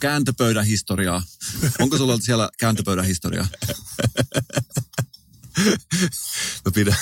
Kääntöpöydän 0.00 0.64
historiaa. 0.64 1.22
Onko 1.80 1.96
sulla 1.98 2.18
siellä 2.18 2.50
kääntöpöydän 2.58 3.04
historiaa? 3.04 3.46
Mä 6.64 6.72
pidän, 6.74 6.96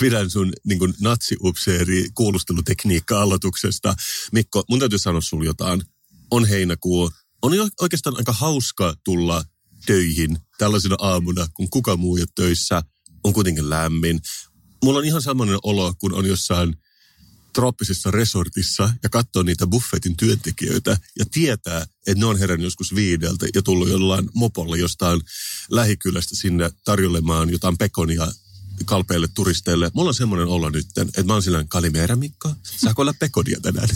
pidän 0.00 0.30
sun 0.30 0.52
niin 0.64 0.94
natsiupseeri 1.00 2.08
kuulustelutekniikka 2.14 3.22
aloituksesta. 3.22 3.94
Mikko, 4.32 4.64
mun 4.68 4.78
täytyy 4.78 4.98
sanoa 4.98 5.20
sulle 5.20 5.44
jotain. 5.44 5.82
On 6.30 6.44
heinäkuu. 6.44 7.10
On 7.42 7.54
jo 7.54 7.68
oikeastaan 7.80 8.16
aika 8.16 8.32
hauska 8.32 8.94
tulla 9.04 9.44
töihin 9.86 10.38
tällaisena 10.58 10.96
aamuna, 10.98 11.46
kun 11.54 11.70
kuka 11.70 11.96
muu 11.96 12.16
ei 12.16 12.22
ole 12.22 12.28
töissä. 12.34 12.82
On 13.24 13.32
kuitenkin 13.32 13.70
lämmin. 13.70 14.20
Mulla 14.84 14.98
on 14.98 15.04
ihan 15.04 15.22
samanlainen 15.22 15.60
olo, 15.62 15.94
kun 15.98 16.14
on 16.14 16.26
jossain 16.26 16.74
trooppisessa 17.52 18.10
resortissa 18.10 18.94
ja 19.02 19.08
katsoo 19.08 19.42
niitä 19.42 19.66
buffetin 19.66 20.16
työntekijöitä 20.16 20.96
ja 21.18 21.24
tietää, 21.30 21.82
että 21.82 22.20
ne 22.20 22.26
on 22.26 22.38
herännyt 22.38 22.64
joskus 22.64 22.94
viideltä 22.94 23.46
ja 23.54 23.62
tullut 23.62 23.88
jollain 23.88 24.28
mopolla 24.34 24.76
jostain 24.76 25.20
lähikylästä 25.70 26.36
sinne 26.36 26.70
tarjolemaan 26.84 27.50
jotain 27.50 27.78
pekonia 27.78 28.32
kalpeille 28.84 29.28
turisteille. 29.34 29.90
Mulla 29.94 30.08
on 30.08 30.14
semmoinen 30.14 30.46
olo 30.46 30.70
nyt, 30.70 30.86
että 30.98 31.22
mä 31.22 31.32
oon 31.32 31.42
sillä 31.42 31.64
Kalimera 31.68 32.16
Mikko, 32.16 32.54
saako 32.76 33.02
olla 33.02 33.14
pekonia 33.18 33.60
tänään? 33.60 33.88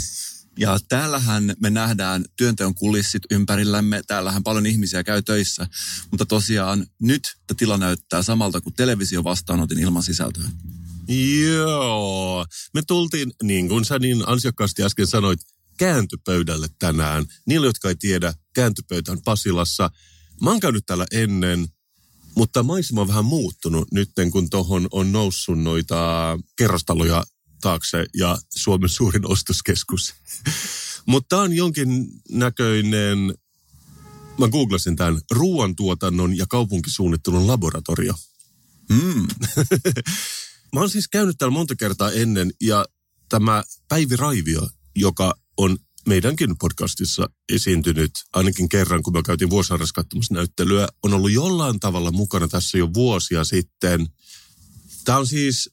Ja 0.59 0.79
täällähän 0.89 1.55
me 1.61 1.71
nähdään 1.71 2.25
työnteon 2.37 2.75
kulissit 2.75 3.23
ympärillämme. 3.31 4.03
Täällähän 4.07 4.43
paljon 4.43 4.67
ihmisiä 4.67 5.05
käy 5.05 5.23
töissä. 5.23 5.67
Mutta 6.11 6.27
tosiaan 6.27 6.87
nyt 7.01 7.23
tila 7.57 7.79
näyttää 7.79 8.23
samalta 8.23 8.61
kuin 8.61 8.75
televisio 8.75 9.25
vastaanotin 9.25 9.79
ilman 9.79 10.03
sisältöä. 10.03 10.49
Joo. 11.43 12.47
Me 12.75 12.83
tultiin, 12.87 13.33
niin 13.43 13.69
kuin 13.69 13.85
sä 13.85 13.99
niin 13.99 14.29
ansiokkaasti 14.29 14.83
äsken 14.83 15.07
sanoit, 15.07 15.41
kääntöpöydälle 15.79 16.69
tänään. 16.79 17.25
Niille, 17.47 17.67
jotka 17.67 17.89
ei 17.89 17.97
tiedä, 17.97 18.35
kääntöpöytä 18.55 19.13
on 19.13 19.23
Pasilassa. 19.25 19.91
Mä 20.43 20.51
oon 20.51 20.61
käynyt 20.61 20.87
täällä 20.87 21.07
ennen, 21.13 21.69
mutta 22.37 22.63
maisema 22.63 23.01
on 23.01 23.09
vähän 23.09 23.25
muuttunut 23.25 23.93
nyt, 23.93 24.11
kun 24.33 24.51
tuohon 24.51 24.89
on 24.91 25.13
noussut 25.13 25.59
noita 25.59 26.39
kerrostaloja 26.57 27.25
taakse 27.61 28.07
ja 28.17 28.39
Suomen 28.57 28.89
suurin 28.89 29.31
ostoskeskus. 29.31 30.15
mutta 31.07 31.29
tämä 31.29 31.43
on 31.43 31.53
jonkin 31.53 32.07
näköinen, 32.31 33.35
mä 34.39 34.49
googlasin 34.49 34.97
tämän, 34.97 35.21
ruoantuotannon 35.31 36.37
ja 36.37 36.47
kaupunkisuunnittelun 36.49 37.47
laboratorio. 37.47 38.15
Mm. 38.89 39.27
Mä 40.75 40.81
oon 40.81 40.91
siis 40.91 41.09
käynyt 41.09 41.39
täällä 41.39 41.53
monta 41.53 41.77
kertaa 41.77 42.11
ennen 42.11 42.51
ja 42.61 42.85
tämä 43.29 43.63
Päivi 43.89 44.17
Raivio, 44.17 44.69
joka 44.97 45.35
on 45.57 45.79
meidänkin 46.07 46.59
podcastissa 46.59 47.29
esiintynyt 47.53 48.11
ainakin 48.33 48.69
kerran, 48.69 49.03
kun 49.03 49.13
me 49.13 49.23
käytiin 49.23 49.51
katsomassa 49.95 50.35
näyttelyä, 50.35 50.89
on 51.03 51.15
ollut 51.15 51.31
jollain 51.31 51.81
tavalla 51.81 52.11
mukana 52.11 52.49
tässä 52.49 52.79
jo 52.79 52.95
vuosia 52.95 53.45
sitten. 53.45 54.07
Tämä 55.05 55.19
on 55.19 55.27
siis 55.27 55.71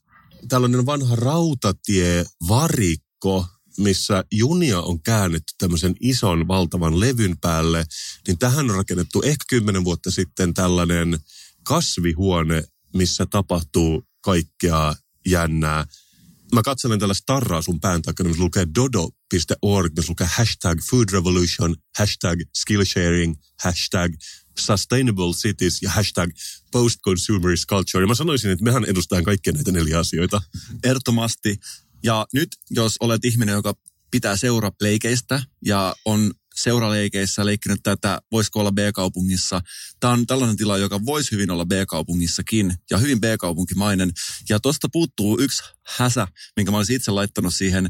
tällainen 0.49 0.85
vanha 0.85 1.15
rautatievarikko, 1.15 3.45
missä 3.77 4.23
junia 4.31 4.81
on 4.81 5.01
käännetty 5.01 5.53
tämmöisen 5.57 5.95
ison 5.99 6.47
valtavan 6.47 6.99
levyn 6.99 7.37
päälle, 7.41 7.85
niin 8.27 8.37
tähän 8.37 8.69
on 8.69 8.75
rakennettu 8.75 9.21
ehkä 9.21 9.45
kymmenen 9.49 9.83
vuotta 9.83 10.11
sitten 10.11 10.53
tällainen 10.53 11.19
kasvihuone, 11.63 12.63
missä 12.93 13.25
tapahtuu 13.25 14.08
kaikkea 14.21 14.95
jännää. 15.25 15.85
Mä 16.55 16.61
katselen 16.63 16.99
tällä 16.99 17.13
starraa 17.13 17.61
sun 17.61 17.79
pään 17.79 18.01
takana, 18.01 18.29
missä 18.29 18.43
lukee 18.43 18.67
dodo.org, 18.75 19.93
missä 19.95 20.11
lukee 20.11 20.27
hashtag 20.31 20.79
food 20.89 21.09
revolution, 21.11 21.75
hashtag 21.97 22.39
skillsharing, 22.57 23.35
hashtag 23.63 24.13
sustainable 24.59 25.33
cities 25.33 25.81
ja 25.81 25.89
hashtag 25.89 26.31
post-consumerist 26.71 27.65
culture. 27.69 28.03
Ja 28.03 28.07
mä 28.07 28.15
sanoisin, 28.15 28.51
että 28.51 28.65
mehän 28.65 28.85
edustamme 28.85 29.23
kaikkia 29.23 29.53
näitä 29.53 29.71
neljä 29.71 29.99
asioita. 29.99 30.41
Ehdottomasti. 30.83 31.59
Ja 32.03 32.25
nyt, 32.33 32.49
jos 32.69 32.95
olet 32.99 33.25
ihminen, 33.25 33.53
joka 33.53 33.73
pitää 34.11 34.37
seuraleikeistä 34.37 35.43
ja 35.65 35.95
on 36.05 36.31
seuraleikeissä 36.63 37.45
leikkinyt 37.45 37.79
tätä, 37.83 38.21
voisiko 38.31 38.59
olla 38.59 38.71
B-kaupungissa. 38.71 39.61
Tämä 39.99 40.13
on 40.13 40.27
tällainen 40.27 40.57
tila, 40.57 40.77
joka 40.77 41.05
voisi 41.05 41.31
hyvin 41.31 41.51
olla 41.51 41.65
B-kaupungissakin 41.65 42.73
ja 42.91 42.97
hyvin 42.97 43.21
B-kaupunkimainen. 43.21 44.11
Ja 44.49 44.59
tuosta 44.59 44.87
puuttuu 44.91 45.39
yksi 45.39 45.63
häsä, 45.87 46.27
minkä 46.55 46.71
mä 46.71 46.77
olisin 46.77 46.95
itse 46.95 47.11
laittanut 47.11 47.53
siihen 47.53 47.89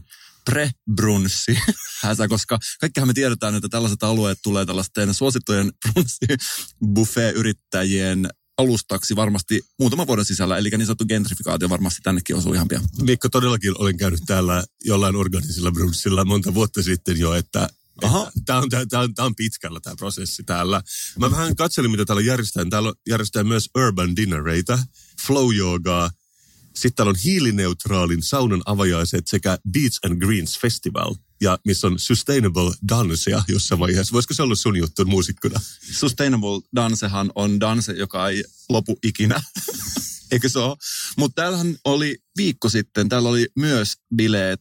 pre-brunssi 0.50 1.60
häsä, 2.04 2.28
koska 2.28 2.60
kaikkihan 2.80 3.08
me 3.08 3.14
tiedetään, 3.14 3.56
että 3.56 3.70
tällaiset 3.70 4.04
alueet 4.04 4.40
tulee 4.44 4.66
tällaisten 4.66 5.14
suosittujen 5.14 5.72
brunssi-buffet-yrittäjien 5.84 8.30
alustaksi 8.58 9.16
varmasti 9.16 9.62
muutaman 9.80 10.08
vuoden 10.08 10.26
sisällä, 10.26 10.58
eli 10.58 10.70
niin 10.70 10.86
sanottu 10.86 11.06
gentrifikaatio 11.06 11.70
varmasti 11.70 12.00
tännekin 12.04 12.36
osuu 12.36 12.54
ihan 12.54 12.68
pian. 12.68 12.84
Mikko, 13.02 13.30
todellakin 13.30 13.82
olen 13.82 13.98
käynyt 13.98 14.20
täällä 14.28 14.64
jollain 14.86 15.16
organisilla 15.16 15.72
brunssilla 15.72 16.26
monta 16.26 16.54
vuotta 16.54 16.84
sitten 16.84 17.20
jo, 17.20 17.34
että 17.34 17.70
Aha. 18.04 18.32
Tämä 18.46 18.60
on, 18.60 18.70
tämä, 18.70 19.02
on, 19.02 19.14
tämä 19.14 19.26
on 19.26 19.36
pitkällä 19.36 19.80
tämä 19.80 19.96
prosessi 19.96 20.44
täällä. 20.44 20.82
Mä 21.20 21.32
vähän 21.32 21.56
katselin, 21.56 21.92
mitä 21.92 22.06
täällä 22.06 22.22
järjestetään. 22.22 22.70
Täällä 22.70 22.94
järjestetään 23.10 23.48
myös 23.48 23.70
urban 23.78 24.16
dinnereita, 24.16 24.80
flow 25.28 25.56
yogaa, 25.56 26.10
sitten 26.74 26.96
täällä 26.96 27.10
on 27.10 27.20
hiilineutraalin 27.24 28.24
saunan 28.24 28.62
avajaiset 28.66 29.28
sekä 29.28 29.58
Beats 29.72 30.00
and 30.06 30.20
Greens 30.20 30.60
Festival, 30.60 31.16
ja 31.42 31.60
missä 31.66 31.88
on 31.88 32.00
Sustainable 32.00 32.72
Dancea 32.90 33.44
jossain 33.48 33.80
vaiheessa. 33.80 34.14
Voisiko 34.14 34.34
se 34.34 34.44
olla 34.44 34.56
sun 34.56 34.78
juttu 34.78 35.06
muusikkona? 35.06 35.60
Sustainable 35.92 36.62
Dancehan 36.76 37.32
on 37.36 37.60
danse, 37.60 37.94
joka 37.94 38.30
ei 38.30 38.44
lopu 38.70 39.00
ikinä. 39.04 39.42
Eikö 40.32 40.50
se 40.50 40.60
ole? 40.60 40.78
Mutta 41.18 41.42
täällähän 41.42 41.76
oli 41.86 42.18
viikko 42.38 42.70
sitten, 42.70 43.10
täällä 43.10 43.30
oli 43.30 43.48
myös 43.56 43.94
bileet 44.16 44.60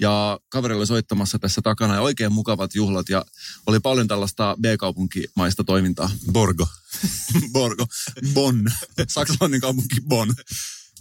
ja 0.00 0.40
kaverilla 0.48 0.80
oli 0.80 0.86
soittamassa 0.86 1.38
tässä 1.38 1.62
takana 1.62 1.94
ja 1.94 2.00
oikein 2.00 2.32
mukavat 2.32 2.74
juhlat 2.74 3.08
ja 3.08 3.24
oli 3.66 3.80
paljon 3.80 4.08
tällaista 4.08 4.56
B-kaupunkimaista 4.60 5.64
toimintaa. 5.64 6.10
Borgo. 6.32 6.68
Borgo. 7.52 7.86
Bonn. 8.34 8.66
Saksalainen 9.08 9.60
kaupunki 9.60 10.00
Bonn. 10.08 10.34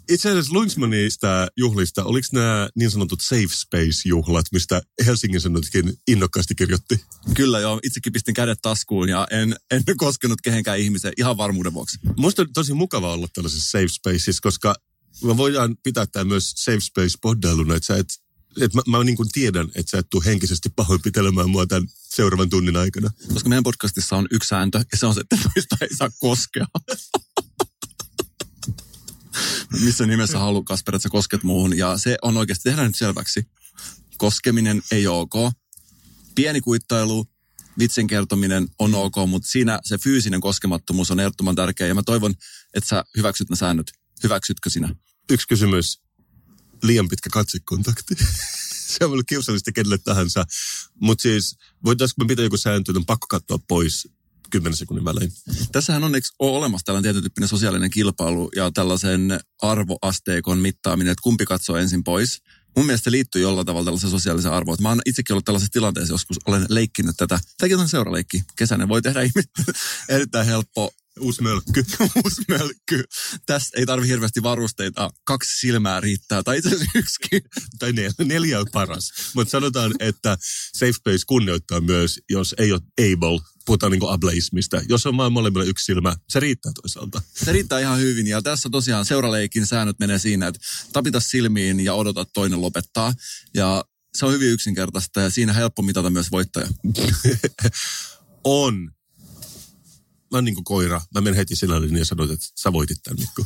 Itse 0.10 0.30
asiassa 0.30 0.54
Luinsmanista 0.54 1.48
juhlista, 1.58 2.04
oliko 2.04 2.28
nämä 2.32 2.70
niin 2.76 2.92
sanotut 2.92 3.22
safe 3.22 3.48
space-juhlat, 3.48 4.46
mistä 4.52 4.82
Helsingin 5.06 5.42
Sanotkin 5.42 5.94
innokkaasti 6.08 6.56
kirjoitti? 6.56 7.06
Kyllä 7.34 7.60
joo, 7.60 7.80
itsekin 7.84 8.14
pistin 8.14 8.34
kädet 8.34 8.60
taskuun 8.62 9.10
ja 9.10 9.28
en, 9.32 9.56
en 9.72 9.84
koskenut 9.98 10.42
kehenkään 10.42 10.80
ihmiseen 10.80 11.14
ihan 11.18 11.38
varmuuden 11.38 11.74
vuoksi. 11.74 11.98
Musta 12.18 12.42
on 12.42 12.54
tosi 12.54 12.74
mukava 12.74 13.14
olla 13.14 13.28
tällaisessa 13.34 13.72
safe 13.72 13.88
spaces, 13.88 14.42
koska 14.42 14.76
me 15.24 15.38
voidaan 15.38 15.76
pitää 15.84 16.06
tämä 16.06 16.24
myös 16.24 16.54
safe 16.56 16.80
space 16.80 17.18
poddailuna, 17.22 17.76
että 17.76 17.88
sä 17.88 17.98
et 17.98 18.10
että 18.62 18.78
mä, 18.78 18.98
mä 18.98 19.04
niin 19.04 19.18
kuin 19.18 19.30
tiedän, 19.32 19.68
että 19.76 19.90
sä 19.90 19.98
et 19.98 20.08
tule 20.10 20.26
henkisesti 20.26 20.70
pahoinpitelemään 20.76 21.50
mua 21.50 21.66
tämän 21.66 21.88
seuraavan 21.94 22.50
tunnin 22.50 22.78
aikana. 22.78 23.10
Koska 23.34 23.50
meidän 23.50 23.64
podcastissa 23.64 24.18
on 24.18 24.28
yksi 24.32 24.48
sääntö, 24.48 24.78
ja 24.92 24.98
se 24.98 25.06
on 25.06 25.14
se, 25.14 25.22
että 25.22 25.50
toista 25.54 25.76
ei 25.82 25.96
saa 25.96 26.10
koskea. 26.20 26.66
Missä 29.80 30.06
nimessä 30.06 30.40
haluaa 30.40 30.64
Kasper, 30.64 30.96
että 30.96 31.04
sä 31.04 31.10
kosket 31.10 31.44
muuhun. 31.44 31.78
Ja 31.78 31.98
se 31.98 32.18
on 32.22 32.38
oikeasti, 32.38 32.70
tehdään 32.70 32.88
nyt 32.88 32.96
selväksi. 32.96 33.44
Koskeminen 34.18 34.82
ei 34.92 35.08
ole 35.08 35.20
ok. 35.20 35.54
Pieni 36.36 36.62
kuittailu, 36.62 37.26
vitsin 37.80 38.08
kertominen 38.08 38.68
on 38.80 38.96
ok, 38.96 39.16
mutta 39.28 39.50
siinä 39.50 39.80
se 39.84 39.98
fyysinen 39.98 40.42
koskemattomuus 40.42 41.12
on 41.12 41.20
ehdottoman 41.20 41.56
tärkeä. 41.56 41.88
Ja 41.88 41.96
mä 41.96 42.04
toivon, 42.06 42.34
että 42.74 42.88
sä 42.88 43.04
hyväksyt 43.18 43.50
ne 43.50 43.56
säännöt. 43.56 43.92
Hyväksytkö 44.24 44.70
sinä? 44.70 44.96
Yksi 45.30 45.48
kysymys 45.48 46.05
liian 46.84 47.08
pitkä 47.08 47.30
katsekontakti. 47.30 48.16
se 48.98 49.06
on 49.06 49.12
ollut 49.12 49.26
kiusallista 49.30 49.72
kenelle 49.72 49.98
tahansa. 49.98 50.46
Mutta 51.02 51.22
siis, 51.22 51.58
voitaisiinko 51.86 52.24
me 52.24 52.28
pitää 52.28 52.46
joku 52.46 52.58
sääntö, 52.58 52.94
on 52.96 53.06
pakko 53.06 53.28
katsoa 53.30 53.60
pois 53.68 54.08
10 54.50 54.78
sekunnin 54.78 55.06
välein. 55.06 55.32
Tässähän 55.72 56.04
on 56.04 56.14
ole 56.40 56.58
olemassa 56.58 56.86
tällainen 56.86 57.04
tietyn 57.04 57.24
tyyppinen 57.24 57.48
sosiaalinen 57.48 57.90
kilpailu 57.90 58.52
ja 58.56 58.72
tällaisen 58.72 59.40
arvoasteikon 59.62 60.58
mittaaminen, 60.58 61.12
että 61.12 61.22
kumpi 61.22 61.46
katsoo 61.46 61.76
ensin 61.76 62.04
pois. 62.04 62.42
Mun 62.78 62.86
mielestä 62.86 63.04
se 63.04 63.12
liittyy 63.12 63.42
jollain 63.42 63.66
tavalla 63.66 63.86
tällaisen 63.86 64.10
sosiaalisen 64.10 64.52
arvoon. 64.52 64.78
Mä 64.82 64.90
oon 64.90 65.02
itsekin 65.06 65.34
ollut 65.34 65.46
tällaisessa 65.46 65.72
tilanteessa, 65.72 66.14
joskus 66.14 66.38
olen 66.48 66.66
leikkinyt 66.70 67.18
tätä. 67.18 67.40
Tämäkin 67.58 67.80
on 67.80 67.90
seuraleikki. 67.90 68.44
Kesäinen 68.56 68.90
voi 68.90 69.02
tehdä 69.02 69.22
ihmistä 69.22 69.64
erittäin 70.10 70.46
helppo 70.46 70.92
Uusi 71.20 71.42
mölkky. 71.42 71.86
Uusi 72.24 72.42
mölkky. 72.50 73.04
Tässä 73.46 73.78
ei 73.80 73.86
tarvi 73.86 74.08
hirveästi 74.08 74.44
varusteita. 74.44 75.10
Kaksi 75.24 75.60
silmää 75.60 76.00
riittää, 76.00 76.44
tai 76.44 76.58
itse 76.58 76.70
asiassa 76.70 77.00
yksikin. 77.00 77.42
tai 77.80 77.94
nel, 77.94 78.12
neljä 78.24 78.60
on 78.60 78.66
paras. 78.72 79.12
Mutta 79.36 79.52
sanotaan, 79.52 79.94
että 80.00 80.38
Safe 80.76 80.94
Space 80.94 81.24
kunnioittaa 81.28 81.82
myös, 81.82 82.20
jos 82.30 82.56
ei 82.58 82.72
ole 82.72 82.82
able, 83.00 83.40
puhutaan 83.66 83.92
niin 83.92 84.10
ableismista. 84.10 84.82
Jos 84.90 85.06
on 85.06 85.16
molemmilla 85.16 85.64
yksi 85.64 85.86
silmä, 85.86 86.16
se 86.30 86.40
riittää 86.40 86.72
toisaalta. 86.82 87.22
Se 87.46 87.52
riittää 87.52 87.80
ihan 87.80 88.00
hyvin. 88.00 88.28
Ja 88.28 88.42
tässä 88.42 88.70
tosiaan 88.70 89.06
seuraleikin 89.06 89.66
säännöt 89.66 90.00
menee 90.00 90.20
siinä, 90.20 90.48
että 90.48 90.60
tapita 90.94 91.20
silmiin 91.20 91.80
ja 91.80 91.94
odota 91.94 92.26
toinen 92.26 92.62
lopettaa. 92.62 93.14
Ja 93.54 93.86
se 94.16 94.26
on 94.26 94.34
hyvin 94.34 94.52
yksinkertaista 94.52 95.22
ja 95.22 95.30
siinä 95.30 95.54
helppo 95.54 95.82
mitata 95.82 96.10
myös 96.10 96.32
voittaja. 96.32 96.68
on. 98.44 98.95
Mä 100.36 100.42
niin 100.42 100.56
kuin 100.56 100.64
koira. 100.64 101.02
Mä 101.14 101.22
menen 101.22 101.36
heti 101.36 101.56
sillä 101.56 101.76
ja 102.00 102.06
sanoin, 102.06 102.32
että 102.32 102.46
sä 102.56 102.74
voitit 102.74 102.98
tämän 103.04 103.20
Mikko. 103.20 103.46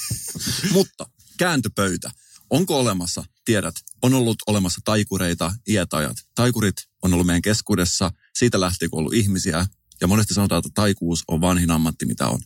Mutta 0.76 1.06
kääntöpöytä. 1.38 2.10
Onko 2.50 2.80
olemassa? 2.80 3.24
Tiedät, 3.44 3.74
on 4.02 4.14
ollut 4.14 4.36
olemassa 4.46 4.80
taikureita 4.84 5.54
ietajat. 5.68 6.16
Taikurit 6.34 6.74
on 7.02 7.14
ollut 7.14 7.26
meidän 7.26 7.42
keskuudessa. 7.42 8.10
Siitä 8.38 8.60
lähtien, 8.60 8.90
kun 8.90 8.98
on 8.98 9.00
ollut 9.00 9.14
ihmisiä. 9.14 9.66
Ja 10.00 10.06
monesti 10.06 10.34
sanotaan, 10.34 10.58
että 10.58 10.70
taikuus 10.74 11.24
on 11.28 11.40
vanhin 11.40 11.70
ammatti, 11.70 12.06
mitä 12.06 12.28
on. 12.28 12.40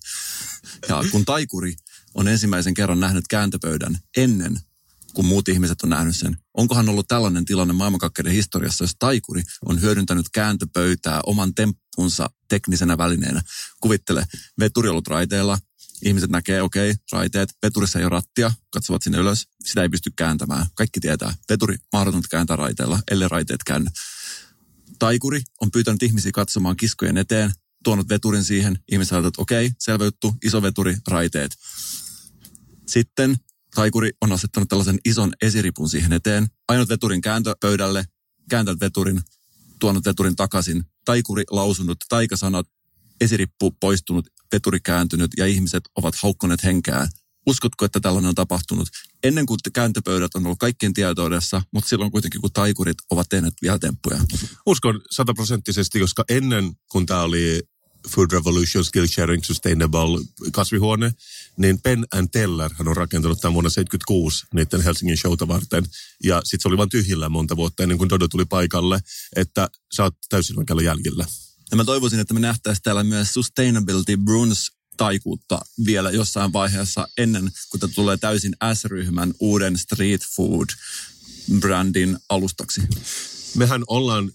Ja 0.89 1.05
kun 1.11 1.25
taikuri 1.25 1.75
on 2.15 2.29
ensimmäisen 2.29 2.75
kerran 2.75 3.01
nähnyt 3.01 3.29
kääntöpöydän 3.29 3.99
ennen 4.17 4.61
kun 5.15 5.25
muut 5.25 5.49
ihmiset 5.49 5.83
on 5.83 5.89
nähnyt 5.91 6.17
sen. 6.17 6.37
Onkohan 6.55 6.89
ollut 6.89 7.09
tällainen 7.09 7.45
tilanne 7.45 7.73
maailmankakkeiden 7.73 8.33
historiassa, 8.33 8.85
jos 8.85 8.97
taikuri 8.99 9.43
on 9.65 9.81
hyödyntänyt 9.81 10.27
kääntöpöytää 10.33 11.21
oman 11.27 11.55
temppunsa 11.55 12.31
teknisenä 12.49 12.99
välineenä? 12.99 13.43
Kuvittele, 13.81 14.27
veturi 14.59 14.89
ollut 14.89 15.09
raiteella, 15.09 15.59
ihmiset 16.05 16.31
näkee, 16.31 16.63
okei, 16.63 16.91
okay, 16.91 17.03
raiteet, 17.13 17.55
veturissa 17.63 17.99
ei 17.99 18.05
ole 18.05 18.11
rattia, 18.11 18.53
katsovat 18.71 19.03
sinne 19.03 19.19
ylös, 19.19 19.49
sitä 19.65 19.83
ei 19.83 19.89
pysty 19.89 20.11
kääntämään. 20.17 20.67
Kaikki 20.75 21.01
tietää, 21.01 21.35
veturi 21.49 21.77
mahdotonta 21.93 22.29
kääntää 22.31 22.57
raiteella, 22.57 23.01
ellei 23.11 23.29
raiteet 23.29 23.65
käänny. 23.65 23.91
Taikuri 24.99 25.43
on 25.61 25.71
pyytänyt 25.71 26.03
ihmisiä 26.03 26.33
katsomaan 26.33 26.77
kiskojen 26.77 27.17
eteen, 27.17 27.53
tuonut 27.85 28.09
veturin 28.09 28.45
siihen, 28.45 28.79
ihmiset 28.93 29.25
että 29.25 29.43
okei, 29.43 29.67
okay, 29.67 29.77
selvä 29.79 30.05
juttu, 30.05 30.35
iso 30.45 30.63
veturi, 30.63 30.97
raiteet. 31.09 31.57
Sitten 32.87 33.37
taikuri 33.75 34.11
on 34.21 34.33
asettanut 34.33 34.69
tällaisen 34.69 34.99
ison 35.05 35.33
esiripun 35.43 35.89
siihen 35.89 36.13
eteen, 36.13 36.47
ainut 36.69 36.89
veturin 36.89 37.21
kääntöpöydälle, 37.21 38.05
kääntänyt 38.51 38.81
veturin, 38.81 39.21
tuonut 39.81 40.05
veturin 40.05 40.37
takaisin, 40.37 40.85
taikuri 41.05 41.45
lausunut 41.51 41.99
taikasanat, 42.09 42.67
esirippu 43.21 43.71
poistunut, 43.81 44.29
veturi 44.53 44.81
kääntynyt 44.81 45.31
ja 45.37 45.47
ihmiset 45.47 45.83
ovat 45.97 46.15
haukkoneet 46.23 46.65
henkeään. 46.65 47.09
Uskotko, 47.47 47.85
että 47.85 48.01
tällainen 48.01 48.29
on 48.29 48.35
tapahtunut? 48.35 48.89
Ennen 49.23 49.47
kuin 49.47 49.59
kääntöpöydät 49.75 50.35
on 50.35 50.47
ollut 50.47 50.59
kaikkien 50.59 50.93
tietoudessa, 50.93 51.63
mutta 51.73 51.89
silloin 51.89 52.11
kuitenkin 52.11 52.41
kun 52.41 52.53
taikurit 52.53 52.97
ovat 53.11 53.29
tehneet 53.29 53.55
vielä 53.63 53.79
temppuja. 53.79 54.21
Uskon 54.67 55.01
sataprosenttisesti, 55.11 56.01
koska 56.01 56.25
ennen 56.29 56.73
kun 56.91 57.07
tämä 57.07 57.23
oli 57.23 57.61
Food 58.09 58.31
Revolution 58.33 58.85
Skill 58.85 59.07
Sharing 59.07 59.45
Sustainable 59.45 60.25
kasvihuone, 60.53 61.15
niin 61.57 61.81
Penn 61.81 62.05
and 62.13 62.29
Teller 62.33 62.71
hän 62.75 62.89
on 62.89 62.97
rakentanut 62.97 63.41
tämän 63.41 63.55
vuonna 63.55 63.71
76 63.71 64.47
niiden 64.55 64.81
Helsingin 64.81 65.17
showta 65.17 65.49
varten. 65.49 65.85
Ja 66.25 66.41
sitten 66.45 66.63
se 66.63 66.69
oli 66.69 66.77
vain 66.77 66.89
tyhjillä 66.89 67.29
monta 67.29 67.57
vuotta 67.57 67.83
ennen 67.83 67.99
kuin 67.99 68.11
Dodo 68.11 68.29
tuli 68.29 68.45
paikalle, 68.45 69.01
että 69.37 69.71
sä 69.97 70.03
oot 70.03 70.15
täysin 70.29 70.59
oikealla 70.59 70.83
jäljellä. 70.83 71.27
Ja 71.71 71.77
mä 71.77 71.85
toivoisin, 71.85 72.21
että 72.21 72.35
me 72.35 72.41
nähtäisiin 72.41 72.83
täällä 72.83 73.05
myös 73.05 73.35
Sustainability 73.35 74.17
Bruns 74.17 74.73
taikuutta 74.97 75.61
vielä 75.87 76.11
jossain 76.11 76.53
vaiheessa 76.53 77.09
ennen 77.19 77.51
kuin 77.71 77.95
tulee 77.95 78.17
täysin 78.17 78.57
S-ryhmän 78.75 79.35
uuden 79.39 79.79
street 79.79 80.23
food 80.37 80.69
brändin 81.61 82.19
alustaksi. 82.29 82.81
Mehän 83.55 83.85
ollaan 83.87 84.33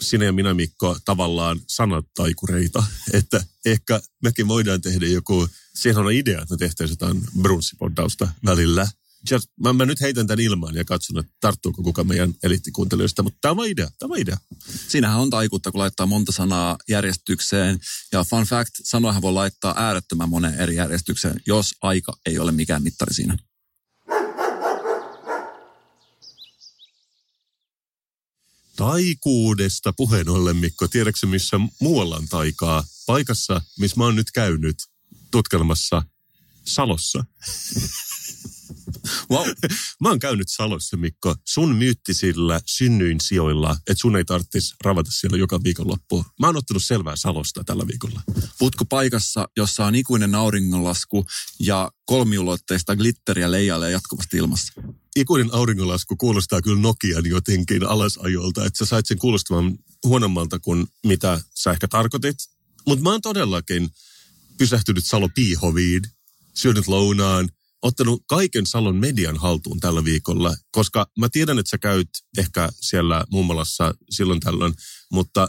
sinä 0.00 0.24
ja 0.24 0.32
minä 0.32 0.54
Mikko 0.54 0.98
tavallaan 1.04 1.60
sanattaikureita, 1.68 2.84
että 3.12 3.44
ehkä 3.64 4.00
mekin 4.22 4.48
voidaan 4.48 4.80
tehdä 4.80 5.06
joku, 5.06 5.48
siihen 5.74 5.98
on 5.98 6.12
idea, 6.12 6.42
että 6.42 6.54
me 6.54 6.58
tehtäisiin 6.58 6.92
jotain 6.92 7.22
brunssipoddausta 7.42 8.28
välillä. 8.44 8.88
Just, 9.30 9.48
mä, 9.64 9.72
mä, 9.72 9.86
nyt 9.86 10.00
heitän 10.00 10.26
tämän 10.26 10.44
ilmaan 10.44 10.74
ja 10.74 10.84
katson, 10.84 11.18
että 11.18 11.32
tarttuuko 11.40 11.82
kuka 11.82 12.04
meidän 12.04 12.34
eliittikuuntelijoista, 12.42 13.22
mutta 13.22 13.38
tämä 13.40 13.62
on 13.62 13.68
idea, 13.68 13.90
tämä 13.98 14.12
on 14.12 14.18
idea. 14.18 14.36
Siinähän 14.88 15.20
on 15.20 15.30
taikuutta, 15.30 15.70
kun 15.70 15.78
laittaa 15.78 16.06
monta 16.06 16.32
sanaa 16.32 16.76
järjestykseen. 16.88 17.78
Ja 18.12 18.24
fun 18.24 18.44
fact, 18.44 18.72
sanoahan 18.82 19.22
voi 19.22 19.32
laittaa 19.32 19.74
äärettömän 19.76 20.28
monen 20.28 20.54
eri 20.54 20.76
järjestykseen, 20.76 21.40
jos 21.46 21.74
aika 21.82 22.16
ei 22.26 22.38
ole 22.38 22.52
mikään 22.52 22.82
mittari 22.82 23.14
siinä. 23.14 23.36
Taikuudesta 28.78 29.92
puheen 29.92 30.28
ollen, 30.28 30.56
Mikko, 30.56 30.88
tiedätkö 30.88 31.26
missä 31.26 31.60
muualla 31.80 32.16
on 32.16 32.28
taikaa? 32.28 32.84
Paikassa, 33.06 33.60
missä 33.78 33.96
mä 33.96 34.04
oon 34.04 34.16
nyt 34.16 34.30
käynyt 34.30 34.76
tutkelmassa 35.30 36.02
Salossa. 36.64 37.24
Wow. 39.30 39.48
Mä 40.00 40.08
oon 40.08 40.18
käynyt 40.18 40.48
Salossa, 40.48 40.96
Mikko, 40.96 41.34
sun 41.44 41.76
myyttisillä 41.76 42.60
synnyin 42.66 43.20
sijoilla, 43.20 43.72
että 43.72 44.00
sun 44.00 44.16
ei 44.16 44.24
tarvitsisi 44.24 44.74
ravata 44.84 45.10
siellä 45.10 45.38
joka 45.38 45.62
viikonloppu. 45.64 46.24
Mä 46.40 46.46
oon 46.46 46.56
ottanut 46.56 46.84
selvää 46.84 47.16
Salosta 47.16 47.64
tällä 47.64 47.86
viikolla. 47.86 48.22
Puhutko 48.58 48.84
paikassa, 48.84 49.48
jossa 49.56 49.86
on 49.86 49.94
ikuinen 49.94 50.34
auringonlasku 50.34 51.26
ja 51.60 51.90
kolmiulotteista 52.04 52.96
glitteriä 52.96 53.50
leijailee 53.50 53.90
jatkuvasti 53.90 54.36
ilmassa? 54.36 54.72
Ikuinen 55.16 55.54
auringonlasku 55.54 56.16
kuulostaa 56.16 56.62
kyllä 56.62 56.80
Nokian 56.80 57.26
jotenkin 57.26 57.86
alasajolta, 57.86 58.64
että 58.64 58.78
sä 58.78 58.84
sait 58.84 59.06
sen 59.06 59.18
kuulostamaan 59.18 59.78
huonommalta 60.04 60.58
kuin 60.58 60.86
mitä 61.06 61.40
sä 61.54 61.70
ehkä 61.70 61.88
tarkoitit. 61.88 62.36
Mutta 62.86 63.02
mä 63.02 63.10
oon 63.10 63.20
todellakin 63.20 63.88
pysähtynyt 64.58 65.04
Salo 65.06 65.28
Piihoviin, 65.34 66.02
syönyt 66.54 66.86
lounaan, 66.86 67.48
ottanut 67.82 68.22
kaiken 68.26 68.66
Salon 68.66 68.96
median 68.96 69.36
haltuun 69.36 69.80
tällä 69.80 70.04
viikolla, 70.04 70.56
koska 70.70 71.10
mä 71.18 71.28
tiedän, 71.28 71.58
että 71.58 71.70
sä 71.70 71.78
käyt 71.78 72.08
ehkä 72.38 72.68
siellä 72.80 73.24
mummolassa 73.30 73.94
silloin 74.10 74.40
tällöin, 74.40 74.74
mutta 75.12 75.48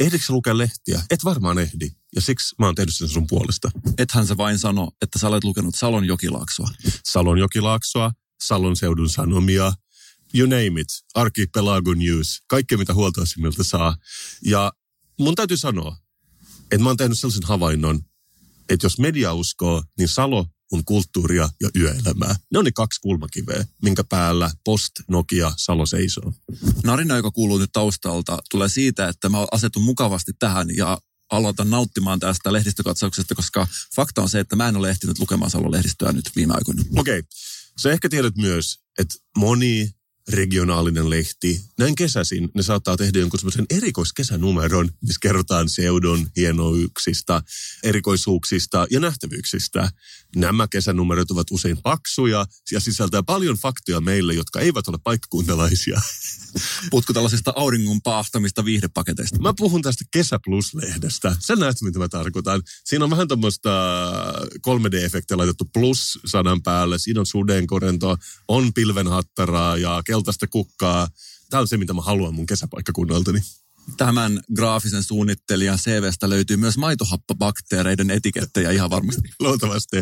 ehdikö 0.00 0.24
sä 0.24 0.32
lukea 0.32 0.58
lehtiä? 0.58 1.02
Et 1.10 1.24
varmaan 1.24 1.58
ehdi. 1.58 1.90
Ja 2.14 2.20
siksi 2.20 2.54
mä 2.58 2.66
oon 2.66 2.74
tehnyt 2.74 2.94
sen 2.94 3.08
sun 3.08 3.26
puolesta. 3.26 3.70
Ethän 3.98 4.26
sä 4.26 4.36
vain 4.36 4.58
sano, 4.58 4.90
että 5.02 5.18
sä 5.18 5.28
olet 5.28 5.44
lukenut 5.44 5.74
Salon 5.74 6.04
jokilaaksoa. 6.04 6.70
Salon 7.04 7.38
jokilaaksoa, 7.38 8.12
Salon 8.42 8.76
seudun 8.76 9.08
sanomia, 9.08 9.72
you 10.34 10.46
name 10.46 10.80
it, 10.80 10.88
Archipelago 11.14 11.94
News, 11.94 12.42
kaikki 12.46 12.76
mitä 12.76 12.94
huoltoasemilta 12.94 13.64
saa. 13.64 13.96
Ja 14.44 14.72
mun 15.18 15.34
täytyy 15.34 15.56
sanoa, 15.56 15.96
että 16.62 16.78
mä 16.78 16.88
oon 16.88 16.96
tehnyt 16.96 17.18
sellaisen 17.18 17.46
havainnon, 17.46 18.00
että 18.68 18.86
jos 18.86 18.98
media 18.98 19.34
uskoo, 19.34 19.82
niin 19.98 20.08
Salo 20.08 20.46
on 20.72 20.84
kulttuuria 20.84 21.48
ja 21.62 21.70
yöelämää. 21.76 22.34
Ne 22.52 22.58
on 22.58 22.64
ne 22.64 22.72
kaksi 22.72 23.00
kulmakiveä, 23.00 23.64
minkä 23.82 24.04
päällä 24.04 24.50
Post, 24.64 24.92
Nokia, 25.08 25.52
Salo 25.56 25.86
seisoo. 25.86 26.32
Narina, 26.84 27.16
joka 27.16 27.30
kuuluu 27.30 27.58
nyt 27.58 27.72
taustalta, 27.72 28.38
tulee 28.50 28.68
siitä, 28.68 29.08
että 29.08 29.28
mä 29.28 29.46
asetun 29.52 29.82
mukavasti 29.82 30.32
tähän 30.38 30.76
ja 30.76 30.98
aloitan 31.30 31.70
nauttimaan 31.70 32.20
tästä 32.20 32.52
lehdistökatsauksesta, 32.52 33.34
koska 33.34 33.68
fakta 33.96 34.22
on 34.22 34.28
se, 34.28 34.40
että 34.40 34.56
mä 34.56 34.68
en 34.68 34.76
ole 34.76 34.90
ehtinyt 34.90 35.18
lukemaan 35.18 35.50
Salon 35.50 35.72
lehdistöä 35.72 36.12
nyt 36.12 36.30
viime 36.36 36.54
aikoina. 36.54 36.82
Okei. 36.96 37.18
Okay. 37.18 37.28
Sä 37.80 37.92
ehkä 37.92 38.08
tiedät 38.08 38.36
myös, 38.36 38.78
että 38.98 39.14
moni 39.36 39.90
regionaalinen 40.32 41.10
lehti. 41.10 41.60
Näin 41.78 41.94
kesäisin 41.94 42.48
ne 42.54 42.62
saattaa 42.62 42.96
tehdä 42.96 43.18
jonkun 43.18 43.38
semmoisen 43.38 43.66
erikoiskesänumeron, 43.70 44.90
missä 45.00 45.18
kerrotaan 45.22 45.68
seudun 45.68 46.28
hienouksista, 46.36 47.42
erikoisuuksista 47.82 48.86
ja 48.90 49.00
nähtävyyksistä. 49.00 49.90
Nämä 50.36 50.68
kesänumerot 50.68 51.30
ovat 51.30 51.46
usein 51.50 51.78
paksuja 51.82 52.46
ja 52.72 52.80
sisältää 52.80 53.22
paljon 53.22 53.56
faktoja 53.56 54.00
meille, 54.00 54.34
jotka 54.34 54.60
eivät 54.60 54.88
ole 54.88 54.98
paikkakuntalaisia. 55.04 56.00
Puhutko 56.90 57.12
tällaisista 57.12 57.52
auringon 57.56 58.02
paahtamista 58.02 58.64
viihdepaketeista? 58.64 59.38
Mä 59.38 59.54
puhun 59.56 59.82
tästä 59.82 60.04
Kesä 60.10 60.38
Plus-lehdestä. 60.44 61.36
Sä 61.46 61.56
näet, 61.56 61.82
mitä 61.82 61.98
mä 61.98 62.08
tarkoitan. 62.08 62.62
Siinä 62.84 63.04
on 63.04 63.10
vähän 63.10 63.28
tämmöistä 63.28 63.70
3D-efektiä 64.68 65.36
laitettu 65.36 65.64
plus-sanan 65.74 66.62
päälle. 66.62 66.98
Siinä 66.98 67.20
on 67.20 67.26
sudenkorento, 67.26 68.16
on 68.48 68.72
pilvenhattaraa 68.72 69.76
ja 69.76 70.02
keltaista 70.04 70.19
kukkaa. 70.50 71.08
Tämä 71.50 71.60
on 71.60 71.68
se, 71.68 71.76
mitä 71.76 71.94
mä 71.94 72.02
haluan 72.02 72.34
mun 72.34 72.46
kesäpaikkakunnaltani. 72.46 73.40
Tämän 73.96 74.40
graafisen 74.56 75.02
suunnittelijan 75.02 75.78
CVstä 75.78 76.30
löytyy 76.30 76.56
myös 76.56 76.78
maitohappobakteereiden 76.78 78.10
etikettejä 78.10 78.70
ihan 78.70 78.90
varmasti. 78.90 79.28
Luultavasti. 79.40 79.96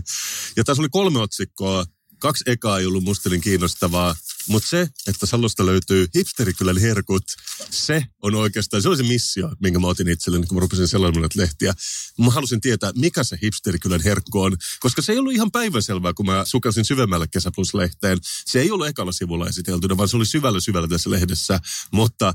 Ja 0.56 0.64
tässä 0.64 0.82
oli 0.82 0.88
kolme 0.88 1.18
otsikkoa. 1.18 1.84
Kaksi 2.18 2.44
ekaa 2.46 2.78
ei 2.78 2.86
ollut 2.86 3.04
musta 3.04 3.28
niin 3.28 3.40
kiinnostavaa, 3.40 4.16
mutta 4.48 4.68
se, 4.68 4.88
että 5.06 5.26
Salosta 5.26 5.66
löytyy 5.66 6.06
hipsterikylän 6.14 6.78
herkut, 6.78 7.24
se 7.70 8.04
on 8.22 8.34
oikeastaan, 8.34 8.82
se 8.82 8.88
oli 8.88 8.96
se 8.96 9.02
missio, 9.02 9.50
minkä 9.60 9.78
mä 9.78 9.86
otin 9.86 10.08
itselleni, 10.08 10.46
kun 10.46 10.56
mä 10.56 10.60
rupesin 10.60 10.88
sellainen 10.88 11.24
lehtiä. 11.34 11.74
Mä 12.18 12.30
halusin 12.30 12.60
tietää, 12.60 12.92
mikä 12.96 13.24
se 13.24 13.38
hipsterikylän 13.42 14.00
herkku 14.04 14.40
on, 14.40 14.56
koska 14.80 15.02
se 15.02 15.12
ei 15.12 15.18
ollut 15.18 15.32
ihan 15.32 15.50
päivänselvää, 15.50 16.14
kun 16.14 16.26
mä 16.26 16.42
sukasin 16.44 16.84
syvemmälle 16.84 17.26
Kesä 17.28 17.50
Plus-lehteen. 17.54 18.18
Se 18.22 18.60
ei 18.60 18.70
ollut 18.70 18.86
ekalla 18.86 19.12
sivulla 19.12 19.48
esiteltynä, 19.48 19.96
vaan 19.96 20.08
se 20.08 20.16
oli 20.16 20.26
syvällä 20.26 20.60
syvällä 20.60 20.88
tässä 20.88 21.10
lehdessä, 21.10 21.60
mutta 21.90 22.34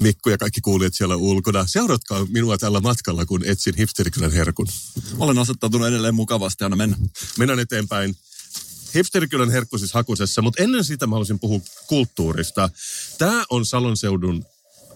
Mikko 0.00 0.30
ja 0.30 0.38
kaikki 0.38 0.60
kuulijat 0.60 0.94
siellä 0.94 1.16
ulkona. 1.16 1.66
Seuratkaa 1.66 2.24
minua 2.24 2.58
tällä 2.58 2.80
matkalla, 2.80 3.26
kun 3.26 3.44
etsin 3.44 3.74
hipsterikylän 3.78 4.32
herkun. 4.32 4.66
Olen 5.18 5.38
asettautunut 5.38 5.88
edelleen 5.88 6.14
mukavasti, 6.14 6.64
aina 6.64 6.76
mennä. 6.76 6.96
Mennään 7.38 7.58
eteenpäin. 7.58 8.16
Hipsterikylän 8.96 9.50
herkku 9.50 9.78
siis 9.78 9.92
hakusessa, 9.92 10.42
mutta 10.42 10.62
ennen 10.62 10.84
sitä 10.84 11.06
mä 11.06 11.14
haluaisin 11.14 11.38
puhua 11.38 11.60
kulttuurista. 11.86 12.70
Tämä 13.18 13.44
on 13.50 13.66
Salon 13.66 13.96
seudun 13.96 14.44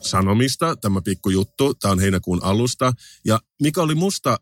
sanomista, 0.01 0.77
tämä 0.77 1.03
pikkujuttu. 1.03 1.75
Tämä 1.75 1.93
on 1.93 2.01
heinäkuun 2.01 2.45
alusta. 2.45 2.93
Ja 3.25 3.41
mikä 3.63 3.83
oli 3.83 3.95
musta 3.95 4.39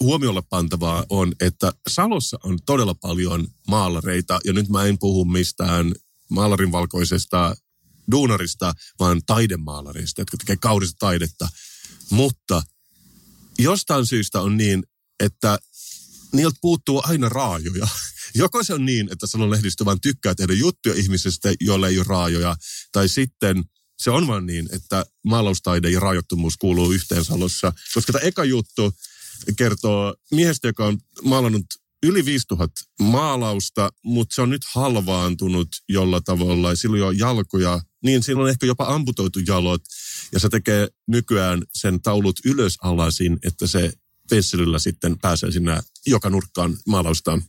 huomiolle 0.00 0.42
pantavaa 0.42 1.04
on, 1.08 1.32
että 1.40 1.72
Salossa 1.88 2.38
on 2.44 2.58
todella 2.66 2.94
paljon 2.94 3.48
maalareita. 3.68 4.40
Ja 4.44 4.52
nyt 4.52 4.68
mä 4.68 4.84
en 4.84 4.98
puhu 4.98 5.24
mistään 5.24 5.94
maalarin 6.28 6.72
valkoisesta 6.72 7.56
duunarista, 8.10 8.72
vaan 8.98 9.20
taidemaalarista, 9.26 10.20
jotka 10.20 10.36
tekee 10.36 10.56
kaudista 10.56 10.96
taidetta. 10.98 11.48
Mutta 12.10 12.62
jostain 13.58 14.06
syystä 14.06 14.40
on 14.40 14.56
niin, 14.56 14.82
että 15.20 15.58
niiltä 16.32 16.58
puuttuu 16.60 17.02
aina 17.04 17.28
raajoja. 17.28 17.88
Joko 18.34 18.64
se 18.64 18.74
on 18.74 18.84
niin, 18.84 19.08
että 19.12 19.26
sanon 19.26 19.50
lehdistö 19.50 19.84
vaan 19.84 20.00
tykkää 20.00 20.34
tehdä 20.34 20.52
juttuja 20.52 20.94
ihmisistä, 20.94 21.52
joilla 21.60 21.88
ei 21.88 21.98
ole 21.98 22.06
raajoja, 22.08 22.56
tai 22.92 23.08
sitten 23.08 23.64
se 24.02 24.10
on 24.10 24.26
vaan 24.26 24.46
niin, 24.46 24.68
että 24.72 25.06
maalaustaide 25.24 25.90
ja 25.90 26.00
raajottomuus 26.00 26.56
kuuluu 26.56 26.92
yhteen 26.92 27.24
salossa. 27.24 27.72
Koska 27.94 28.12
tämä 28.12 28.22
eka 28.22 28.44
juttu 28.44 28.92
kertoo 29.56 30.14
miehestä, 30.30 30.68
joka 30.68 30.86
on 30.86 30.98
maalannut 31.22 31.66
yli 32.02 32.24
5000 32.24 32.80
maalausta, 33.00 33.90
mutta 34.04 34.34
se 34.34 34.42
on 34.42 34.50
nyt 34.50 34.64
halvaantunut 34.74 35.68
jolla 35.88 36.20
tavalla. 36.20 36.76
Silloin 36.76 37.02
on 37.02 37.18
jalkoja, 37.18 37.80
niin 38.04 38.22
silloin 38.22 38.44
on 38.44 38.50
ehkä 38.50 38.66
jopa 38.66 38.94
amputoitu 38.94 39.38
jalot. 39.46 39.82
Ja 40.32 40.40
se 40.40 40.48
tekee 40.48 40.88
nykyään 41.08 41.62
sen 41.74 42.02
taulut 42.02 42.40
ylös 42.44 42.76
alasin, 42.82 43.38
että 43.42 43.66
se 43.66 43.92
pensselillä 44.30 44.78
sitten 44.78 45.18
pääsee 45.18 45.50
sinne 45.50 45.80
joka 46.06 46.30
nurkkaan 46.30 46.76
maalaustaan. 46.86 47.42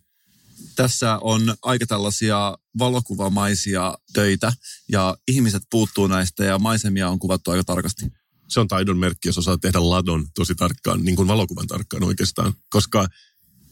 Tässä 0.75 1.17
on 1.21 1.55
aika 1.61 1.85
tällaisia 1.85 2.57
valokuvamaisia 2.79 3.97
töitä 4.13 4.53
ja 4.89 5.17
ihmiset 5.27 5.63
puuttuu 5.71 6.07
näistä 6.07 6.45
ja 6.45 6.59
maisemia 6.59 7.09
on 7.09 7.19
kuvattu 7.19 7.51
aika 7.51 7.63
tarkasti. 7.63 8.05
Se 8.49 8.59
on 8.59 8.67
taidon 8.67 8.97
merkki, 8.97 9.27
jos 9.27 9.37
osaa 9.37 9.57
tehdä 9.57 9.89
ladon 9.89 10.27
tosi 10.35 10.55
tarkkaan, 10.55 11.03
niin 11.03 11.15
kuin 11.15 11.27
valokuvan 11.27 11.67
tarkkaan 11.67 12.03
oikeastaan, 12.03 12.53
koska 12.69 13.07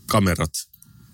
kamerat 0.06 0.52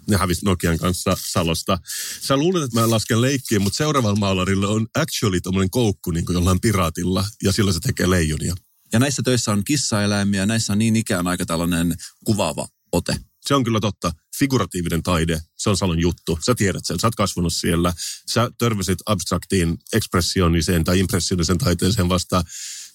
ne 0.10 0.17
hävisi 0.17 0.46
Nokian 0.46 0.77
kanssa 0.77 1.17
Salosta. 1.20 1.79
Sä 2.22 2.38
luulet, 2.38 2.63
että 2.63 2.79
mä 2.79 2.89
lasken 2.89 3.22
leikkiä, 3.22 3.60
mutta 3.60 3.77
seuraavalla 3.77 4.20
maalarilla 4.20 4.67
on 4.67 4.88
actually 4.96 5.41
tommonen 5.41 5.70
koukku 5.70 6.12
niin 6.12 6.25
kuin 6.25 6.34
jollain 6.34 6.62
piraatilla, 6.62 7.25
ja 7.44 7.51
sillä 7.51 7.74
se 7.74 7.79
tekee 7.79 8.10
leijonia. 8.10 8.55
Ja 8.94 9.00
näissä 9.00 9.22
töissä 9.24 9.51
on 9.51 9.63
kissaeläimiä, 9.63 10.46
näissä 10.46 10.74
on 10.74 10.79
niin 10.79 10.96
ikään 10.96 11.27
aika 11.27 11.46
tällainen 11.46 11.96
kuvaava 12.24 12.67
ote. 12.91 13.15
Se 13.46 13.55
on 13.55 13.63
kyllä 13.63 13.79
totta. 13.79 14.12
Figuratiivinen 14.39 15.03
taide, 15.03 15.41
se 15.57 15.69
on 15.69 15.77
Salon 15.77 15.99
juttu. 15.99 16.39
Sä 16.45 16.55
tiedät 16.55 16.85
sen, 16.85 16.99
sä 16.99 17.07
oot 17.07 17.15
kasvanut 17.15 17.53
siellä. 17.53 17.93
Sä 18.33 18.51
törmäsit 18.57 18.99
abstraktiin, 19.05 19.77
ekspressioniseen 19.93 20.83
tai 20.83 20.99
impressioniseen 20.99 21.57
taiteeseen 21.57 22.09
vasta 22.09 22.43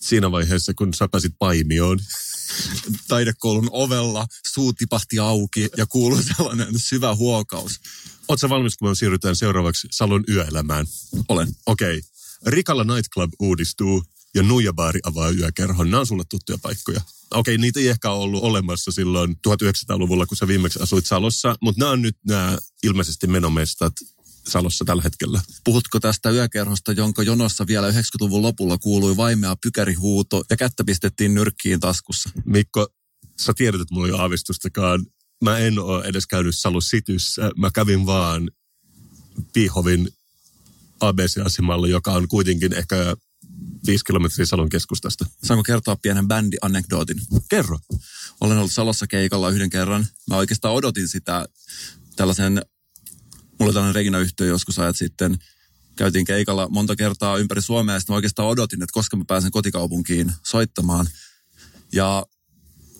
siinä 0.00 0.30
vaiheessa, 0.30 0.74
kun 0.74 0.94
sä 0.94 1.08
pääsit 1.08 1.32
paimioon. 1.38 2.00
Taidekoulun 3.08 3.68
ovella 3.72 4.26
suu 4.52 4.72
tipahti 4.72 5.18
auki 5.18 5.68
ja 5.76 5.86
kuului 5.86 6.22
sellainen 6.22 6.78
syvä 6.78 7.14
huokaus. 7.14 7.80
Oletko 8.28 8.48
valmis, 8.48 8.76
kun 8.76 8.88
me 8.88 8.94
siirrytään 8.94 9.36
seuraavaksi 9.36 9.88
Salon 9.90 10.24
yöelämään? 10.28 10.86
Olen. 11.28 11.48
Okei. 11.66 11.98
Okay. 11.98 12.10
Rikalla 12.46 12.84
Nightclub 12.84 13.32
uudistuu 13.40 14.02
ja 14.34 14.42
Nuijabaari 14.42 15.00
avaa 15.02 15.30
yökerhon. 15.30 15.90
Nämä 15.90 16.00
on 16.00 16.06
sulle 16.06 16.24
tuttuja 16.30 16.58
paikkoja. 16.62 17.00
Okei, 17.30 17.54
okay, 17.54 17.58
niitä 17.58 17.80
ei 17.80 17.88
ehkä 17.88 18.10
ollut 18.10 18.42
olemassa 18.42 18.92
silloin 18.92 19.36
1900-luvulla, 19.48 20.26
kun 20.26 20.36
sä 20.36 20.48
viimeksi 20.48 20.82
asuit 20.82 21.06
Salossa, 21.06 21.56
mutta 21.62 21.78
nämä 21.78 21.90
on 21.90 22.02
nyt 22.02 22.16
nämä 22.26 22.58
ilmeisesti 22.82 23.26
menomestat 23.26 23.92
Salossa 24.48 24.84
tällä 24.84 25.02
hetkellä. 25.02 25.40
Puhutko 25.64 26.00
tästä 26.00 26.30
yökerhosta, 26.30 26.92
jonka 26.92 27.22
jonossa 27.22 27.66
vielä 27.66 27.90
90-luvun 27.90 28.42
lopulla 28.42 28.78
kuului 28.78 29.16
vaimea 29.16 29.56
pykärihuuto 29.62 30.44
ja 30.50 30.56
kättä 30.56 30.84
pistettiin 30.84 31.34
nyrkkiin 31.34 31.80
taskussa? 31.80 32.30
Mikko, 32.44 32.88
sä 33.40 33.52
tiedät, 33.56 33.80
että 33.80 33.94
mulla 33.94 34.06
ei 34.06 34.12
ole 34.12 34.20
aavistustakaan. 34.20 35.06
Mä 35.44 35.58
en 35.58 35.78
ole 35.78 36.04
edes 36.04 36.26
käynyt 36.26 36.56
Salon 36.58 36.82
Sityssä. 36.82 37.50
Mä 37.56 37.70
kävin 37.74 38.06
vaan 38.06 38.50
Pihovin 39.52 40.08
ABC-asemalla, 41.00 41.88
joka 41.88 42.12
on 42.12 42.28
kuitenkin 42.28 42.72
ehkä 42.72 43.16
viisi 43.86 44.04
kilometriä 44.04 44.46
Salon 44.46 44.68
keskustasta. 44.68 45.26
Saanko 45.44 45.62
kertoa 45.62 45.96
pienen 45.96 46.28
bändi-anekdootin? 46.28 47.20
Kerro. 47.48 47.78
Olen 48.40 48.58
ollut 48.58 48.72
Salossa 48.72 49.06
keikalla 49.06 49.50
yhden 49.50 49.70
kerran. 49.70 50.06
Mä 50.28 50.36
oikeastaan 50.36 50.74
odotin 50.74 51.08
sitä 51.08 51.46
tällaisen, 52.16 52.62
mulla 53.58 53.72
tällainen 53.72 53.94
Regina-yhtiö 53.94 54.46
joskus 54.46 54.78
ajat 54.78 54.96
sitten. 54.96 55.38
Käytiin 55.96 56.24
keikalla 56.24 56.68
monta 56.68 56.96
kertaa 56.96 57.36
ympäri 57.36 57.62
Suomea 57.62 57.94
ja 57.94 58.00
sitten 58.00 58.12
mä 58.12 58.16
oikeastaan 58.16 58.48
odotin, 58.48 58.82
että 58.82 58.92
koska 58.92 59.16
mä 59.16 59.24
pääsen 59.26 59.50
kotikaupunkiin 59.50 60.32
soittamaan. 60.46 61.06
Ja 61.92 62.26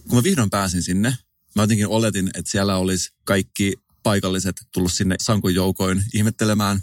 kun 0.08 0.18
mä 0.18 0.22
vihdoin 0.22 0.50
pääsin 0.50 0.82
sinne, 0.82 1.16
mä 1.54 1.62
jotenkin 1.62 1.88
oletin, 1.88 2.30
että 2.34 2.50
siellä 2.50 2.76
olisi 2.76 3.10
kaikki 3.24 3.74
paikalliset 4.02 4.56
tullut 4.72 4.92
sinne 4.92 5.16
sankun 5.20 5.54
joukoin 5.54 6.04
ihmettelemään 6.14 6.80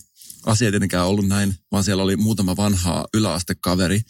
asia 0.48 0.72
tietenkään 0.72 1.08
ollut 1.08 1.28
näin, 1.28 1.56
vaan 1.72 1.84
siellä 1.84 2.04
oli 2.04 2.16
muutama 2.16 2.58
vanha 2.58 3.06
yläastekaveri. 3.14 4.02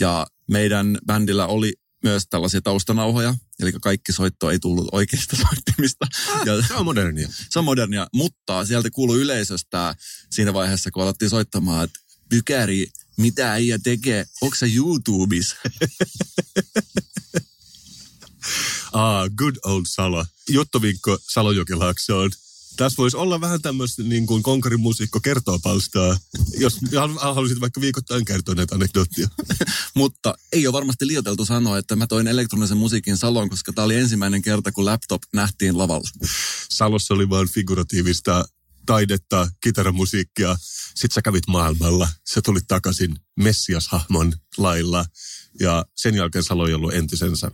Ja 0.00 0.26
meidän 0.50 0.98
bändillä 1.06 1.46
oli 1.46 1.72
myös 2.02 2.26
tällaisia 2.30 2.62
taustanauhoja, 2.62 3.34
eli 3.60 3.72
kaikki 3.72 4.12
soitto 4.12 4.50
ei 4.50 4.58
tullut 4.58 4.88
oikeista 4.92 5.36
soittimista. 5.46 6.06
Ah, 6.28 6.46
ja, 6.46 6.62
se 6.62 6.74
on 6.74 6.84
modernia. 6.84 7.28
Se 7.50 7.58
on 7.58 7.64
modernia, 7.64 8.06
mutta 8.14 8.64
sieltä 8.64 8.90
kuului 8.90 9.20
yleisöstä 9.20 9.94
siinä 10.30 10.54
vaiheessa, 10.54 10.90
kun 10.90 11.02
alettiin 11.02 11.30
soittamaan, 11.30 11.84
että 11.84 12.00
Pykäri, 12.28 12.86
mitä 13.16 13.52
äijä 13.52 13.78
tekee? 13.78 14.26
Onko 14.40 14.56
se 14.56 14.66
YouTubessa? 14.74 15.56
ah, 18.92 19.30
good 19.36 19.56
old 19.64 19.84
Salo. 19.86 20.26
Juttuvinkko 20.48 21.18
Salojokilaksoon 21.28 22.30
tässä 22.78 22.96
voisi 22.96 23.16
olla 23.16 23.40
vähän 23.40 23.62
tämmöistä 23.62 24.02
niin 24.02 24.26
kuin 24.26 24.42
konkarin 24.42 24.80
musiikko 24.80 25.20
kertoo 25.20 25.58
palstaa, 25.58 26.18
jos 26.58 26.78
haluaisit 27.16 27.60
vaikka 27.60 27.80
viikoittain 27.80 28.24
kertoa 28.24 28.54
näitä 28.54 28.74
anekdoottia. 28.74 29.28
Mutta 29.94 30.34
ei 30.52 30.66
ole 30.66 30.72
varmasti 30.72 31.06
liioiteltu 31.06 31.44
sanoa, 31.44 31.78
että 31.78 31.96
mä 31.96 32.06
toin 32.06 32.26
elektronisen 32.26 32.76
musiikin 32.76 33.16
Saloon, 33.16 33.48
koska 33.48 33.72
tämä 33.72 33.84
oli 33.84 33.96
ensimmäinen 33.96 34.42
kerta, 34.42 34.72
kun 34.72 34.84
laptop 34.84 35.22
nähtiin 35.34 35.78
lavalla. 35.78 36.10
Salossa 36.70 37.14
oli 37.14 37.30
vain 37.30 37.48
figuratiivista 37.48 38.44
taidetta, 38.86 39.48
kitaramusiikkia. 39.60 40.56
Sitten 40.94 41.14
sä 41.14 41.22
kävit 41.22 41.46
maailmalla. 41.46 42.08
Sä 42.32 42.40
tulit 42.42 42.64
takaisin 42.68 43.16
Messias-hahmon 43.36 44.32
lailla. 44.58 45.04
Ja 45.60 45.84
sen 45.96 46.14
jälkeen 46.14 46.44
Salo 46.44 46.66
ei 46.66 46.74
ollut 46.74 46.94
entisensä. 46.94 47.50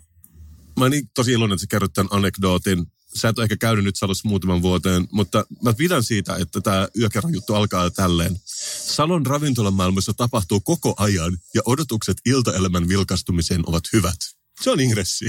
Mä 0.79 0.89
niin 0.89 1.11
tosi 1.15 1.33
iloinen, 1.33 1.55
että 1.55 1.61
sä 1.61 1.67
kerrot 1.71 1.93
tämän 1.93 2.13
anekdootin 2.13 2.87
sä 3.17 3.29
et 3.29 3.39
ole 3.39 3.45
ehkä 3.45 3.57
käynyt 3.57 3.85
nyt 3.85 3.97
Salossa 3.97 4.29
muutaman 4.29 4.63
vuoteen, 4.63 5.09
mutta 5.13 5.47
mä 5.63 5.73
pidän 5.73 6.03
siitä, 6.03 6.37
että 6.37 6.61
tämä 6.61 6.89
yökerran 6.99 7.35
juttu 7.35 7.55
alkaa 7.55 7.91
tälleen. 7.91 8.41
Salon 8.87 9.27
ravintolamaailmassa 9.27 10.15
tapahtuu 10.15 10.61
koko 10.61 10.95
ajan 10.97 11.39
ja 11.55 11.63
odotukset 11.67 12.17
iltaelämän 12.27 12.89
vilkastumiseen 12.89 13.63
ovat 13.67 13.85
hyvät. 13.93 14.19
Se 14.63 14.71
on 14.71 14.81
ingressi. 14.81 15.29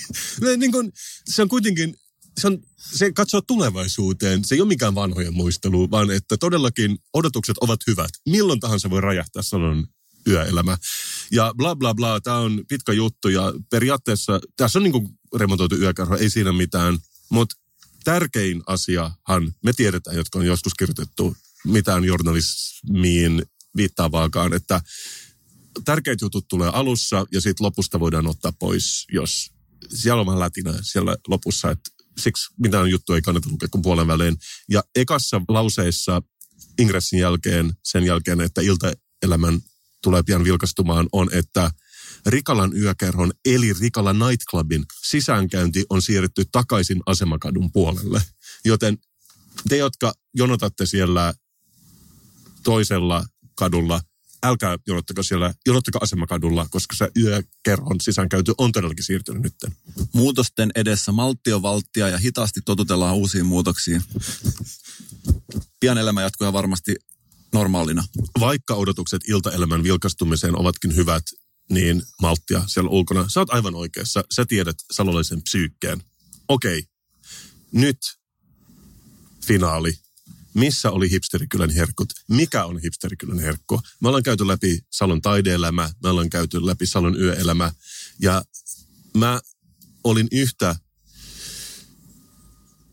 niin 0.56 0.72
kun, 0.72 0.92
se 1.24 1.42
on 1.42 1.48
kuitenkin, 1.48 1.96
se, 2.40 2.46
on, 2.46 2.58
se 2.76 3.12
katsoo 3.12 3.40
tulevaisuuteen. 3.40 4.44
Se 4.44 4.54
ei 4.54 4.60
ole 4.60 4.68
mikään 4.68 4.94
vanhojen 4.94 5.34
muistelu, 5.34 5.90
vaan 5.90 6.10
että 6.10 6.36
todellakin 6.36 6.98
odotukset 7.12 7.58
ovat 7.58 7.80
hyvät. 7.86 8.10
Milloin 8.28 8.60
tahansa 8.60 8.90
voi 8.90 9.00
räjähtää 9.00 9.42
Salon 9.42 9.86
yöelämä. 10.26 10.78
Ja 11.32 11.54
bla 11.56 11.76
bla 11.76 11.94
bla, 11.94 12.20
tämä 12.20 12.36
on 12.36 12.64
pitkä 12.68 12.92
juttu 12.92 13.28
ja 13.28 13.52
periaatteessa 13.70 14.40
tässä 14.56 14.78
on 14.78 14.82
niin 14.82 14.92
kuin 14.92 15.08
remontoitu 15.36 15.76
yökerho, 15.76 16.16
ei 16.16 16.30
siinä 16.30 16.52
mitään. 16.52 16.98
Mutta 17.32 17.56
tärkein 18.04 18.62
asiahan, 18.66 19.54
me 19.64 19.72
tiedetään, 19.72 20.16
jotka 20.16 20.38
on 20.38 20.46
joskus 20.46 20.74
kirjoitettu 20.74 21.36
mitään 21.64 22.04
journalismiin 22.04 23.42
viittaavaakaan, 23.76 24.52
että 24.52 24.80
tärkeät 25.84 26.20
jutut 26.20 26.48
tulee 26.48 26.70
alussa 26.72 27.26
ja 27.32 27.40
sitten 27.40 27.64
lopusta 27.64 28.00
voidaan 28.00 28.26
ottaa 28.26 28.52
pois, 28.58 29.06
jos 29.12 29.50
siellä 29.94 30.20
on 30.20 30.26
vähän 30.26 30.40
lätinä 30.40 30.74
siellä 30.82 31.16
lopussa, 31.28 31.70
että 31.70 31.90
siksi 32.20 32.54
mitään 32.58 32.90
juttua 32.90 33.16
ei 33.16 33.22
kannata 33.22 33.50
lukea 33.50 33.68
kuin 33.68 33.82
puolen 33.82 34.06
välein. 34.06 34.36
Ja 34.68 34.82
ekassa 34.96 35.40
lauseessa 35.48 36.22
ingressin 36.78 37.18
jälkeen, 37.18 37.72
sen 37.84 38.04
jälkeen, 38.04 38.40
että 38.40 38.60
iltaelämän 38.60 39.60
tulee 40.02 40.22
pian 40.22 40.44
vilkastumaan, 40.44 41.08
on, 41.12 41.28
että 41.32 41.70
Rikalan 42.26 42.76
yökerhon 42.76 43.32
eli 43.44 43.72
Rikala 43.72 44.12
Nightclubin 44.12 44.84
sisäänkäynti 45.02 45.84
on 45.90 46.02
siirretty 46.02 46.44
takaisin 46.52 47.00
asemakadun 47.06 47.72
puolelle. 47.72 48.22
Joten 48.64 48.98
te, 49.68 49.76
jotka 49.76 50.12
jonotatte 50.34 50.86
siellä 50.86 51.34
toisella 52.62 53.26
kadulla, 53.54 54.00
älkää 54.42 54.76
jonottako 54.86 55.22
siellä, 55.22 55.54
jonottako 55.66 55.98
asemakadulla, 56.02 56.66
koska 56.70 56.96
se 56.96 57.10
yökerhon 57.16 58.00
sisäänkäynti 58.00 58.52
on 58.58 58.72
todellakin 58.72 59.04
siirtynyt 59.04 59.42
nyt. 59.42 59.54
Muutosten 60.14 60.70
edessä 60.74 61.12
malttio 61.12 61.62
valttia 61.62 62.08
ja 62.08 62.18
hitaasti 62.18 62.60
totutellaan 62.64 63.16
uusiin 63.16 63.46
muutoksiin. 63.46 64.02
Pian 65.80 65.98
elämä 65.98 66.22
jatkuu 66.22 66.52
varmasti 66.52 66.96
normaalina. 67.52 68.04
Vaikka 68.40 68.74
odotukset 68.74 69.22
iltaelämän 69.28 69.82
vilkastumiseen 69.82 70.58
ovatkin 70.58 70.96
hyvät, 70.96 71.24
niin 71.70 72.02
malttia 72.20 72.62
siellä 72.66 72.90
ulkona. 72.90 73.28
Sä 73.28 73.40
oot 73.40 73.54
aivan 73.54 73.74
oikeassa. 73.74 74.24
Sä 74.34 74.44
tiedät 74.44 74.76
salolaisen 74.92 75.42
psyykkeen. 75.42 76.02
Okei, 76.48 76.84
nyt 77.72 77.98
finaali. 79.46 79.98
Missä 80.54 80.90
oli 80.90 81.10
hipsterikylän 81.10 81.70
herkkut? 81.70 82.12
Mikä 82.28 82.64
on 82.64 82.78
hipsterikylän 82.78 83.38
herkku? 83.38 83.80
Me 84.00 84.08
ollaan 84.08 84.22
käyty 84.22 84.46
läpi 84.46 84.80
Salon 84.90 85.22
taideelämä, 85.22 85.90
me 86.02 86.08
ollaan 86.08 86.30
käyty 86.30 86.66
läpi 86.66 86.86
Salon 86.86 87.20
yöelämä. 87.20 87.72
Ja 88.20 88.44
mä 89.16 89.40
olin 90.04 90.28
yhtä 90.32 90.76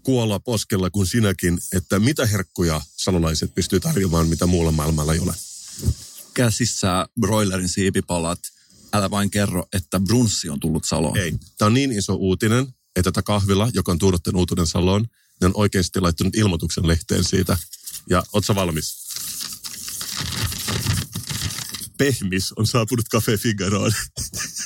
kuolla 0.03 0.39
poskella 0.39 0.89
kuin 0.89 1.07
sinäkin, 1.07 1.59
että 1.73 1.99
mitä 1.99 2.25
herkkuja 2.25 2.81
salolaiset 2.97 3.55
pystyy 3.55 3.79
tarjoamaan, 3.79 4.27
mitä 4.27 4.45
muulla 4.45 4.71
maailmalla 4.71 5.13
ei 5.13 5.19
ole. 5.19 5.33
Käsissä 6.33 7.05
broilerin 7.19 7.69
siipipalat. 7.69 8.39
Älä 8.93 9.12
vain 9.12 9.31
kerro, 9.31 9.65
että 9.74 10.00
brunssi 10.00 10.50
on 10.50 10.60
tullut 10.60 10.86
Saloon. 10.86 11.17
Ei. 11.17 11.34
Tämä 11.58 11.67
on 11.67 11.74
niin 11.74 11.91
iso 11.91 12.13
uutinen, 12.13 12.67
että 12.96 13.12
tämä 13.12 13.24
kahvila, 13.24 13.69
joka 13.74 13.91
on 13.91 14.00
tuonut 14.00 14.27
uutinen 14.36 14.67
Saloon, 14.67 15.05
ne 15.41 15.48
on 15.48 15.51
oikeasti 15.55 16.00
laittanut 16.00 16.36
ilmoituksen 16.36 16.88
lehteen 16.88 17.24
siitä. 17.24 17.58
Ja 18.10 18.24
oot 18.34 18.46
sä 18.46 18.55
valmis? 18.55 19.10
Pehmis 21.98 22.53
on 22.53 22.67
saapunut 22.67 23.10
Cafe 23.10 23.38
Figaroon. 23.38 23.91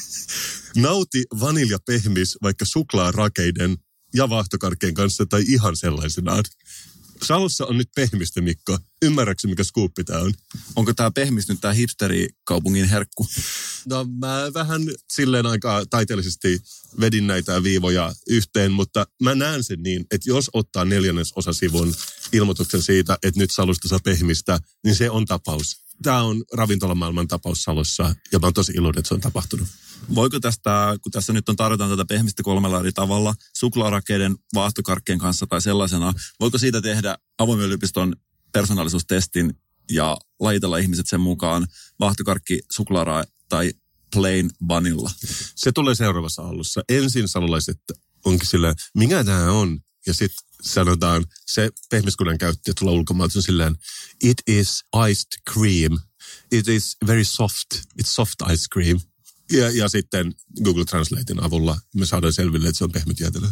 Nauti 0.75 1.23
vaniljapehmis 1.39 2.37
vaikka 2.41 2.65
suklaarakeiden 2.65 3.77
ja 4.13 4.29
vaahtokarkkeen 4.29 4.93
kanssa 4.93 5.25
tai 5.25 5.43
ihan 5.47 5.75
sellaisenaan. 5.75 6.43
Salossa 7.23 7.65
on 7.65 7.77
nyt 7.77 7.89
pehmistä, 7.95 8.41
Mikko. 8.41 8.77
Ymmärrätkö, 9.01 9.47
mikä 9.47 9.63
skuuppi 9.63 10.03
tämä 10.03 10.19
on? 10.19 10.33
Onko 10.75 10.93
tämä 10.93 11.11
pehmis 11.11 11.47
nyt 11.47 11.61
tämä 11.61 11.73
hipsterikaupungin 11.73 12.85
herkku? 12.85 13.27
No 13.85 14.05
mä 14.19 14.53
vähän 14.53 14.81
silleen 15.13 15.45
aika 15.45 15.83
taiteellisesti 15.89 16.61
vedin 16.99 17.27
näitä 17.27 17.63
viivoja 17.63 18.13
yhteen, 18.29 18.71
mutta 18.71 19.05
mä 19.21 19.35
näen 19.35 19.63
sen 19.63 19.83
niin, 19.83 20.05
että 20.11 20.29
jos 20.29 20.49
ottaa 20.53 20.85
neljännes 20.85 21.33
sivun 21.51 21.95
ilmoituksen 22.33 22.81
siitä, 22.81 23.17
että 23.23 23.39
nyt 23.39 23.51
Salosta 23.51 23.87
saa 23.87 23.99
pehmistä, 24.03 24.59
niin 24.83 24.95
se 24.95 25.09
on 25.09 25.25
tapaus. 25.25 25.82
Tämä 26.03 26.21
on 26.21 26.43
ravintolamaailman 26.53 27.27
tapaus 27.27 27.63
Salossa 27.63 28.15
ja 28.31 28.39
mä 28.39 28.47
oon 28.47 28.53
tosi 28.53 28.71
iloinen, 28.75 28.99
että 28.99 29.07
se 29.07 29.13
on 29.13 29.21
tapahtunut. 29.21 29.67
Voiko 30.15 30.39
tästä, 30.39 30.97
kun 31.01 31.11
tässä 31.11 31.33
nyt 31.33 31.49
on 31.49 31.55
tarjotaan 31.55 31.89
tätä 31.89 32.05
pehmistä 32.05 32.43
kolmella 32.43 32.79
eri 32.79 32.91
tavalla, 32.91 33.33
suklaarakeiden, 33.53 34.35
vaahtokarkkeen 34.53 35.19
kanssa 35.19 35.47
tai 35.47 35.61
sellaisena, 35.61 36.13
voiko 36.39 36.57
siitä 36.57 36.81
tehdä 36.81 37.17
avoimen 37.37 37.65
yliopiston 37.65 38.15
persoonallisuustestin 38.51 39.53
ja 39.91 40.17
lajitella 40.39 40.77
ihmiset 40.77 41.07
sen 41.07 41.21
mukaan 41.21 41.67
vaahtokarkki, 41.99 42.61
suklaaraa 42.71 43.23
tai 43.49 43.73
plain 44.13 44.49
vanilla? 44.67 45.11
Se 45.55 45.71
tulee 45.71 45.95
seuraavassa 45.95 46.41
alussa. 46.41 46.81
Ensin 46.89 47.27
salolaiset 47.27 47.79
onkin 48.25 48.47
silleen, 48.47 48.75
mikä 48.97 49.23
tämä 49.23 49.51
on? 49.51 49.79
Ja 50.07 50.13
sitten 50.13 50.45
sanotaan, 50.61 51.25
se 51.45 51.69
pehmiskunnan 51.89 52.37
käyttäjä 52.37 52.73
tulee 52.79 52.93
ulkomailta 52.93 53.39
on 53.39 53.43
silleen, 53.43 53.75
it 54.23 54.37
is 54.47 54.83
iced 55.09 55.53
cream. 55.53 55.99
It 56.51 56.67
is 56.67 56.97
very 57.07 57.23
soft. 57.23 57.67
It's 57.73 58.09
soft 58.09 58.35
ice 58.53 58.65
cream. 58.73 58.99
Ja, 59.51 59.69
ja 59.69 59.89
sitten 59.89 60.33
Google 60.63 60.85
Translatein 60.85 61.43
avulla 61.43 61.79
me 61.95 62.05
saadaan 62.05 62.33
selville, 62.33 62.67
että 62.67 62.77
se 62.77 62.83
on 62.83 62.91
pehmytietelö. 62.91 63.47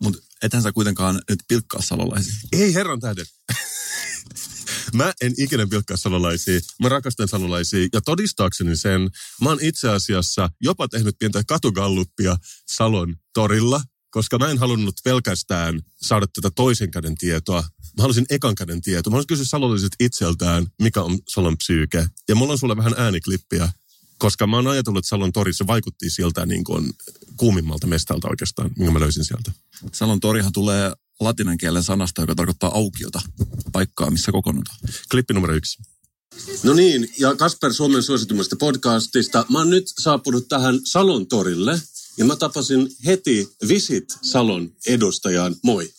Mutta 0.00 0.20
ethän 0.42 0.62
sä 0.62 0.72
kuitenkaan 0.72 1.22
nyt 1.28 1.40
pilkkaa 1.48 1.82
salolaisia. 1.82 2.34
Ei 2.52 2.74
herran 2.74 3.00
tähden. 3.00 3.26
Mä 4.92 5.12
en 5.20 5.34
ikinä 5.38 5.66
pilkkaa 5.66 5.96
salolaisia. 5.96 6.60
Mä 6.82 6.88
rakastan 6.88 7.28
salolaisia. 7.28 7.88
Ja 7.92 8.00
todistaakseni 8.00 8.76
sen, 8.76 9.10
mä 9.42 9.48
oon 9.48 9.58
itse 9.62 9.88
asiassa 9.88 10.50
jopa 10.60 10.88
tehnyt 10.88 11.16
pientä 11.18 11.42
katugalluppia 11.48 12.36
Salon 12.68 13.16
torilla, 13.34 13.82
koska 14.10 14.38
mä 14.38 14.48
en 14.48 14.58
halunnut 14.58 14.94
pelkästään 15.04 15.80
saada 16.02 16.26
tätä 16.26 16.50
toisen 16.50 16.90
käden 16.90 17.14
tietoa. 17.14 17.60
Mä 17.96 18.02
halusin 18.02 18.26
ekan 18.30 18.54
käden 18.54 18.80
tietoa. 18.82 19.10
Mä 19.10 19.14
haluaisin 19.14 19.28
kysyä 19.28 19.44
salolaiset 19.44 19.92
itseltään, 20.00 20.66
mikä 20.82 21.02
on 21.02 21.18
Salon 21.28 21.56
psyyke. 21.56 22.08
Ja 22.28 22.34
mulla 22.34 22.52
on 22.52 22.58
sulle 22.58 22.76
vähän 22.76 22.94
ääniklippiä 22.96 23.68
koska 24.18 24.46
mä 24.46 24.56
oon 24.56 24.66
ajatellut, 24.66 24.98
että 24.98 25.08
Salon 25.08 25.32
tori, 25.32 25.52
se 25.52 25.66
vaikutti 25.66 26.10
sieltä 26.10 26.46
niin 26.46 26.64
kuin 26.64 26.90
kuumimmalta 27.36 27.86
mestalta 27.86 28.28
oikeastaan, 28.28 28.70
minkä 28.78 28.92
mä 28.92 29.00
löysin 29.00 29.24
sieltä. 29.24 29.52
Salon 29.92 30.20
torihan 30.20 30.52
tulee 30.52 30.92
latinan 31.20 31.58
kielen 31.58 31.82
sanasta, 31.82 32.22
joka 32.22 32.34
tarkoittaa 32.34 32.74
aukiota, 32.74 33.20
paikkaa, 33.72 34.10
missä 34.10 34.32
kokoonnutaan. 34.32 34.78
Klippi 35.10 35.34
numero 35.34 35.54
yksi. 35.54 35.82
No 36.62 36.74
niin, 36.74 37.08
ja 37.18 37.36
Kasper 37.36 37.72
Suomen 37.72 38.02
suositummasta 38.02 38.56
podcastista. 38.56 39.46
Mä 39.50 39.58
oon 39.58 39.70
nyt 39.70 39.92
saapunut 39.98 40.48
tähän 40.48 40.80
Salon 40.84 41.26
torille 41.26 41.80
ja 42.18 42.24
mä 42.24 42.36
tapasin 42.36 42.88
heti 43.06 43.48
Visit 43.68 44.18
Salon 44.22 44.72
edustajan. 44.86 45.56
Moi. 45.62 45.92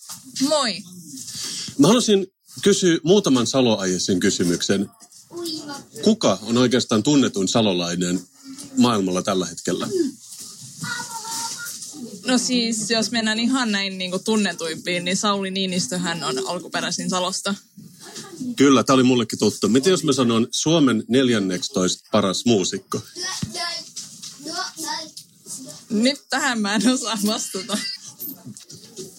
Moi. 0.50 0.84
Mä 1.78 1.88
haluaisin 1.88 2.28
kysyä 2.62 3.00
muutaman 3.04 3.48
saloaiheisen 3.48 4.20
kysymyksen. 4.20 4.90
Kuka 6.04 6.40
on 6.42 6.58
oikeastaan 6.58 7.04
tunnetun 7.04 7.48
salolainen 7.48 8.22
maailmalla 8.78 9.22
tällä 9.22 9.46
hetkellä? 9.46 9.88
No 12.26 12.38
siis, 12.38 12.90
jos 12.90 13.12
mennään 13.12 13.40
ihan 13.40 13.72
näin 13.72 13.98
niin 13.98 14.12
kuin 14.12 14.24
tunnetuimpiin, 14.24 15.06
niin 15.06 15.18
Sauli 15.18 15.52
Niinistöhän 15.52 16.24
on 16.24 16.48
alkuperäisin 16.48 17.10
Salosta. 17.10 17.56
Kyllä, 18.56 18.84
tämä 18.84 18.96
oli 18.96 19.04
mullekin 19.04 19.40
tuttu. 19.40 19.70
Miten 19.70 19.92
jos 19.92 20.04
mä 20.04 20.14
sanon 20.14 20.48
Suomen 20.52 21.04
14 21.08 22.10
paras 22.12 22.46
muusikko? 22.46 23.02
Nyt 25.90 26.26
tähän 26.30 26.62
mä 26.62 26.76
en 26.76 26.88
osaa 26.88 27.18
vastata. 27.26 27.78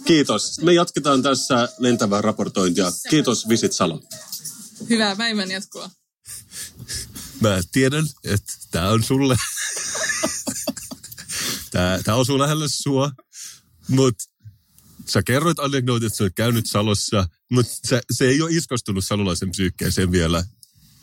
Kiitos. 0.04 0.60
Me 0.60 0.72
jatketaan 0.72 1.22
tässä 1.22 1.68
lentävää 1.78 2.22
raportointia. 2.22 2.92
Kiitos 3.10 3.48
Visit 3.48 3.72
Salo. 3.72 4.02
Hyvää 4.90 5.16
päivän 5.16 5.50
jatkoa. 5.50 5.90
Mä 7.40 7.60
tiedän, 7.72 8.06
että 8.24 8.52
tämä 8.70 8.88
on 8.88 9.02
sulle. 9.02 9.36
Tämä, 11.70 11.98
tämä 12.04 12.16
osuu 12.16 12.38
lähelle 12.38 12.68
sua, 12.68 13.12
mutta 13.88 14.24
sä 15.08 15.22
kerroit 15.22 15.58
anekdootit, 15.58 16.06
että 16.06 16.16
sä 16.16 16.24
olet 16.24 16.34
käynyt 16.36 16.66
Salossa, 16.66 17.28
mutta 17.50 17.72
se, 17.84 18.00
se 18.12 18.24
ei 18.24 18.42
ole 18.42 18.50
iskostunut 18.52 19.04
salolaisen 19.04 19.50
psyykkeeseen 19.50 20.12
vielä, 20.12 20.44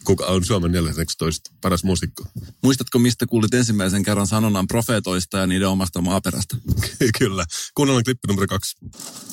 kuka 0.08 0.26
on 0.26 0.46
Suomen 0.46 0.72
14 0.72 1.52
paras 1.62 1.84
muusikko. 1.84 2.24
Muistatko, 2.64 3.00
mistä 3.00 3.26
kuulit 3.26 3.54
ensimmäisen 3.54 4.04
kerran 4.04 4.28
sanonnan 4.28 4.68
profeetoista 4.68 5.38
ja 5.38 5.48
niiden 5.48 5.68
omasta 5.68 6.02
maaperästä? 6.02 6.58
Kyllä. 7.20 7.46
Kuunnellaan 7.76 8.04
klippi 8.04 8.28
numero 8.28 8.48
kaksi. 8.48 8.78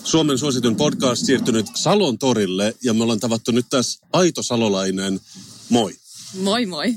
Suomen 0.04 0.38
suositun 0.38 0.76
podcast 0.76 1.26
siirtynyt 1.26 1.66
Salon 1.74 2.18
torille 2.18 2.74
ja 2.82 2.94
me 2.94 3.02
ollaan 3.02 3.20
tavattu 3.20 3.50
nyt 3.50 3.66
tässä 3.70 4.06
Aito 4.12 4.42
Salolainen. 4.42 5.20
Moi. 5.68 5.94
Moi 6.34 6.66
moi. 6.66 6.96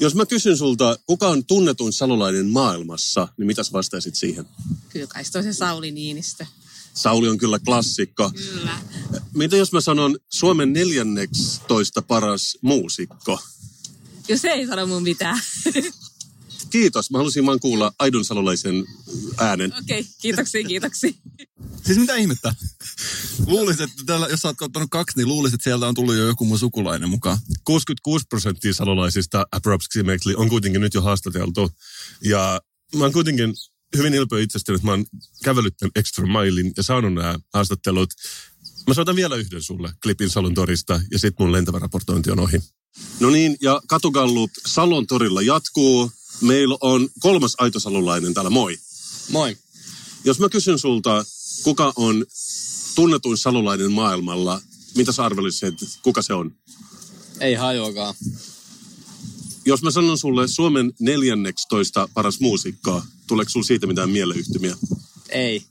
Jos 0.00 0.14
mä 0.14 0.26
kysyn 0.26 0.56
sulta, 0.56 0.98
kuka 1.06 1.28
on 1.28 1.44
tunnetuin 1.44 1.92
salolainen 1.92 2.46
maailmassa, 2.46 3.28
niin 3.36 3.46
mitäs 3.46 3.72
vastaisit 3.72 4.14
siihen? 4.14 4.46
Kyllä 4.88 5.06
kai 5.06 5.24
se 5.24 5.52
Sauli 5.52 5.90
Niinistö. 5.90 6.46
Sauli 6.94 7.28
on 7.28 7.38
kyllä 7.38 7.58
klassikko. 7.58 8.30
Kyllä. 8.30 8.78
Mitä 9.34 9.56
jos 9.56 9.72
mä 9.72 9.80
sanon 9.80 10.18
Suomen 10.40 10.72
14 10.72 12.02
paras 12.02 12.58
muusikko? 12.62 13.42
Jos 14.28 14.44
ei 14.44 14.66
sano 14.66 14.86
mun 14.86 15.02
mitään. 15.02 15.40
Kiitos. 16.70 17.10
Mä 17.10 17.18
halusin 17.18 17.46
vaan 17.46 17.60
kuulla 17.60 17.92
aidon 17.98 18.24
salolaisen 18.24 18.84
äänen. 19.38 19.72
Okei, 19.78 20.00
okay, 20.00 20.12
kiitoksia, 20.20 20.64
kiitoksia. 20.64 21.12
Siis 21.86 21.98
mitä 21.98 22.14
ihmettä? 22.14 22.54
Luulisit, 23.46 23.80
että 23.80 24.02
täällä, 24.06 24.26
jos 24.26 24.40
sä 24.40 24.48
oot 24.48 24.62
ottanut 24.62 24.90
kaksi, 24.90 25.18
niin 25.18 25.28
luulisit, 25.28 25.54
että 25.54 25.64
sieltä 25.64 25.88
on 25.88 25.94
tullut 25.94 26.14
jo 26.14 26.26
joku 26.26 26.44
mun 26.44 26.58
sukulainen 26.58 27.08
mukaan. 27.08 27.38
66 27.64 28.26
prosenttia 28.28 28.74
salolaisista 28.74 29.46
approximately 29.52 30.34
on 30.36 30.48
kuitenkin 30.48 30.80
nyt 30.80 30.94
jo 30.94 31.02
haastateltu. 31.02 31.70
Ja 32.24 32.60
mä 32.96 33.04
oon 33.04 33.12
kuitenkin 33.12 33.54
hyvin 33.96 34.14
ylpeä 34.14 34.38
itsestäni, 34.38 34.76
että 34.76 34.86
mä 34.86 34.90
oon 34.90 35.06
kävellyt 35.44 35.76
tämän 35.76 35.92
extra 35.96 36.26
mailin 36.26 36.72
ja 36.76 36.82
saanut 36.82 37.14
nämä 37.14 37.38
haastattelut. 37.54 38.10
Mä 38.86 38.94
soitan 38.94 39.16
vielä 39.16 39.36
yhden 39.36 39.62
sulle 39.62 39.92
klipin 40.02 40.30
Salon 40.30 40.54
torista 40.54 41.00
ja 41.10 41.18
sitten 41.18 41.44
mun 41.44 41.52
lentävä 41.52 41.78
raportointi 41.78 42.30
on 42.30 42.40
ohi. 42.40 42.58
No 43.20 43.30
niin, 43.30 43.56
ja 43.62 43.80
Katugallup 43.88 44.50
Salon 44.66 45.06
torilla 45.06 45.42
jatkuu. 45.42 46.12
Meillä 46.40 46.76
on 46.80 47.08
kolmas 47.20 47.54
aitosalulainen 47.58 48.34
täällä, 48.34 48.50
moi. 48.50 48.78
Moi. 49.28 49.56
Jos 50.24 50.38
mä 50.38 50.48
kysyn 50.48 50.78
sulta, 50.78 51.24
kuka 51.62 51.92
on 51.96 52.26
tunnetuin 52.94 53.38
salulainen 53.38 53.92
maailmalla, 53.92 54.60
mitä 54.96 55.12
sä 55.12 55.24
arvelisit, 55.24 55.74
kuka 56.02 56.22
se 56.22 56.34
on? 56.34 56.54
Ei 57.40 57.54
hajoakaan. 57.54 58.14
Jos 59.64 59.82
mä 59.82 59.90
sanon 59.90 60.18
sulle 60.18 60.48
Suomen 60.48 60.92
14 61.00 62.08
paras 62.14 62.40
muusikkoa, 62.40 63.06
tuleeko 63.26 63.50
sulla 63.50 63.66
siitä 63.66 63.86
mitään 63.86 64.10
mieleyhtymiä? 64.10 64.76
Ei. 65.28 65.62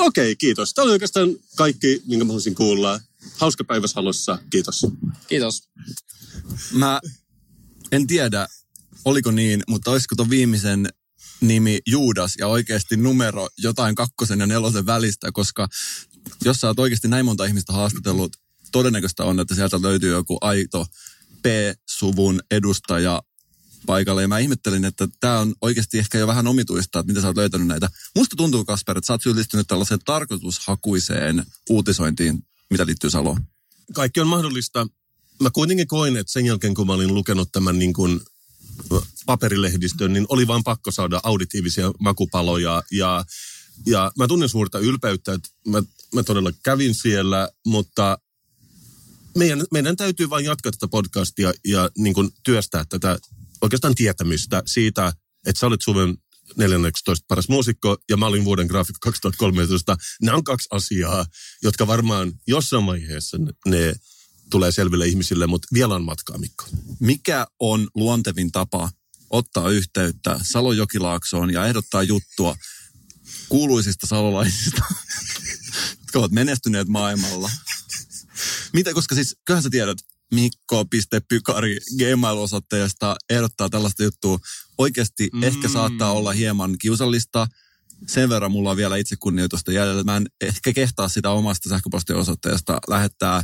Okei, 0.00 0.36
kiitos. 0.36 0.74
Tämä 0.74 0.84
oli 0.84 0.92
oikeastaan 0.92 1.36
kaikki, 1.56 2.02
minkä 2.06 2.24
mä 2.24 2.28
haluaisin 2.28 2.54
kuulla. 2.54 3.00
Hauska 3.36 3.64
päivä 3.64 3.86
Salossa. 3.86 4.38
Kiitos. 4.50 4.86
Kiitos. 5.28 5.62
Mä 6.72 7.00
en 7.92 8.06
tiedä, 8.06 8.48
oliko 9.04 9.30
niin, 9.30 9.62
mutta 9.68 9.90
olisiko 9.90 10.16
tuon 10.16 10.30
viimeisen 10.30 10.88
nimi 11.40 11.78
Juudas 11.86 12.34
ja 12.38 12.46
oikeasti 12.46 12.96
numero 12.96 13.48
jotain 13.58 13.94
kakkosen 13.94 14.40
ja 14.40 14.46
nelosen 14.46 14.86
välistä, 14.86 15.32
koska 15.32 15.68
jos 16.44 16.56
sä 16.56 16.66
oot 16.66 16.78
oikeasti 16.78 17.08
näin 17.08 17.24
monta 17.24 17.44
ihmistä 17.44 17.72
haastatellut, 17.72 18.36
todennäköistä 18.72 19.24
on, 19.24 19.40
että 19.40 19.54
sieltä 19.54 19.82
löytyy 19.82 20.10
joku 20.10 20.38
aito 20.40 20.86
P-suvun 21.42 22.40
edustaja 22.50 23.22
paikalle. 23.86 24.22
Ja 24.22 24.28
mä 24.28 24.38
ihmettelin, 24.38 24.84
että 24.84 25.08
tämä 25.20 25.38
on 25.38 25.54
oikeasti 25.60 25.98
ehkä 25.98 26.18
jo 26.18 26.26
vähän 26.26 26.46
omituista, 26.46 26.98
että 26.98 27.06
miten 27.06 27.22
sä 27.22 27.28
oot 27.28 27.36
löytänyt 27.36 27.66
näitä. 27.66 27.90
Musta 28.16 28.36
tuntuu, 28.36 28.64
Kasper, 28.64 28.98
että 28.98 29.06
sä 29.06 29.12
oot 29.12 29.22
syyllistynyt 29.22 29.66
tällaiseen 29.66 30.00
tarkoitushakuiseen 30.04 31.44
uutisointiin, 31.70 32.44
mitä 32.70 32.86
liittyy 32.86 33.10
Saloon. 33.10 33.44
Kaikki 33.94 34.20
on 34.20 34.28
mahdollista. 34.28 34.86
Mä 35.40 35.50
kuitenkin 35.50 35.88
koin, 35.88 36.16
että 36.16 36.32
sen 36.32 36.46
jälkeen 36.46 36.74
kun 36.74 36.86
mä 36.86 36.92
olin 36.92 37.14
lukenut 37.14 37.52
tämän 37.52 37.78
niin 37.78 37.92
kuin 37.92 38.20
paperilehdistön, 39.26 40.12
niin 40.12 40.26
oli 40.28 40.46
vaan 40.46 40.64
pakko 40.64 40.90
saada 40.90 41.20
auditiivisia 41.22 41.92
makupaloja. 41.98 42.82
Ja, 42.90 43.24
ja 43.86 44.12
mä 44.18 44.28
tunnen 44.28 44.48
suurta 44.48 44.78
ylpeyttä, 44.78 45.32
että 45.32 45.48
mä, 45.68 45.82
mä 46.14 46.22
todella 46.22 46.52
kävin 46.62 46.94
siellä, 46.94 47.48
mutta 47.66 48.18
meidän, 49.36 49.64
meidän 49.72 49.96
täytyy 49.96 50.30
vain 50.30 50.44
jatkaa 50.44 50.72
tätä 50.72 50.88
podcastia 50.88 51.52
ja 51.64 51.90
niin 51.98 52.14
kuin 52.14 52.30
työstää 52.42 52.84
tätä 52.88 53.18
oikeastaan 53.62 53.94
tietämystä 53.94 54.62
siitä, 54.66 55.12
että 55.46 55.60
sä 55.60 55.66
olet 55.66 55.80
Suomen 55.82 56.16
14 56.56 57.24
paras 57.28 57.48
muusikko 57.48 57.96
ja 58.08 58.16
mä 58.16 58.26
olin 58.26 58.44
vuoden 58.44 58.66
graafikko 58.66 58.98
2013. 59.02 59.96
Nämä 60.22 60.36
on 60.36 60.44
kaksi 60.44 60.68
asiaa, 60.70 61.26
jotka 61.62 61.86
varmaan 61.86 62.32
jossain 62.46 62.86
vaiheessa 62.86 63.38
ne 63.66 63.94
tulee 64.50 64.72
selville 64.72 65.06
ihmisille, 65.06 65.46
mutta 65.46 65.68
vielä 65.72 65.94
on 65.94 66.04
matkaa, 66.04 66.38
Mikko. 66.38 66.64
Mikä 67.00 67.46
on 67.58 67.88
luontevin 67.94 68.52
tapa 68.52 68.90
ottaa 69.30 69.70
yhteyttä 69.70 70.40
Salojokilaaksoon 70.42 71.52
ja 71.52 71.66
ehdottaa 71.66 72.02
juttua 72.02 72.56
kuuluisista 73.48 74.06
salolaisista, 74.06 74.82
jotka 76.00 76.18
ovat 76.18 76.32
menestyneet 76.32 76.88
maailmalla? 76.88 77.50
Mitä, 78.72 78.94
koska 78.94 79.14
siis, 79.14 79.36
kyllähän 79.44 79.62
sä 79.62 79.70
tiedät, 79.70 79.98
mikko.pykari 80.30 81.78
gmail-osoitteesta 81.98 83.16
ehdottaa 83.30 83.68
tällaista 83.68 84.02
juttua. 84.02 84.38
Oikeasti 84.78 85.30
mm. 85.32 85.42
ehkä 85.42 85.68
saattaa 85.68 86.12
olla 86.12 86.32
hieman 86.32 86.76
kiusallista. 86.78 87.46
Sen 88.06 88.28
verran 88.28 88.52
mulla 88.52 88.70
on 88.70 88.76
vielä 88.76 88.96
itsekunnioitusta 88.96 89.72
jäljellä. 89.72 90.02
Mä 90.02 90.16
en 90.16 90.26
ehkä 90.40 90.72
kehtaa 90.72 91.08
sitä 91.08 91.30
omasta 91.30 91.68
sähköpostiosoitteesta 91.68 92.78
lähettää, 92.88 93.42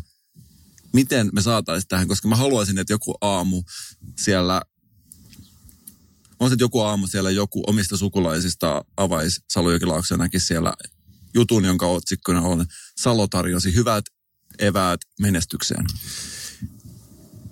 miten 0.92 1.30
me 1.32 1.42
saataisiin 1.42 1.88
tähän, 1.88 2.08
koska 2.08 2.28
mä 2.28 2.36
haluaisin, 2.36 2.78
että 2.78 2.92
joku 2.92 3.14
aamu 3.20 3.62
siellä 4.18 4.62
on 6.40 6.50
sitten 6.50 6.64
joku 6.64 6.80
aamu 6.80 7.06
siellä 7.06 7.30
joku 7.30 7.62
omista 7.66 7.96
sukulaisista 7.96 8.84
avais 8.96 9.40
Salojokilaakso 9.50 10.14
ja 10.14 10.18
näkisi 10.18 10.46
siellä 10.46 10.72
jutun, 11.34 11.64
jonka 11.64 11.86
otsikkona 11.86 12.40
on 12.40 12.66
Salo 12.98 13.26
tarjosi 13.26 13.74
hyvät 13.74 14.04
eväät 14.58 15.00
menestykseen. 15.20 15.84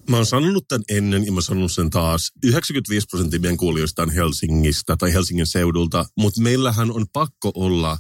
Mä 0.09 0.17
oon 0.17 0.27
sanonut 0.27 0.69
tämän 0.69 0.85
ennen 0.89 1.27
ja 1.27 1.33
mä 1.33 1.41
sanon 1.41 1.71
sen 1.71 1.91
taas. 1.91 2.33
95 2.43 3.07
prosenttia 3.11 3.41
meidän 3.41 3.57
kuulijoista 3.57 4.03
on 4.03 4.11
Helsingistä 4.11 4.97
tai 4.97 5.13
Helsingin 5.13 5.47
seudulta, 5.47 6.05
mutta 6.19 6.41
meillähän 6.41 6.91
on 6.91 7.07
pakko 7.13 7.53
olla 7.55 7.99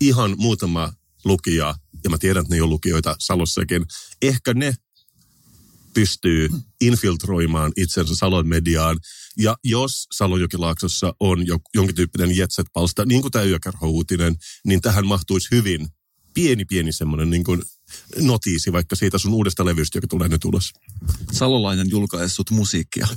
ihan 0.00 0.34
muutama 0.38 0.92
lukija, 1.24 1.74
ja 2.04 2.10
mä 2.10 2.18
tiedän, 2.18 2.40
että 2.40 2.54
ne 2.54 2.62
on 2.62 2.70
lukijoita 2.70 3.16
Salossakin. 3.18 3.86
Ehkä 4.22 4.54
ne 4.54 4.74
pystyy 5.94 6.48
infiltroimaan 6.80 7.72
itsensä 7.76 8.14
Salon 8.14 8.48
mediaan. 8.48 8.98
Ja 9.38 9.56
jos 9.64 10.06
Salojokilaaksossa 10.12 11.14
on 11.20 11.46
jo, 11.46 11.58
jonkin 11.74 11.94
tyyppinen 11.96 12.36
jetset-palsta, 12.36 13.06
niin 13.06 13.22
kuin 13.22 13.32
tämä 13.32 13.44
yökerho-uutinen, 13.44 14.36
niin 14.66 14.80
tähän 14.80 15.06
mahtuisi 15.06 15.48
hyvin 15.50 15.88
pieni, 16.34 16.64
pieni 16.64 16.92
semmoinen 16.92 17.30
niin 17.30 17.44
kuin 17.44 17.62
notiisi 18.20 18.72
vaikka 18.72 18.96
siitä 18.96 19.18
sun 19.18 19.34
uudesta 19.34 19.64
levystä, 19.64 19.98
joka 19.98 20.06
tulee 20.06 20.28
nyt 20.28 20.44
ulos. 20.44 20.72
Salolainen 21.32 21.90
julkaissut 21.90 22.50
musiikkia. 22.50 23.08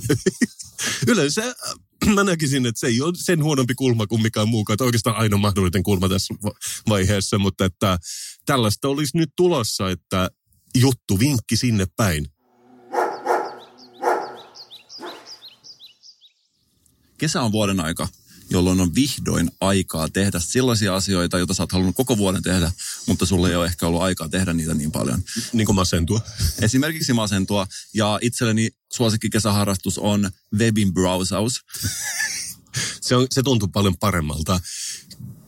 Yleensä 1.06 1.42
äh, 1.42 2.14
mä 2.14 2.24
näkisin, 2.24 2.66
että 2.66 2.80
se 2.80 2.86
ei 2.86 3.00
ole 3.00 3.12
sen 3.16 3.42
huonompi 3.42 3.74
kulma 3.74 4.06
kuin 4.06 4.22
mikään 4.22 4.48
muukaan. 4.48 4.74
Että 4.74 4.84
oikeastaan 4.84 5.16
ainoa 5.16 5.38
mahdollinen 5.38 5.82
kulma 5.82 6.08
tässä 6.08 6.34
vaiheessa, 6.88 7.38
mutta 7.38 7.64
että 7.64 7.98
tällaista 8.46 8.88
olisi 8.88 9.16
nyt 9.16 9.30
tulossa, 9.36 9.90
että 9.90 10.30
juttu 10.74 11.18
vinkki 11.18 11.56
sinne 11.56 11.86
päin. 11.96 12.26
Kesä 17.18 17.42
on 17.42 17.52
vuoden 17.52 17.80
aika, 17.80 18.08
jolloin 18.50 18.80
on 18.80 18.94
vihdoin 18.94 19.50
aikaa 19.60 20.08
tehdä 20.08 20.40
sellaisia 20.40 20.96
asioita, 20.96 21.38
joita 21.38 21.54
sä 21.54 21.62
oot 21.62 21.72
halunnut 21.72 21.96
koko 21.96 22.18
vuoden 22.18 22.42
tehdä, 22.42 22.72
mutta 23.06 23.26
sulle 23.26 23.48
ei 23.48 23.56
ole 23.56 23.66
ehkä 23.66 23.86
ollut 23.86 24.02
aikaa 24.02 24.28
tehdä 24.28 24.52
niitä 24.52 24.74
niin 24.74 24.92
paljon. 24.92 25.22
Niin 25.52 25.66
kuin 25.66 25.76
masentua. 25.76 26.20
Esimerkiksi 26.62 27.12
masentua. 27.12 27.66
Ja 27.94 28.18
itselleni 28.22 28.68
suosikki 28.92 29.30
kesäharrastus 29.30 29.98
on 29.98 30.30
webin 30.58 30.94
browsaus. 30.94 31.60
se, 33.00 33.16
on, 33.16 33.26
se 33.30 33.42
tuntuu 33.42 33.68
paljon 33.68 33.96
paremmalta. 33.96 34.60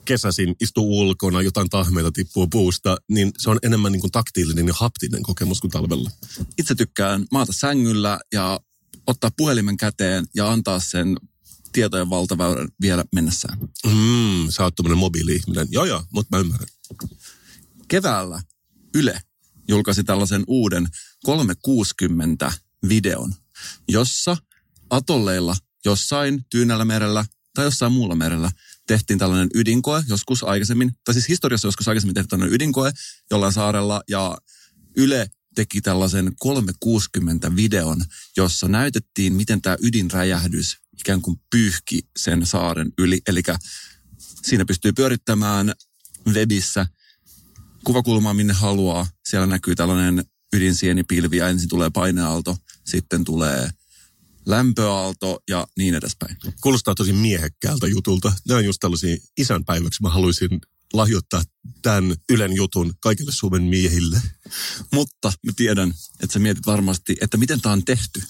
Kesäsin 0.05 0.55
istuu 0.59 0.99
ulkona, 0.99 1.41
jotain 1.41 1.69
tahmeita 1.69 2.11
tippuu 2.11 2.47
puusta, 2.47 2.97
niin 3.09 3.31
se 3.37 3.49
on 3.49 3.59
enemmän 3.63 3.91
niin 3.91 4.01
kuin 4.01 4.11
taktiilinen 4.11 4.67
ja 4.67 4.73
haptinen 4.77 5.23
kokemus 5.23 5.61
kuin 5.61 5.71
talvella. 5.71 6.11
Itse 6.57 6.75
tykkään 6.75 7.25
maata 7.31 7.53
sängyllä 7.53 8.19
ja 8.33 8.59
ottaa 9.07 9.31
puhelimen 9.37 9.77
käteen 9.77 10.25
ja 10.35 10.51
antaa 10.51 10.79
sen 10.79 11.17
tietojen 11.71 12.09
valtaväylän 12.09 12.67
vielä 12.81 13.05
mennessään. 13.15 13.57
Mm, 13.85 14.49
sä 14.49 14.63
oot 14.63 14.75
tämmönen 14.75 14.97
mobiili-ihminen. 14.97 15.67
Joo, 15.71 15.85
joo, 15.85 16.03
mutta 16.13 16.37
mä 16.37 16.41
ymmärrän. 16.41 16.69
Keväällä 17.87 18.41
Yle 18.95 19.21
julkaisi 19.67 20.03
tällaisen 20.03 20.43
uuden 20.47 20.87
360-videon, 21.27 23.33
jossa 23.87 24.37
atolleilla 24.89 25.55
jossain 25.85 26.45
Tyynällä 26.49 26.85
merellä 26.85 27.25
tai 27.55 27.65
jossain 27.65 27.91
muulla 27.91 28.15
merellä 28.15 28.51
tehtiin 28.87 29.19
tällainen 29.19 29.49
ydinkoe 29.55 30.03
joskus 30.07 30.43
aikaisemmin, 30.43 30.91
tai 31.03 31.13
siis 31.13 31.29
historiassa 31.29 31.67
joskus 31.67 31.87
aikaisemmin 31.87 32.13
tehtiin 32.13 32.29
tällainen 32.29 32.55
ydinkoe 32.55 32.91
jollain 33.31 33.53
saarella, 33.53 34.01
ja 34.09 34.37
Yle 34.97 35.27
teki 35.55 35.81
tällaisen 35.81 36.31
360-videon, 36.45 38.01
jossa 38.37 38.67
näytettiin, 38.67 39.33
miten 39.33 39.61
tämä 39.61 39.77
ydinräjähdys 39.83 40.77
ikään 40.99 41.21
kuin 41.21 41.41
pyyhki 41.51 41.99
sen 42.17 42.45
saaren 42.45 42.91
yli. 42.97 43.21
Eli 43.27 43.41
siinä 44.43 44.65
pystyy 44.65 44.93
pyörittämään 44.93 45.73
webissä 46.27 46.85
kuvakulmaa 47.83 48.33
minne 48.33 48.53
haluaa. 48.53 49.07
Siellä 49.29 49.47
näkyy 49.47 49.75
tällainen 49.75 50.25
ydinsienipilvi 50.53 51.37
ja 51.37 51.49
ensin 51.49 51.69
tulee 51.69 51.89
paineaalto, 51.89 52.57
sitten 52.85 53.23
tulee 53.23 53.69
lämpöaalto 54.45 55.39
ja 55.49 55.67
niin 55.77 55.95
edespäin. 55.95 56.37
Kuulostaa 56.61 56.95
tosi 56.95 57.13
miehekkäältä 57.13 57.87
jutulta. 57.87 58.33
Nämä 58.47 58.57
on 58.57 58.65
just 58.65 58.79
tällaisia 58.79 59.17
isänpäiväksi. 59.37 60.01
Mä 60.01 60.09
haluaisin 60.09 60.61
lahjoittaa 60.93 61.43
tämän 61.81 62.15
Ylen 62.29 62.53
jutun 62.53 62.93
kaikille 62.99 63.31
Suomen 63.31 63.63
miehille. 63.63 64.21
Mutta 64.93 65.33
mä 65.45 65.51
tiedän, 65.55 65.93
että 66.23 66.33
sä 66.33 66.39
mietit 66.39 66.65
varmasti, 66.65 67.17
että 67.21 67.37
miten 67.37 67.61
tämä 67.61 67.73
on 67.73 67.85
tehty. 67.85 68.23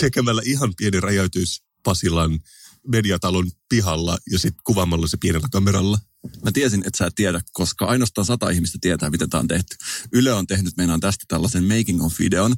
Tekemällä 0.00 0.42
ihan 0.44 0.74
pieni 0.76 1.00
räjäytys 1.00 1.62
Pasilan 1.82 2.40
mediatalon 2.88 3.50
pihalla 3.68 4.18
ja 4.30 4.38
sitten 4.38 4.62
kuvaamalla 4.64 5.08
se 5.08 5.16
pienellä 5.20 5.48
kameralla. 5.52 5.98
Mä 6.44 6.52
tiesin, 6.52 6.82
että 6.86 6.98
sä 6.98 7.06
et 7.06 7.14
tiedä, 7.14 7.40
koska 7.52 7.84
ainoastaan 7.84 8.24
sata 8.24 8.50
ihmistä 8.50 8.78
tietää, 8.80 9.10
miten 9.10 9.30
tämä 9.30 9.40
on 9.40 9.48
tehty. 9.48 9.76
Yle 10.12 10.32
on 10.32 10.46
tehnyt 10.46 10.76
meinaan 10.76 11.00
tästä 11.00 11.24
tällaisen 11.28 11.64
making 11.64 12.04
of 12.04 12.18
videon, 12.18 12.54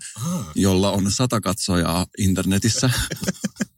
jolla 0.54 0.90
on 0.90 1.12
sata 1.12 1.40
katsojaa 1.40 2.06
internetissä. 2.18 2.90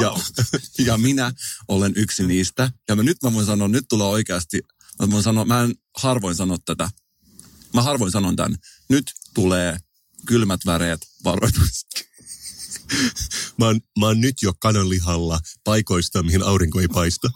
Ja, 0.00 0.16
ja 0.86 0.98
minä 0.98 1.32
olen 1.68 1.92
yksi 1.96 2.26
niistä. 2.26 2.70
Ja 2.88 2.96
mä, 2.96 3.02
nyt 3.02 3.16
mä 3.22 3.32
voin 3.32 3.46
sanoa, 3.46 3.68
nyt 3.68 3.84
tulee 3.88 4.06
oikeasti, 4.06 4.60
mä 5.02 5.10
voin 5.10 5.22
sanoa, 5.22 5.44
mä 5.44 5.62
en 5.62 5.74
harvoin 5.96 6.34
sano 6.34 6.58
tätä. 6.64 6.90
Mä 7.74 7.82
harvoin 7.82 8.12
sanon 8.12 8.36
tämän. 8.36 8.56
Nyt 8.88 9.12
tulee 9.34 9.78
kylmät 10.26 10.60
väreet 10.66 11.00
varoitus. 11.24 11.86
Mä 13.58 13.66
oon, 13.66 13.80
mä 13.98 14.06
oon 14.06 14.20
nyt 14.20 14.36
jo 14.42 14.52
kananlihalla 14.60 15.40
paikoista, 15.64 16.22
mihin 16.22 16.42
aurinko 16.42 16.80
ei 16.80 16.88
paista. 16.88 17.30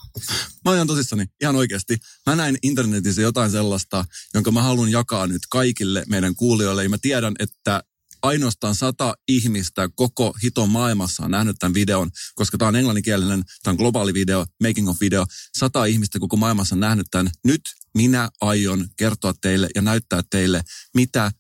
Mä 0.65 0.71
oon 0.71 0.75
ihan 0.75 0.87
tosissani, 0.87 1.27
ihan 1.41 1.57
oikeasti. 1.57 1.99
Mä 2.27 2.37
näin 2.37 2.59
internetissä 2.63 3.23
jotain 3.23 3.51
sellaista, 3.51 4.05
jonka 4.35 4.51
mä 4.51 4.63
haluan 4.63 4.91
jakaa 4.91 5.27
nyt 5.27 5.43
kaikille 5.51 6.05
meidän 6.09 6.35
kuulijoille. 6.35 6.83
Ja 6.83 6.89
mä 6.89 6.99
tiedän, 7.03 7.35
että 7.39 7.83
ainoastaan 8.23 8.75
sata 8.75 9.15
ihmistä 9.29 9.89
koko 9.95 10.35
hiton 10.43 10.71
maailmassa 10.71 11.25
on 11.25 11.31
nähnyt 11.31 11.57
tämän 11.59 11.75
videon, 11.75 12.11
koska 12.35 12.59
tämä 12.59 12.69
on 12.69 12.77
englanninkielinen, 12.77 13.43
tämä 13.63 13.73
on 13.73 13.77
globaali 13.77 14.15
video, 14.15 14.47
making 14.63 14.89
of 14.89 15.01
video. 15.01 15.25
Sata 15.59 15.85
ihmistä 15.85 16.19
koko 16.19 16.37
maailmassa 16.37 16.75
on 16.75 16.81
nähnyt 16.81 17.07
tämän. 17.11 17.33
Nyt 17.45 17.61
minä 17.95 18.29
aion 18.41 18.89
kertoa 18.97 19.35
teille 19.43 19.69
ja 19.75 19.83
näyttää 19.83 20.23
teille, 20.31 20.63
mitä, 20.95 21.33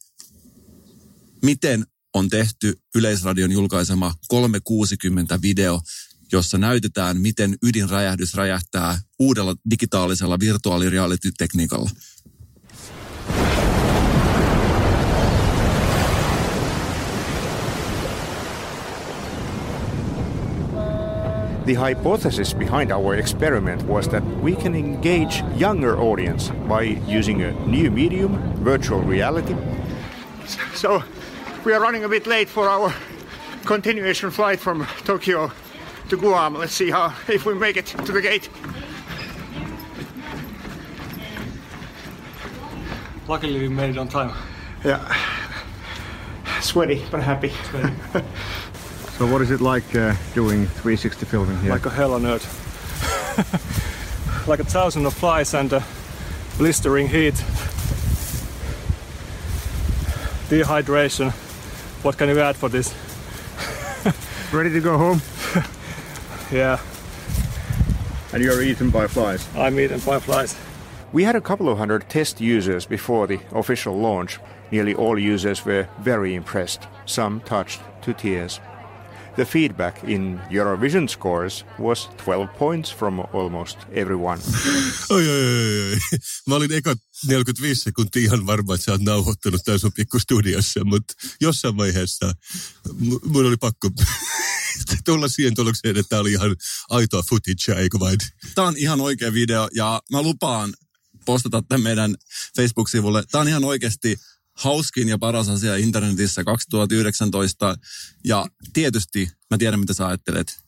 miten 1.42 1.86
on 2.14 2.28
tehty 2.28 2.80
Yleisradion 2.94 3.52
julkaisema 3.52 4.14
360 4.28 5.38
video, 5.42 5.80
jossa 6.32 6.58
näytetään, 6.58 7.20
miten 7.20 7.56
ydinräjähdys 7.62 8.34
räjähtää 8.34 9.00
uudella 9.18 9.54
digitaalisella 9.70 10.40
virtuaalireality-tekniikalla. 10.40 11.90
The 21.64 21.74
hypothesis 21.74 22.52
behind 22.52 22.90
our 22.90 23.14
experiment 23.14 23.82
was 23.84 24.08
that 24.08 24.24
we 24.40 24.56
can 24.56 24.74
engage 24.74 25.42
younger 25.56 25.96
audience 25.96 26.50
by 26.66 26.82
using 27.06 27.42
a 27.42 27.52
new 27.66 27.88
medium, 27.88 28.36
virtual 28.64 29.00
reality. 29.00 29.54
So 30.74 31.04
we 31.64 31.72
are 31.72 31.80
running 31.80 32.02
a 32.02 32.08
bit 32.08 32.26
late 32.26 32.48
for 32.48 32.68
our 32.68 32.92
continuation 33.64 34.32
flight 34.32 34.58
from 34.58 34.88
Tokyo 35.04 35.52
to 36.08 36.16
Guam. 36.16 36.58
Let's 36.58 36.74
see 36.74 36.90
how 36.90 37.14
if 37.28 37.46
we 37.46 37.54
make 37.54 37.76
it 37.76 37.86
to 37.86 38.10
the 38.10 38.20
gate. 38.20 38.48
Luckily, 43.28 43.60
we 43.60 43.68
made 43.68 43.90
it 43.90 43.98
on 43.98 44.08
time. 44.08 44.36
Yeah. 44.84 45.16
Sweaty 46.60 47.04
but 47.08 47.22
happy. 47.22 47.52
So 49.18 49.26
what 49.30 49.42
is 49.42 49.50
it 49.50 49.60
like 49.60 49.94
uh, 49.94 50.14
doing 50.34 50.66
360 50.66 51.26
filming 51.26 51.58
here? 51.60 51.70
Like 51.70 51.86
a 51.86 51.90
hell 51.90 52.14
on 52.14 52.26
earth. 52.26 52.46
like 54.48 54.58
a 54.60 54.64
thousand 54.64 55.06
of 55.06 55.14
flies 55.14 55.54
and 55.54 55.72
a 55.72 55.84
blistering 56.58 57.08
heat. 57.08 57.34
Dehydration. 60.48 61.30
What 62.02 62.18
can 62.18 62.28
you 62.28 62.40
add 62.40 62.56
for 62.56 62.68
this? 62.68 62.92
Ready 64.52 64.70
to 64.70 64.80
go 64.80 64.98
home? 64.98 65.20
Yeah, 66.50 66.78
And 68.34 68.44
you're 68.44 68.62
eaten 68.62 68.90
by 68.90 69.06
flies. 69.06 69.48
I'm 69.56 69.80
eaten 69.80 70.00
by 70.00 70.18
flies. 70.18 70.54
We 71.10 71.24
had 71.24 71.34
a 71.34 71.40
couple 71.40 71.70
of 71.70 71.78
hundred 71.78 72.10
test 72.10 72.42
users 72.42 72.84
before 72.84 73.26
the 73.26 73.40
official 73.52 73.96
launch. 73.98 74.38
Nearly 74.70 74.94
all 74.94 75.18
users 75.18 75.64
were 75.64 75.88
very 76.00 76.34
impressed, 76.34 76.88
some 77.06 77.40
touched 77.40 77.80
to 78.02 78.12
tears. 78.12 78.60
The 79.36 79.44
feedback 79.44 80.04
in 80.04 80.40
Eurovision 80.50 81.08
scores 81.08 81.64
was 81.78 82.08
12 82.24 82.58
points 82.58 82.90
from 82.94 83.20
almost 83.32 83.78
everyone. 83.90 84.42
Oi, 85.10 85.28
oi, 85.28 85.92
oi. 85.92 85.98
Mä 86.46 86.54
olin 86.54 86.72
ekat 86.72 86.98
45 87.26 87.82
sekuntia 87.82 88.22
ihan 88.22 88.46
varma, 88.46 88.74
että 88.74 88.84
sä 88.84 88.92
oot 88.92 89.00
nauhoittanut 89.00 89.60
tämän 89.64 89.80
sun 89.80 89.92
pikkustudiossa, 89.92 90.84
mutta 90.84 91.14
jossain 91.40 91.76
vaiheessa 91.76 92.34
mu- 92.88 93.20
mun 93.24 93.46
oli 93.46 93.56
pakko 93.56 93.90
tulla 95.04 95.28
siihen 95.28 95.54
tulokseen, 95.54 95.96
että 95.96 96.08
tämä 96.08 96.20
oli 96.20 96.32
ihan 96.32 96.56
aitoa 96.90 97.22
footagea, 97.28 97.82
eikö 97.82 97.98
vain? 97.98 98.18
Tämä 98.54 98.68
on 98.68 98.74
ihan 98.76 99.00
oikea 99.00 99.32
video 99.32 99.68
ja 99.74 100.02
mä 100.10 100.22
lupaan 100.22 100.74
postata 101.24 101.62
tämän 101.68 101.82
meidän 101.82 102.14
Facebook-sivulle. 102.56 103.24
Tämä 103.30 103.42
on 103.42 103.48
ihan 103.48 103.64
oikeasti 103.64 104.16
hauskin 104.54 105.08
ja 105.08 105.18
paras 105.18 105.48
asia 105.48 105.76
internetissä 105.76 106.44
2019. 106.44 107.76
Ja 108.24 108.46
tietysti 108.72 109.30
mä 109.50 109.58
tiedän, 109.58 109.80
mitä 109.80 109.94
sä 109.94 110.06
ajattelet. 110.06 110.62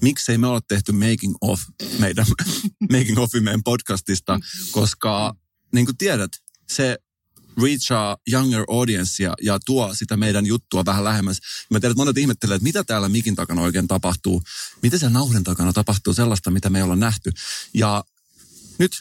Miksei 0.00 0.38
me 0.38 0.46
olla 0.46 0.60
tehty 0.60 0.92
making 0.92 1.34
of 1.40 1.60
meidän, 1.98 2.26
making 2.92 3.18
of 3.18 3.32
meidän 3.40 3.62
podcastista, 3.62 4.40
koska 4.72 5.34
niin 5.72 5.86
kuin 5.86 5.96
tiedät, 5.96 6.30
se 6.72 6.98
reachaa 7.62 8.16
younger 8.32 8.64
audience 8.68 9.24
ja 9.42 9.58
tuo 9.66 9.94
sitä 9.94 10.16
meidän 10.16 10.46
juttua 10.46 10.84
vähän 10.84 11.04
lähemmäs. 11.04 11.38
Mä 11.70 11.80
tiedän, 11.80 11.92
että 11.92 12.00
monet 12.00 12.18
ihmettelee, 12.18 12.54
että 12.56 12.64
mitä 12.64 12.84
täällä 12.84 13.08
mikin 13.08 13.34
takana 13.36 13.62
oikein 13.62 13.88
tapahtuu. 13.88 14.42
Mitä 14.82 14.98
siellä 14.98 15.18
nauhrin 15.18 15.44
takana 15.44 15.72
tapahtuu 15.72 16.14
sellaista, 16.14 16.50
mitä 16.50 16.70
me 16.70 16.78
ei 16.78 16.82
olla 16.82 16.96
nähty. 16.96 17.32
Ja 17.74 18.04
nyt 18.78 18.92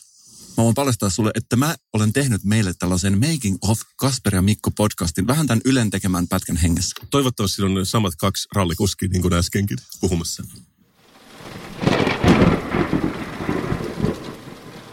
mä 0.57 0.63
voin 0.63 0.75
paljastaa 0.75 1.09
sulle, 1.09 1.31
että 1.35 1.55
mä 1.55 1.75
olen 1.93 2.13
tehnyt 2.13 2.43
meille 2.43 2.73
tällaisen 2.79 3.19
Making 3.19 3.57
of 3.61 3.81
Kasper 3.95 4.35
ja 4.35 4.41
Mikko 4.41 4.71
podcastin, 4.71 5.27
vähän 5.27 5.47
tämän 5.47 5.61
Ylen 5.65 5.89
tekemän 5.89 6.27
pätkän 6.27 6.57
hengessä. 6.57 6.95
Toivottavasti 7.09 7.55
siinä 7.55 7.79
on 7.79 7.85
samat 7.85 8.13
kaksi 8.15 8.47
rallikuskia, 8.55 9.09
niin 9.09 9.21
kuin 9.21 9.33
äskenkin 9.33 9.77
puhumassa. 10.01 10.43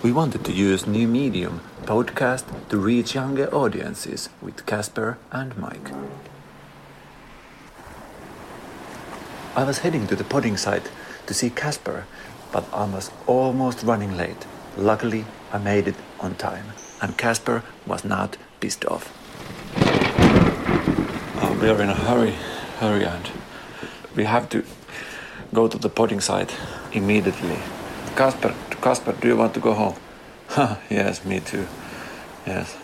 We 0.04 0.12
wanted 0.12 0.40
to 0.40 0.52
use 0.52 0.86
new 0.90 1.08
medium, 1.08 1.60
podcast, 1.86 2.46
to 2.68 2.84
reach 2.86 3.16
younger 3.16 3.48
audiences 3.52 4.30
with 4.44 4.64
Casper 4.64 5.14
and 5.30 5.52
Mike. 5.56 5.90
I 9.56 9.64
was 9.64 9.84
heading 9.84 10.08
to 10.08 10.16
the 10.16 10.24
podding 10.24 10.58
site 10.58 10.90
to 11.26 11.34
see 11.34 11.50
Casper, 11.50 12.02
but 12.52 12.64
I 12.72 12.94
was 12.94 13.10
almost 13.26 13.82
running 13.82 14.16
late. 14.16 14.46
Luckily, 14.76 15.24
I 15.52 15.58
made 15.58 15.88
it 15.88 15.96
on 16.20 16.34
time, 16.34 16.66
and 17.00 17.16
Casper 17.16 17.62
was 17.86 18.04
not 18.04 18.36
pissed 18.60 18.84
off. 18.84 19.12
Uh, 21.36 21.56
we 21.60 21.68
are 21.68 21.80
in 21.82 21.88
a 21.88 21.94
hurry, 21.94 22.34
hurry, 22.80 23.04
and 23.04 23.30
we 24.14 24.24
have 24.24 24.48
to 24.50 24.62
go 25.54 25.68
to 25.68 25.78
the 25.78 25.88
podding 25.88 26.20
site 26.20 26.54
immediately. 26.92 27.58
Casper, 28.16 28.54
Casper, 28.82 29.12
do 29.12 29.28
you 29.28 29.36
want 29.36 29.54
to 29.54 29.60
go 29.60 29.72
home? 29.72 29.94
yes, 30.90 31.24
me 31.24 31.40
too. 31.40 31.66
Yes, 32.46 32.76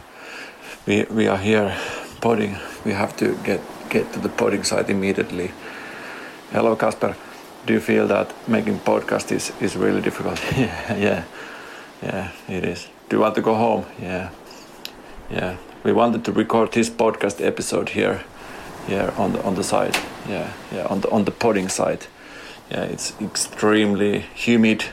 we 0.86 1.04
we 1.10 1.28
are 1.28 1.38
here 1.38 1.76
podding. 2.20 2.56
We 2.84 2.92
have 2.92 3.14
to 3.16 3.36
get 3.44 3.60
get 3.90 4.12
to 4.12 4.20
the 4.20 4.28
podding 4.28 4.64
site 4.64 4.88
immediately. 4.88 5.50
Hello, 6.52 6.76
Casper. 6.76 7.14
Do 7.66 7.72
you 7.72 7.80
feel 7.80 8.06
that 8.06 8.32
making 8.48 8.80
podcast 8.80 9.32
is 9.32 9.52
is 9.60 9.76
really 9.76 10.00
difficult? 10.00 10.40
yeah, 10.56 10.96
yeah, 10.96 11.22
yeah, 12.02 12.30
it 12.48 12.64
is. 12.64 12.88
Do 13.08 13.16
you 13.16 13.22
want 13.22 13.34
to 13.34 13.42
go 13.42 13.54
home? 13.54 13.84
Yeah, 14.00 14.30
yeah. 15.30 15.56
We 15.84 15.92
wanted 15.92 16.24
to 16.24 16.32
record 16.32 16.72
this 16.72 16.90
podcast 16.90 17.44
episode 17.44 17.90
here, 17.90 18.24
here 18.86 19.12
on 19.16 19.32
the 19.32 19.42
on 19.42 19.54
the 19.54 19.62
site. 19.62 20.00
Yeah, 20.28 20.52
yeah, 20.72 20.86
on 20.86 21.00
the 21.00 21.10
on 21.10 21.24
the 21.24 21.30
podding 21.30 21.68
side. 21.68 22.06
Yeah, 22.70 22.84
it's 22.84 23.12
extremely 23.20 24.24
humid, 24.34 24.84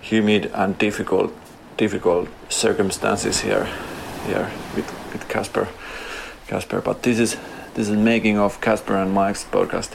humid 0.00 0.50
and 0.54 0.78
difficult, 0.78 1.32
difficult 1.76 2.28
circumstances 2.48 3.40
here, 3.40 3.68
here 4.26 4.50
with 4.74 4.90
with 5.12 5.28
Casper, 5.28 5.68
Casper. 6.48 6.80
But 6.80 7.02
this 7.02 7.18
is 7.18 7.36
this 7.74 7.88
is 7.88 7.96
making 7.96 8.38
of 8.38 8.60
Casper 8.60 8.96
and 8.96 9.12
Mike's 9.12 9.44
podcast 9.44 9.90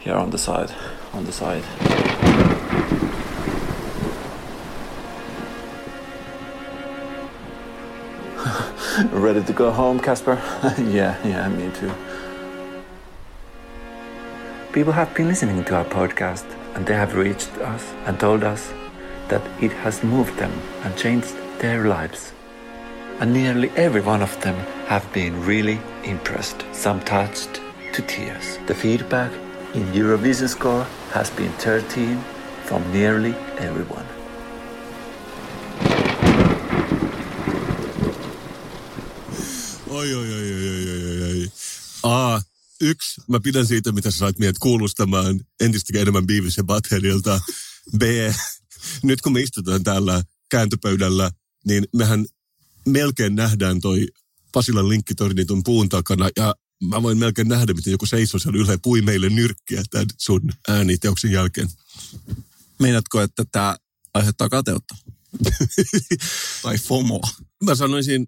here 0.00 0.16
on 0.16 0.30
the 0.30 0.38
side, 0.38 0.74
on 1.12 1.24
the 1.24 1.32
side. 1.32 2.31
Ready 9.10 9.42
to 9.42 9.52
go 9.52 9.70
home, 9.70 9.98
Casper? 9.98 10.34
yeah, 10.78 11.16
yeah, 11.26 11.48
me 11.48 11.70
too. 11.74 11.90
People 14.72 14.92
have 14.92 15.12
been 15.14 15.28
listening 15.28 15.64
to 15.64 15.74
our 15.74 15.84
podcast 15.84 16.44
and 16.74 16.86
they 16.86 16.94
have 16.94 17.14
reached 17.14 17.50
us 17.58 17.92
and 18.06 18.18
told 18.20 18.44
us 18.44 18.72
that 19.28 19.42
it 19.60 19.72
has 19.72 20.04
moved 20.04 20.36
them 20.38 20.52
and 20.84 20.96
changed 20.96 21.34
their 21.58 21.86
lives. 21.86 22.32
And 23.18 23.32
nearly 23.32 23.70
every 23.76 24.00
one 24.00 24.22
of 24.22 24.40
them 24.40 24.54
have 24.86 25.10
been 25.12 25.44
really 25.44 25.80
impressed, 26.04 26.64
some 26.72 27.00
touched 27.00 27.60
to 27.94 28.02
tears. 28.02 28.58
The 28.66 28.74
feedback 28.74 29.32
in 29.74 29.84
Eurovision 29.92 30.48
score 30.48 30.86
has 31.12 31.30
been 31.30 31.52
13 31.52 32.18
from 32.64 32.90
nearly 32.92 33.34
everyone. 33.58 34.06
Oi, 40.02 40.14
oi, 40.14 40.32
oi, 40.32 40.52
oi, 40.52 40.68
oi, 40.68 41.22
oi, 41.22 41.22
oi. 41.22 41.50
A, 42.02 42.40
Yksi, 42.80 43.20
mä 43.28 43.40
pidän 43.40 43.66
siitä, 43.66 43.92
mitä 43.92 44.10
sä 44.10 44.18
sait 44.18 44.38
meidät 44.38 44.58
kuulustamaan 44.58 45.40
entistäkin 45.60 46.00
enemmän 46.00 46.26
Beavis 46.26 46.56
ja 46.56 46.64
Buttheadilta. 46.64 47.40
B, 47.98 48.02
nyt 49.02 49.20
kun 49.20 49.32
me 49.32 49.40
istutaan 49.40 49.84
täällä 49.84 50.22
kääntöpöydällä, 50.50 51.30
niin 51.66 51.86
mehän 51.96 52.26
melkein 52.86 53.34
nähdään 53.34 53.80
toi 53.80 54.06
Pasilan 54.52 54.88
linkkitorni 54.88 55.44
tuon 55.44 55.62
puun 55.62 55.88
takana 55.88 56.28
ja 56.36 56.54
mä 56.84 57.02
voin 57.02 57.18
melkein 57.18 57.48
nähdä, 57.48 57.74
miten 57.74 57.90
joku 57.90 58.06
seisoo 58.06 58.40
siellä 58.40 58.58
ylhäällä 58.58 58.80
pui 58.82 59.02
meille 59.02 59.28
nyrkkiä 59.28 59.82
tämän 59.90 60.06
sun 60.18 60.52
ääniteoksen 60.68 61.32
jälkeen. 61.32 61.68
Meinaatko, 62.78 63.20
että 63.20 63.44
tämä 63.52 63.76
aiheuttaa 64.14 64.48
kateutta? 64.48 64.94
tai 66.62 66.78
FOMOa? 66.78 67.28
Mä 67.64 67.74
sanoisin 67.74 68.26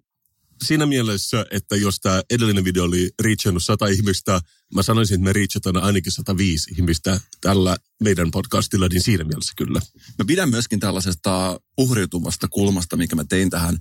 siinä 0.63 0.85
mielessä, 0.85 1.45
että 1.51 1.75
jos 1.75 1.99
tämä 1.99 2.21
edellinen 2.29 2.63
video 2.63 2.83
oli 2.83 3.09
reachannut 3.21 3.63
100 3.63 3.87
ihmistä, 3.87 4.41
mä 4.73 4.83
sanoisin, 4.83 5.15
että 5.15 5.23
me 5.23 5.33
reachataan 5.33 5.77
ainakin 5.77 6.11
105 6.11 6.71
ihmistä 6.71 7.19
tällä 7.41 7.77
meidän 8.03 8.31
podcastilla, 8.31 8.87
niin 8.87 9.03
siinä 9.03 9.23
mielessä 9.23 9.53
kyllä. 9.57 9.81
Mä 10.17 10.25
pidän 10.27 10.49
myöskin 10.49 10.79
tällaisesta 10.79 11.59
uhriutuvasta 11.77 12.47
kulmasta, 12.47 12.97
mikä 12.97 13.15
mä 13.15 13.23
tein 13.23 13.49
tähän. 13.49 13.77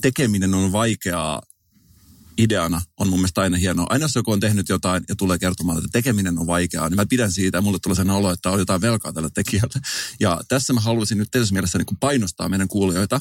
Tekeminen 0.00 0.54
on 0.54 0.72
vaikeaa 0.72 1.42
ideana 2.38 2.82
on 3.00 3.08
mun 3.08 3.18
mielestä 3.18 3.40
aina 3.40 3.56
hienoa. 3.56 3.86
Aina 3.90 4.04
jos 4.04 4.14
joku 4.14 4.32
on 4.32 4.40
tehnyt 4.40 4.68
jotain 4.68 5.04
ja 5.08 5.16
tulee 5.16 5.38
kertomaan, 5.38 5.78
että 5.78 5.88
tekeminen 5.92 6.38
on 6.38 6.46
vaikeaa, 6.46 6.88
niin 6.88 6.96
mä 6.96 7.06
pidän 7.06 7.32
siitä 7.32 7.58
ja 7.58 7.62
mulle 7.62 7.78
tulee 7.82 7.96
sen 7.96 8.10
olo, 8.10 8.30
että 8.30 8.50
on 8.50 8.58
jotain 8.58 8.80
velkaa 8.80 9.12
tälle 9.12 9.30
tekijälle. 9.34 9.80
Ja 10.20 10.40
tässä 10.48 10.72
mä 10.72 10.80
haluaisin 10.80 11.18
nyt 11.18 11.28
tietysti 11.30 11.54
mielessä 11.54 11.78
niin 11.78 11.98
painostaa 12.00 12.48
meidän 12.48 12.68
kuulijoita 12.68 13.20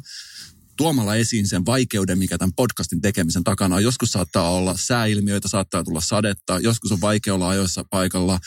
tuomalla 0.78 1.16
esiin 1.16 1.48
sen 1.48 1.66
vaikeuden, 1.66 2.18
mikä 2.18 2.38
tämän 2.38 2.54
podcastin 2.54 3.02
tekemisen 3.02 3.44
takana 3.44 3.76
on. 3.76 3.84
Joskus 3.84 4.12
saattaa 4.12 4.50
olla 4.50 4.76
sääilmiöitä, 4.78 5.48
saattaa 5.48 5.84
tulla 5.84 6.02
sadetta, 6.02 6.60
joskus 6.60 6.92
on 6.92 7.02
vaikea 7.02 7.34
olla 7.34 7.50
ajoissa 7.50 7.86
paikalla. 7.90 8.40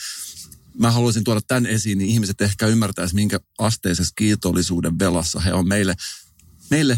Mä 0.79 0.91
haluaisin 0.91 1.23
tuoda 1.23 1.41
tämän 1.47 1.65
esiin, 1.65 1.97
niin 1.97 2.09
ihmiset 2.09 2.41
ehkä 2.41 2.67
ymmärtäisi, 2.67 3.15
minkä 3.15 3.39
asteisessa 3.59 4.13
kiitollisuuden 4.15 4.99
velassa 4.99 5.39
he 5.39 5.53
on 5.53 5.67
meille. 5.67 5.95
Meille 6.69 6.97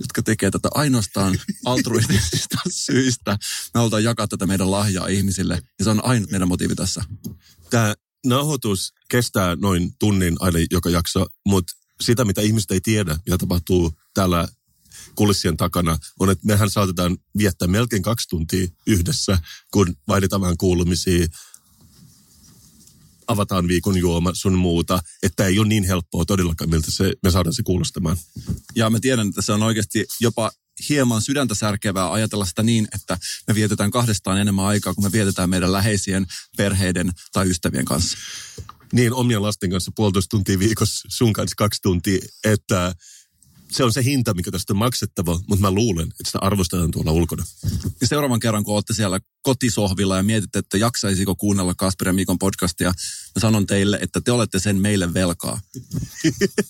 jotka 0.00 0.22
tekee 0.22 0.50
tätä 0.50 0.68
ainoastaan 0.74 1.38
altruistisista 1.64 2.58
syistä. 2.70 3.30
Me 3.74 3.78
halutaan 3.78 4.04
jakaa 4.04 4.28
tätä 4.28 4.46
meidän 4.46 4.70
lahjaa 4.70 5.06
ihmisille 5.06 5.62
ja 5.78 5.84
se 5.84 5.90
on 5.90 6.04
ainut 6.04 6.30
meidän 6.30 6.48
motiivi 6.48 6.74
tässä. 6.74 7.04
Tämä 7.70 7.94
nauhoitus 8.26 8.92
kestää 9.08 9.56
noin 9.56 9.90
tunnin 9.98 10.36
aina 10.40 10.58
joka 10.70 10.90
jakso, 10.90 11.26
mutta 11.46 11.72
sitä, 12.00 12.24
mitä 12.24 12.40
ihmiset 12.40 12.70
ei 12.70 12.80
tiedä, 12.80 13.18
mitä 13.26 13.38
tapahtuu 13.38 13.92
täällä 14.14 14.48
kulissien 15.14 15.56
takana, 15.56 15.98
on, 16.20 16.30
että 16.30 16.46
mehän 16.46 16.70
saatetaan 16.70 17.18
viettää 17.38 17.68
melkein 17.68 18.02
kaksi 18.02 18.28
tuntia 18.28 18.68
yhdessä, 18.86 19.38
kun 19.72 19.96
vaihdetaan 20.08 20.42
vähän 20.42 20.56
kuulumisia, 20.56 21.26
avataan 23.26 23.68
viikon 23.68 23.98
juoma 23.98 24.30
sun 24.34 24.54
muuta, 24.54 25.00
että 25.22 25.46
ei 25.46 25.58
ole 25.58 25.68
niin 25.68 25.84
helppoa 25.84 26.24
todellakaan, 26.24 26.70
miltä 26.70 26.90
se, 26.90 27.12
me 27.22 27.30
saadaan 27.30 27.54
se 27.54 27.62
kuulostamaan. 27.62 28.16
Ja 28.74 28.90
mä 28.90 29.00
tiedän, 29.00 29.28
että 29.28 29.42
se 29.42 29.52
on 29.52 29.62
oikeasti 29.62 30.06
jopa 30.20 30.50
hieman 30.88 31.22
sydäntä 31.22 31.54
särkevää 31.54 32.12
ajatella 32.12 32.44
sitä 32.44 32.62
niin, 32.62 32.88
että 32.94 33.18
me 33.48 33.54
vietetään 33.54 33.90
kahdestaan 33.90 34.40
enemmän 34.40 34.64
aikaa, 34.64 34.94
kun 34.94 35.04
me 35.04 35.12
vietetään 35.12 35.50
meidän 35.50 35.72
läheisien, 35.72 36.26
perheiden 36.56 37.12
tai 37.32 37.50
ystävien 37.50 37.84
kanssa. 37.84 38.18
Niin, 38.92 39.12
omien 39.12 39.42
lasten 39.42 39.70
kanssa 39.70 39.92
puolitoista 39.96 40.28
tuntia 40.36 40.58
viikossa, 40.58 41.08
sun 41.10 41.32
kanssa 41.32 41.54
kaksi 41.56 41.82
tuntia, 41.82 42.18
että 42.44 42.94
se 43.70 43.84
on 43.84 43.92
se 43.92 44.04
hinta, 44.04 44.34
mikä 44.34 44.50
tästä 44.50 44.72
on 44.72 44.76
maksettava, 44.76 45.40
mutta 45.46 45.60
mä 45.60 45.70
luulen, 45.70 46.08
että 46.08 46.22
sitä 46.26 46.38
arvostetaan 46.40 46.90
tuolla 46.90 47.12
ulkona. 47.12 47.44
Ja 48.00 48.06
seuraavan 48.06 48.40
kerran, 48.40 48.64
kun 48.64 48.74
olette 48.74 48.94
siellä 48.94 49.20
kotisohvilla 49.42 50.16
ja 50.16 50.22
mietitte, 50.22 50.58
että 50.58 50.78
jaksaisiko 50.78 51.36
kuunnella 51.36 51.74
Kasper 51.74 52.08
ja 52.08 52.12
Mikon 52.12 52.38
podcastia, 52.38 52.88
mä 53.34 53.40
sanon 53.40 53.66
teille, 53.66 53.98
että 54.02 54.20
te 54.20 54.32
olette 54.32 54.58
sen 54.58 54.76
meille 54.76 55.14
velkaa. 55.14 55.60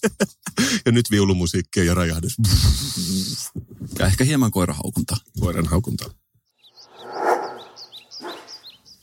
ja 0.86 0.92
nyt 0.92 1.10
viulumusiikkia 1.10 1.84
ja 1.84 1.94
rajahdus. 1.94 2.36
Ja 3.98 4.06
ehkä 4.06 4.24
hieman 4.24 4.50
koirahaukunta. 4.50 5.16
Koiran 5.40 5.66
haukunta. 5.66 6.10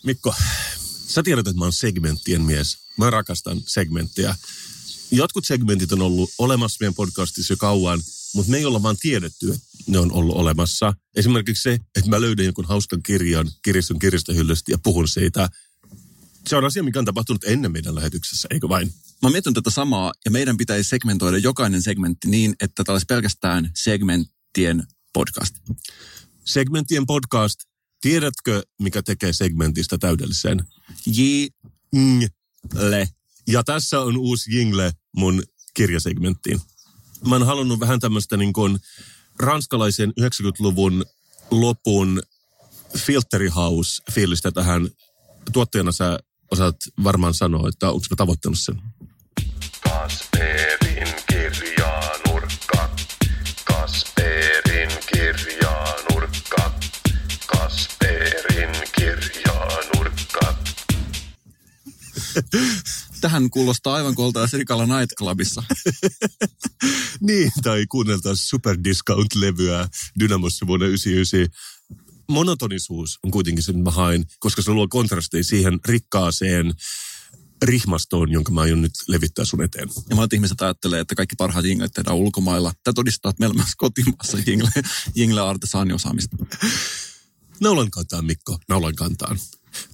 Mikko, 0.03 0.35
sä 1.07 1.23
tiedät, 1.23 1.47
että 1.47 1.59
mä 1.59 1.65
oon 1.65 1.73
segmenttien 1.73 2.41
mies. 2.41 2.77
Mä 2.97 3.09
rakastan 3.09 3.61
segmenttiä 3.65 4.35
jotkut 5.11 5.45
segmentit 5.45 5.91
on 5.91 6.01
ollut 6.01 6.29
olemassa 6.37 6.77
meidän 6.79 6.93
podcastissa 6.93 7.53
jo 7.53 7.57
kauan, 7.57 8.01
mutta 8.35 8.51
me 8.51 8.57
ei 8.57 8.65
olla 8.65 8.83
vaan 8.83 8.97
tiedetty, 8.97 9.51
että 9.51 9.67
ne 9.87 9.99
on 9.99 10.11
ollut 10.11 10.35
olemassa. 10.35 10.93
Esimerkiksi 11.15 11.63
se, 11.63 11.73
että 11.73 12.09
mä 12.09 12.21
löydän 12.21 12.45
jonkun 12.45 12.65
hauskan 12.65 13.03
kirjan 13.03 13.51
kirjaston 13.61 13.99
kirjastohyllystä 13.99 14.71
ja 14.71 14.77
puhun 14.77 15.07
siitä. 15.07 15.49
Se 16.47 16.55
on 16.55 16.65
asia, 16.65 16.83
mikä 16.83 16.99
on 16.99 17.05
tapahtunut 17.05 17.43
ennen 17.43 17.71
meidän 17.71 17.95
lähetyksessä, 17.95 18.47
eikö 18.51 18.69
vain? 18.69 18.93
Mä 19.23 19.29
mietin 19.29 19.53
tätä 19.53 19.69
samaa, 19.69 20.13
ja 20.25 20.31
meidän 20.31 20.57
pitäisi 20.57 20.89
segmentoida 20.89 21.37
jokainen 21.37 21.81
segmentti 21.81 22.27
niin, 22.27 22.55
että 22.61 22.83
tämä 22.83 22.93
olisi 22.93 23.05
pelkästään 23.05 23.71
segmenttien 23.75 24.83
podcast. 25.13 25.55
Segmenttien 26.45 27.05
podcast. 27.05 27.59
Tiedätkö, 28.01 28.63
mikä 28.81 29.03
tekee 29.03 29.33
segmentistä 29.33 29.97
täydellisen? 29.97 30.65
J. 31.05 31.21
Le. 32.73 33.09
Ja 33.47 33.63
tässä 33.63 34.01
on 34.01 34.17
uusi 34.17 34.57
jingle 34.57 34.91
mun 35.15 35.43
kirjasegmenttiin. 35.73 36.61
Mä 37.27 37.35
oon 37.35 37.45
halunnut 37.45 37.79
vähän 37.79 37.99
tämmöistä 37.99 38.37
niin 38.37 38.53
kuin 38.53 38.79
ranskalaisen 39.39 40.13
90-luvun 40.21 41.05
lopun 41.51 42.21
filterihouse-fiilistä 42.97 44.51
tähän. 44.51 44.89
Tuottajana 45.53 45.91
sä 45.91 46.19
osaat 46.51 46.75
varmaan 47.03 47.33
sanoa, 47.33 47.69
että 47.69 47.89
onko 47.89 48.05
mä 48.09 48.15
tavoittanut 48.15 48.59
sen. 48.59 48.81
Kasperin 49.83 51.13
kirjanurkka. 51.29 52.89
Kasperin 53.63 54.89
kirjanurkka. 55.13 56.71
Kasperin 57.47 58.71
kirjanurkka. 58.97 60.55
Tähän 63.21 63.49
kuulostaa 63.49 63.95
aivan 63.95 64.15
kuin 64.15 64.25
oltaisiin 64.25 64.59
Rikala 64.59 64.85
Nightclubissa. 64.85 65.63
niin, 67.27 67.51
tai 67.63 67.85
kuunneltaisiin 67.89 68.47
Super 68.47 68.77
Discount-levyä 68.83 69.87
Dynamossa 70.19 70.67
vuonna 70.67 70.85
1999. 70.85 71.67
Monotonisuus 72.29 73.19
on 73.23 73.31
kuitenkin 73.31 73.63
se, 73.63 73.71
mitä 73.71 73.83
mä 73.83 73.91
haen, 73.91 74.25
koska 74.39 74.61
se 74.61 74.71
luo 74.71 74.87
kontrasteja 74.87 75.43
siihen 75.43 75.79
rikkaaseen 75.85 76.73
rihmastoon, 77.61 78.31
jonka 78.31 78.51
mä 78.51 78.61
aion 78.61 78.81
nyt 78.81 78.91
levittää 79.07 79.45
sun 79.45 79.63
eteen. 79.63 79.89
Ja 80.09 80.15
monet 80.15 80.33
ihmiset 80.33 80.61
ajattelee, 80.61 80.99
että 80.99 81.15
kaikki 81.15 81.35
parhaat 81.35 81.65
jinglet 81.65 81.91
tehdään 81.93 82.17
ulkomailla. 82.17 82.73
Tämä 82.83 82.93
todistaa, 82.93 83.29
että 83.29 83.41
meillä 83.41 83.53
on 83.53 83.57
myös 83.57 83.75
kotimaassa 83.77 84.37
jingle, 84.47 84.69
jingle 85.15 85.41
artesaaniosaamista. 85.41 86.37
Naulan 87.61 87.91
kantaan, 87.91 88.25
Mikko, 88.25 88.57
naulan 88.69 88.95
kantaan. 88.95 89.39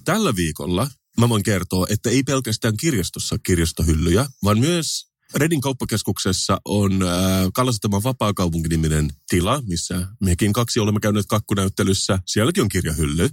Tällä 0.04 0.36
viikolla 0.36 0.90
mä 1.18 1.28
voin 1.28 1.42
kertoa, 1.42 1.86
että 1.90 2.10
ei 2.10 2.22
pelkästään 2.22 2.76
kirjastossa 2.76 3.38
kirjastohyllyjä, 3.38 4.26
vaan 4.44 4.58
myös 4.58 5.14
Redin 5.34 5.60
kauppakeskuksessa 5.60 6.60
on 6.64 7.02
äh, 7.02 7.08
Kalasataman 7.54 8.02
vapaakaupunki-niminen 8.02 9.10
tila, 9.28 9.62
missä 9.66 10.06
mekin 10.20 10.52
kaksi 10.52 10.80
olemme 10.80 11.00
käyneet 11.00 11.26
kakkunäyttelyssä. 11.26 12.18
Sielläkin 12.26 12.62
on 12.62 12.68
kirjahylly. 12.68 13.30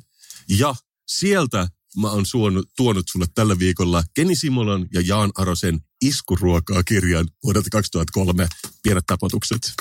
Ja 0.50 0.76
sieltä 1.08 1.68
mä 1.98 2.10
oon 2.12 2.26
suonut, 2.26 2.70
tuonut 2.78 3.06
sulle 3.12 3.26
tällä 3.36 3.60
viikolla 3.60 4.04
Keni 4.14 4.36
Simolan 4.36 4.88
ja 4.94 5.02
Jaan 5.02 5.32
Arosen 5.36 5.80
Iskuruokaa 6.02 6.84
kirjan 6.84 7.28
vuodelta 7.44 7.70
2003. 7.70 8.48
Pienet 8.84 9.06
tapotukset. 9.06 9.74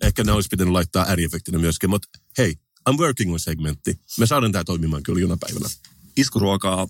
Ehkä 0.00 0.24
ne 0.24 0.32
olisi 0.32 0.48
pitänyt 0.50 0.72
laittaa 0.72 1.04
ääriefektinä 1.08 1.58
myöskin, 1.58 1.90
mutta 1.90 2.08
hei, 2.38 2.54
I'm 2.90 2.98
working 2.98 3.32
on 3.32 3.40
segmentti. 3.40 4.00
Me 4.18 4.26
saadaan 4.26 4.52
tämä 4.52 4.64
toimimaan 4.64 5.02
kyllä 5.02 5.20
jonain 5.20 5.40
päivänä. 5.40 5.68
Iskuruokaa 6.16 6.88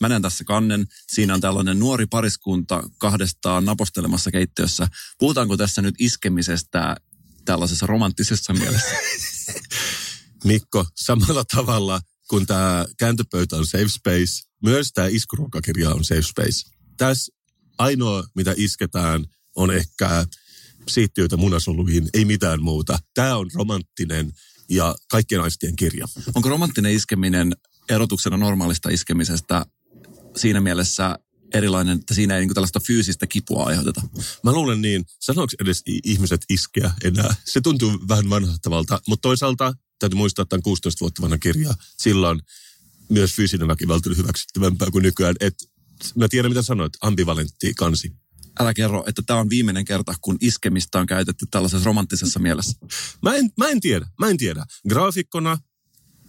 Mä 0.00 0.08
näen 0.08 0.22
tässä 0.22 0.44
kannen. 0.44 0.86
Siinä 1.12 1.34
on 1.34 1.40
tällainen 1.40 1.78
nuori 1.78 2.06
pariskunta 2.06 2.82
kahdestaan 2.98 3.64
napostelemassa 3.64 4.30
keittiössä. 4.30 4.88
Puhutaanko 5.18 5.56
tässä 5.56 5.82
nyt 5.82 5.94
iskemisestä 5.98 6.96
tällaisessa 7.44 7.86
romanttisessa 7.86 8.52
mielessä? 8.52 8.94
Mikko, 10.44 10.86
samalla 10.96 11.44
tavalla 11.44 12.00
kuin 12.28 12.46
tämä 12.46 12.86
kääntöpöytä 12.98 13.56
on 13.56 13.66
safe 13.66 13.88
space, 13.88 14.42
myös 14.62 14.92
tämä 14.92 15.06
iskuruokakirja 15.06 15.90
on 15.90 16.04
safe 16.04 16.22
space. 16.22 16.70
Tässä 16.96 17.32
ainoa, 17.78 18.24
mitä 18.34 18.54
isketään, 18.56 19.24
on 19.56 19.70
ehkä 19.70 20.26
siittiöitä 20.88 21.36
munasoluihin, 21.36 22.08
ei 22.14 22.24
mitään 22.24 22.62
muuta. 22.62 22.98
Tämä 23.14 23.36
on 23.36 23.50
romanttinen 23.54 24.32
ja 24.70 24.94
kaikkien 25.10 25.40
aistien 25.40 25.76
kirja. 25.76 26.08
Onko 26.34 26.48
romanttinen 26.48 26.92
iskeminen 26.92 27.52
erotuksena 27.88 28.36
normaalista 28.36 28.90
iskemisestä 28.90 29.66
siinä 30.36 30.60
mielessä 30.60 31.18
erilainen, 31.54 31.98
että 31.98 32.14
siinä 32.14 32.36
ei 32.36 32.40
niin 32.40 32.54
tällaista 32.54 32.80
fyysistä 32.80 33.26
kipua 33.26 33.64
aiheuteta. 33.64 34.00
Mä 34.44 34.52
luulen 34.52 34.82
niin. 34.82 35.04
Sanoiko 35.20 35.52
edes 35.62 35.82
ihmiset 35.86 36.44
iskeä 36.48 36.90
enää? 37.04 37.34
Se 37.44 37.60
tuntuu 37.60 37.98
vähän 38.08 38.30
vanhahtavalta, 38.30 39.00
mutta 39.08 39.22
toisaalta 39.22 39.74
täytyy 39.98 40.16
muistaa, 40.16 40.42
että 40.42 40.56
on 40.56 40.62
16 40.62 41.00
vuotta 41.00 41.22
vanha 41.22 41.38
kirja. 41.38 41.74
Silloin 41.98 42.40
myös 43.08 43.34
fyysinen 43.34 43.68
väkivalta 43.68 44.10
oli 44.10 44.16
hyväksyttävämpää 44.16 44.90
kuin 44.90 45.02
nykyään. 45.02 45.36
Et 45.40 45.54
mä 46.16 46.28
tiedän, 46.28 46.50
mitä 46.50 46.62
sanoit, 46.62 46.92
ambivalentti 47.00 47.74
kansi. 47.74 48.12
Älä 48.60 48.74
kerro, 48.74 49.04
että 49.06 49.22
tämä 49.26 49.40
on 49.40 49.50
viimeinen 49.50 49.84
kerta, 49.84 50.14
kun 50.20 50.36
iskemistä 50.40 51.00
on 51.00 51.06
käytetty 51.06 51.46
tällaisessa 51.50 51.86
romanttisessa 51.86 52.40
mielessä. 52.40 52.78
Mä 53.22 53.34
en, 53.34 53.50
mä 53.58 53.68
en 53.68 53.80
tiedä, 53.80 54.06
mä 54.18 54.28
en 54.28 54.36
tiedä. 54.36 54.64
Graafikkona, 54.88 55.58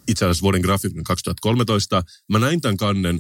itse 0.08 0.26
asiassa 0.26 0.42
vuoden 0.42 0.62
graafikkona 0.62 1.04
2013, 1.04 2.04
mä 2.30 2.40
näin 2.40 2.62
tämän 2.62 2.78
kannen, 2.78 3.20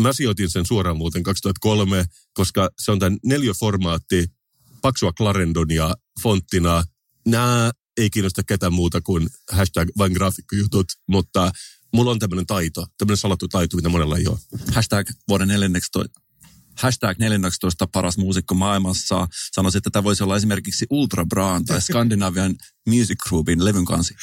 mä 0.00 0.12
sijoitin 0.12 0.50
sen 0.50 0.66
suoraan 0.66 0.96
muuten 0.96 1.22
2003, 1.22 2.04
koska 2.32 2.70
se 2.78 2.90
on 2.90 2.98
tämän 2.98 3.18
neljöformaatti, 3.24 4.26
paksua 4.82 5.12
Clarendonia 5.12 5.94
fonttina. 6.22 6.84
Nämä 7.26 7.70
ei 7.96 8.10
kiinnosta 8.10 8.42
ketään 8.42 8.72
muuta 8.72 9.00
kuin 9.00 9.28
hashtag 9.52 9.88
vain 9.98 10.12
graafikkojutut, 10.12 10.86
mutta 11.08 11.52
mulla 11.94 12.10
on 12.10 12.18
tämmöinen 12.18 12.46
taito, 12.46 12.86
tämmöinen 12.98 13.16
salattu 13.16 13.48
taito, 13.48 13.76
mitä 13.76 13.88
monella 13.88 14.16
ei 14.16 14.26
ole. 14.26 14.38
Hashtag 14.72 15.10
vuoden 15.28 15.48
14. 15.48 16.20
Hashtag 16.74 17.18
14 17.18 17.86
paras 17.92 18.18
muusikko 18.18 18.54
maailmassa. 18.54 19.28
Sanoisin, 19.52 19.78
että 19.78 19.90
tämä 19.90 20.04
voisi 20.04 20.22
olla 20.22 20.36
esimerkiksi 20.36 20.86
Ultra 20.90 21.26
Braan 21.26 21.64
tai 21.64 21.80
Scandinavian 21.80 22.56
Music 22.88 23.18
Groupin 23.28 23.64
levyn 23.64 23.84
kansi. 23.84 24.14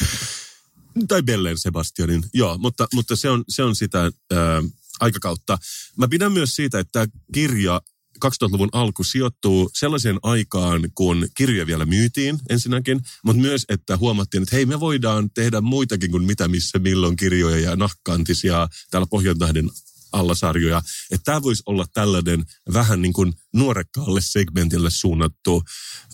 Tai 1.07 1.23
Bellen 1.23 1.57
Sebastianin, 1.57 2.23
joo, 2.33 2.57
mutta, 2.57 2.87
mutta 2.93 3.15
se, 3.15 3.29
on, 3.29 3.43
se 3.49 3.63
on 3.63 3.75
sitä 3.75 3.99
ää, 4.01 4.63
aikakautta. 4.99 5.57
Mä 5.97 6.07
pidän 6.07 6.31
myös 6.31 6.55
siitä, 6.55 6.79
että 6.79 7.07
kirja 7.33 7.81
2000-luvun 8.25 8.69
alku 8.71 9.03
sijoittuu 9.03 9.69
sellaiseen 9.73 10.19
aikaan, 10.23 10.89
kun 10.95 11.27
kirjoja 11.37 11.67
vielä 11.67 11.85
myytiin 11.85 12.39
ensinnäkin, 12.49 13.01
mutta 13.25 13.41
myös, 13.41 13.65
että 13.69 13.97
huomattiin, 13.97 14.43
että 14.43 14.55
hei, 14.55 14.65
me 14.65 14.79
voidaan 14.79 15.29
tehdä 15.33 15.61
muitakin 15.61 16.11
kuin 16.11 16.23
mitä, 16.23 16.47
missä, 16.47 16.79
milloin 16.79 17.15
kirjoja 17.15 17.59
ja 17.59 17.75
nahkantisia 17.75 18.67
täällä 18.91 19.07
Pohjantähden 19.09 19.69
allasarjoja. 20.11 20.81
Että 21.11 21.23
tämä 21.25 21.41
voisi 21.41 21.63
olla 21.65 21.85
tällainen 21.93 22.45
vähän 22.73 23.01
niin 23.01 23.13
kuin 23.13 23.33
nuorekkaalle 23.53 24.21
segmentille 24.21 24.89
suunnattu 24.89 25.63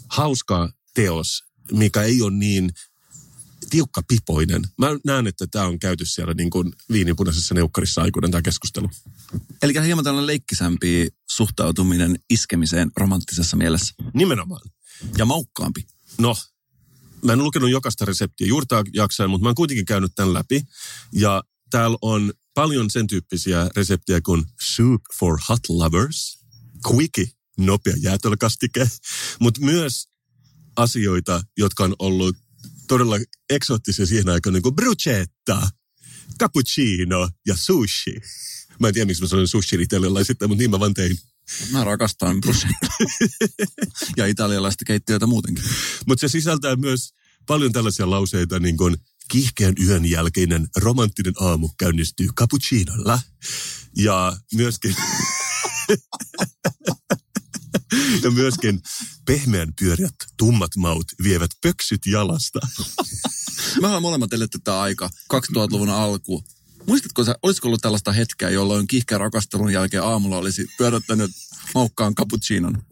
hauska 0.10 0.70
teos, 0.94 1.44
mikä 1.72 2.02
ei 2.02 2.22
ole 2.22 2.32
niin 2.32 2.70
tiukka 3.70 4.02
pipoinen. 4.08 4.62
Mä 4.78 4.88
näen, 5.06 5.28
että 5.28 5.48
tämä 5.48 5.66
on 5.66 5.80
käyty 5.80 6.06
siellä 6.06 6.34
niin 6.34 6.50
kuin 6.50 6.74
viinipunaisessa 6.92 7.56
neukkarissa 7.56 8.02
aikuinen 8.02 8.32
tämä 8.32 8.42
keskustelu. 8.42 8.90
Eli 9.62 9.74
hieman 9.86 10.04
tällainen 10.04 10.28
leikkisämpi 10.28 11.08
suhtautuminen 11.30 12.20
iskemiseen 12.30 12.92
romanttisessa 12.98 13.58
mielessä. 13.58 13.94
Nimenomaan. 14.14 14.62
Ja 15.18 15.26
maukkaampi. 15.26 15.86
No, 16.18 16.36
mä 17.26 17.34
en 17.34 17.44
lukenut 17.44 17.70
jokaista 17.70 18.06
reseptiä 18.06 18.48
juurtaa 18.48 18.84
jaksain, 18.94 19.30
mutta 19.30 19.44
mä 19.44 19.50
oon 19.50 19.56
kuitenkin 19.56 19.86
käynyt 19.86 20.12
tämän 20.16 20.34
läpi. 20.34 20.64
Ja 21.12 21.44
täällä 21.70 21.98
on 22.02 22.34
paljon 22.54 22.90
sen 22.90 23.08
tyyppisiä 23.08 23.70
reseptejä 23.76 24.22
kuin 24.22 24.44
soup 24.62 25.02
for 25.20 25.40
hot 25.50 25.70
lovers, 25.70 26.40
quickie, 26.92 27.28
nopea 27.58 27.94
jäätelökastike, 28.02 28.90
mutta 29.40 29.62
myös 29.62 30.10
asioita, 30.76 31.44
jotka 31.58 31.84
on 31.84 31.96
ollut 32.00 32.38
todella 32.88 33.16
eksoottisia 33.50 34.06
siihen 34.06 34.30
aikaan, 34.30 34.54
niin 34.54 34.64
kuin 34.64 34.76
bruschetta, 34.76 35.70
cappuccino 36.40 37.30
ja 37.48 37.58
sushi. 37.58 38.22
Mä 38.80 38.88
en 38.88 38.94
tiedä, 38.94 39.06
miksi 39.06 39.24
mä 39.24 39.28
sanoin 39.28 39.48
sushi 39.48 39.82
italialaisittain, 39.82 40.52
mutta 40.52 40.60
niin 40.60 40.72
mä 40.72 40.80
vaan 40.80 40.94
tein. 40.94 41.18
Mä 41.72 41.84
rakastan 41.84 42.42
bruschetta. 42.42 42.88
ja 44.18 44.26
italialaista 44.26 44.86
keittiöitä 44.86 45.26
muutenkin. 45.26 45.64
Mutta 46.08 46.22
se 46.22 46.32
sisältää 46.32 46.76
myös 46.76 47.14
paljon 47.46 47.72
tällaisia 47.72 48.10
lauseita, 48.10 48.60
niin 48.60 48.78
kuin 48.78 48.98
kiihkeän 49.32 49.74
yön 49.84 50.06
jälkeinen 50.06 50.68
romanttinen 50.76 51.34
aamu 51.40 51.70
käynnistyy 51.80 52.28
cappuccinolla. 52.28 53.20
Ja 53.98 54.38
myöskin... 54.54 54.96
ja 58.24 58.32
myöskin 58.32 58.82
pehmeän 59.26 59.74
pyörät, 59.80 60.16
tummat 60.38 60.76
maut 60.78 61.06
vievät 61.24 61.52
pöksyt 61.62 62.06
jalasta. 62.06 62.60
Me 63.82 63.88
ollaan 63.88 64.02
molemmat 64.02 64.34
eletty 64.34 64.60
aika, 64.68 65.10
2000-luvun 65.34 65.90
alku. 65.90 66.44
Muistatko 66.88 67.24
sä, 67.24 67.36
olisiko 67.44 67.68
ollut 67.68 67.82
tällaista 67.82 68.12
hetkeä, 68.12 68.50
jolloin 68.50 68.88
kiihkeän 68.88 69.22
rakastelun 69.22 69.74
jälkeen 69.74 70.04
aamulla 70.04 70.38
olisi 70.38 70.68
pyörättänyt 70.78 71.32
maukkaan 71.76 72.16
cappuccinon? 72.16 72.84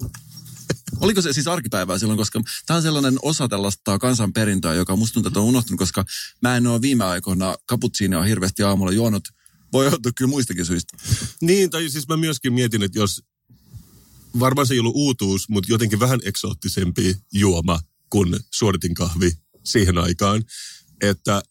Oliko 0.99 1.21
se 1.21 1.33
siis 1.33 1.47
arkipäivää 1.47 1.97
silloin, 1.97 2.17
koska 2.17 2.41
tämä 2.65 2.77
on 2.77 2.83
sellainen 2.83 3.17
osa 3.21 3.47
tällaista 3.47 3.99
kansanperintöä, 3.99 4.73
joka 4.73 4.95
musta 4.95 5.13
tuntuu, 5.13 5.27
että 5.27 5.39
on 5.39 5.45
unohtunut, 5.45 5.79
koska 5.79 6.05
mä 6.41 6.57
en 6.57 6.67
ole 6.67 6.81
viime 6.81 7.03
aikoina 7.03 7.55
cappuccinoa 7.69 8.23
hirveästi 8.23 8.63
aamulla 8.63 8.91
juonut. 8.91 9.23
Voi 9.73 9.85
joutua 9.85 10.11
kyllä 10.15 10.29
muistakin 10.29 10.65
syistä. 10.65 10.97
Niin, 11.41 11.69
tai 11.69 11.89
siis 11.89 12.07
mä 12.07 12.17
myöskin 12.17 12.53
mietin, 12.53 12.83
että 12.83 12.99
jos 12.99 13.21
varmaan 14.39 14.67
se 14.67 14.73
ei 14.73 14.79
ollut 14.79 14.95
uutuus, 14.95 15.49
mutta 15.49 15.71
jotenkin 15.71 15.99
vähän 15.99 16.19
eksoottisempi 16.23 17.15
juoma 17.33 17.79
kuin 18.09 18.39
suoritin 18.51 18.93
kahvi 18.93 19.31
siihen 19.63 19.97
aikaan. 19.97 20.43
Että 21.01 21.41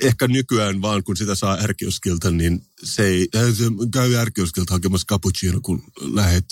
ehkä 0.00 0.28
nykyään 0.28 0.82
vaan 0.82 1.04
kun 1.04 1.16
sitä 1.16 1.34
saa 1.34 1.58
ärkioskilta, 1.60 2.30
niin 2.30 2.66
se 2.84 3.06
ei, 3.06 3.28
äh, 3.36 3.54
se 3.54 3.64
käy 3.92 4.14
ärkioskilta 4.14 4.74
hakemassa 4.74 5.06
cappuccino, 5.06 5.60
kun 5.60 5.82
lähet 6.00 6.44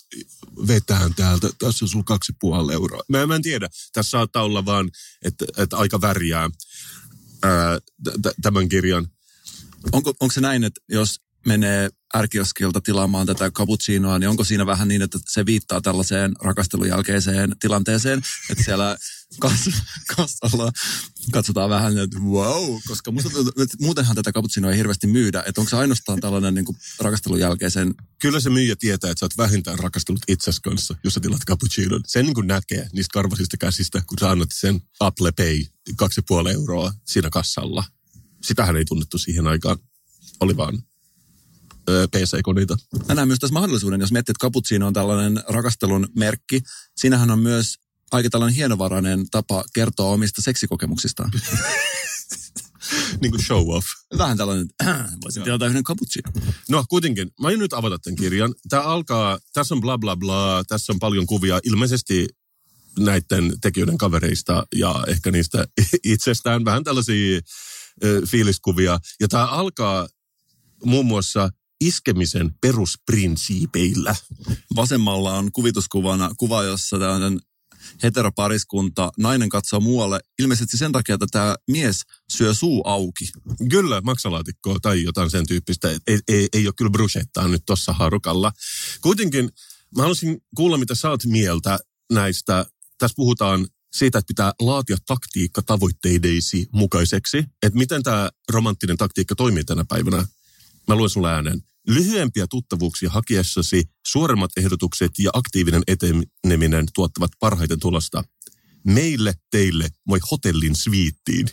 vetään 0.66 1.14
täältä. 1.14 1.50
Tässä 1.58 1.84
on 1.84 1.88
sulla 1.88 2.04
kaksi 2.04 2.32
puoli 2.40 2.72
euroa. 2.72 3.02
Mä, 3.08 3.26
mä 3.26 3.36
en 3.36 3.42
tiedä. 3.42 3.68
Tässä 3.92 4.10
saattaa 4.10 4.42
olla 4.42 4.64
vaan, 4.64 4.90
että, 5.22 5.44
että 5.56 5.76
aika 5.76 6.00
värjää 6.00 6.50
ää, 7.42 7.80
t- 8.22 8.36
tämän 8.42 8.68
kirjan. 8.68 9.08
Onko, 9.92 10.14
onko 10.20 10.32
se 10.32 10.40
näin, 10.40 10.64
että 10.64 10.80
jos 10.88 11.20
menee 11.46 11.90
ärkioskilta 12.16 12.80
tilaamaan 12.80 13.26
tätä 13.26 13.50
cappuccinoa, 13.50 14.18
niin 14.18 14.28
onko 14.28 14.44
siinä 14.44 14.66
vähän 14.66 14.88
niin, 14.88 15.02
että 15.02 15.18
se 15.28 15.46
viittaa 15.46 15.80
tällaiseen 15.80 16.32
rakastelun 16.40 16.88
jälkeiseen 16.88 17.56
tilanteeseen, 17.60 18.22
että 18.50 18.64
siellä 18.64 18.96
kas, 19.40 19.70
kassalla 20.16 20.72
katsotaan 21.32 21.70
vähän, 21.70 21.98
että 21.98 22.18
wow, 22.18 22.78
koska 22.88 23.10
musta, 23.10 23.30
että 23.62 23.76
muutenhan 23.80 24.16
tätä 24.16 24.32
cappuccinoa 24.32 24.70
ei 24.70 24.76
hirveästi 24.76 25.06
myydä, 25.06 25.42
että 25.46 25.60
onko 25.60 25.70
se 25.70 25.76
ainoastaan 25.76 26.20
tällainen 26.20 26.54
niin 26.54 26.64
kuin 26.64 26.76
rakastelun 27.00 27.40
jälkeisen... 27.40 27.94
Kyllä 28.20 28.40
se 28.40 28.50
myyjä 28.50 28.76
tietää, 28.78 29.10
että 29.10 29.20
sä 29.20 29.26
oot 29.26 29.36
vähintään 29.38 29.78
rakastellut 29.78 30.22
itses 30.28 30.60
kanssa, 30.60 30.96
jos 31.04 31.14
sä 31.14 31.20
tilat 31.20 31.44
cappuccinon. 31.46 32.00
Sen 32.06 32.24
niin 32.24 32.34
kuin 32.34 32.46
näkee 32.46 32.88
niistä 32.92 33.12
karvasista 33.12 33.56
käsistä, 33.56 34.02
kun 34.06 34.18
sä 34.20 34.30
annat 34.30 34.48
sen 34.52 34.80
Apple 35.00 35.32
Pay 35.32 35.58
2,5 35.90 36.50
euroa 36.52 36.92
siinä 37.06 37.30
kassalla. 37.30 37.84
Sitähän 38.42 38.76
ei 38.76 38.84
tunnettu 38.84 39.18
siihen 39.18 39.46
aikaan. 39.46 39.78
Oli 40.40 40.56
vaan 40.56 40.82
PC-koneita. 41.86 42.76
Mä 43.08 43.14
näen 43.14 43.28
myös 43.28 43.38
tässä 43.38 43.52
mahdollisuuden, 43.52 44.00
jos 44.00 44.12
miettii, 44.12 44.32
että 44.32 44.44
cappuccino 44.44 44.86
on 44.86 44.92
tällainen 44.92 45.44
rakastelun 45.48 46.08
merkki. 46.16 46.62
Siinähän 46.96 47.30
on 47.30 47.38
myös 47.38 47.78
aika 48.12 48.30
tällainen 48.30 48.56
hienovarainen 48.56 49.30
tapa 49.30 49.64
kertoa 49.74 50.12
omista 50.12 50.42
seksikokemuksistaan. 50.42 51.30
niin 53.20 53.30
kuin 53.30 53.44
show 53.44 53.68
off. 53.68 53.86
Vähän 54.18 54.36
tällainen, 54.36 54.68
voisin 55.24 55.42
tilata 55.42 55.66
yhden 55.66 55.84
cappuccino. 55.84 56.32
No 56.68 56.84
kuitenkin, 56.88 57.30
mä 57.40 57.48
aion 57.48 57.60
nyt 57.60 57.72
avata 57.72 57.98
tämän 57.98 58.16
kirjan. 58.16 58.54
Tämä 58.68 58.82
alkaa, 58.82 59.38
tässä 59.52 59.74
on 59.74 59.80
bla 59.80 59.98
bla 59.98 60.16
bla, 60.16 60.62
tässä 60.68 60.92
on 60.92 60.98
paljon 60.98 61.26
kuvia. 61.26 61.60
Ilmeisesti 61.64 62.28
näiden 62.98 63.54
tekijöiden 63.60 63.98
kavereista 63.98 64.66
ja 64.74 65.04
ehkä 65.06 65.30
niistä 65.30 65.66
itsestään 66.04 66.64
vähän 66.64 66.84
tällaisia 66.84 67.40
ö, 68.04 68.22
fiiliskuvia. 68.26 68.98
Ja 69.20 69.28
tämä 69.28 69.46
alkaa 69.46 70.08
muun 70.84 71.06
muassa 71.06 71.50
iskemisen 71.86 72.54
perusprinsiipeillä. 72.60 74.14
Vasemmalla 74.76 75.38
on 75.38 75.52
kuvituskuvana 75.52 76.30
kuva, 76.36 76.62
jossa 76.62 76.98
tällainen 76.98 77.40
heteropariskunta, 78.02 79.12
nainen 79.18 79.48
katsoo 79.48 79.80
muualle, 79.80 80.20
ilmeisesti 80.38 80.76
sen 80.76 80.92
takia, 80.92 81.14
että 81.14 81.26
tämä 81.30 81.56
mies 81.70 82.02
syö 82.32 82.54
suu 82.54 82.82
auki. 82.86 83.28
Kyllä, 83.70 84.00
maksalaatikkoa 84.00 84.78
tai 84.82 85.02
jotain 85.02 85.30
sen 85.30 85.46
tyyppistä. 85.46 85.88
Ei, 86.06 86.18
ei, 86.28 86.48
ei 86.52 86.66
ole 86.66 86.74
kyllä 86.76 86.90
bruschettaa 86.90 87.48
nyt 87.48 87.62
tuossa 87.66 87.92
harukalla. 87.92 88.52
Kuitenkin 89.00 89.50
mä 89.96 90.02
haluaisin 90.02 90.40
kuulla, 90.56 90.78
mitä 90.78 90.94
sä 90.94 91.10
oot 91.10 91.24
mieltä 91.24 91.78
näistä. 92.12 92.66
Tässä 92.98 93.16
puhutaan 93.16 93.66
siitä, 93.92 94.18
että 94.18 94.28
pitää 94.28 94.52
laatia 94.60 94.96
taktiikka 95.06 95.62
tavoitteidesi 95.62 96.66
mukaiseksi. 96.72 97.38
Että 97.38 97.78
miten 97.78 98.02
tämä 98.02 98.30
romanttinen 98.52 98.96
taktiikka 98.96 99.34
toimii 99.34 99.64
tänä 99.64 99.84
päivänä. 99.88 100.26
Mä 100.88 100.94
luen 100.94 101.10
sulle 101.10 101.30
äänen. 101.30 101.62
Lyhyempiä 101.86 102.46
tuttavuuksia 102.46 103.10
hakiessasi 103.10 103.84
suuremmat 104.06 104.50
ehdotukset 104.56 105.10
ja 105.18 105.30
aktiivinen 105.32 105.82
eteneminen 105.86 106.86
tuottavat 106.94 107.30
parhaiten 107.40 107.80
tulosta. 107.80 108.24
Meille, 108.84 109.34
teille, 109.50 109.88
moi 110.06 110.18
hotellin 110.30 110.76
sviittiin. 110.76 111.48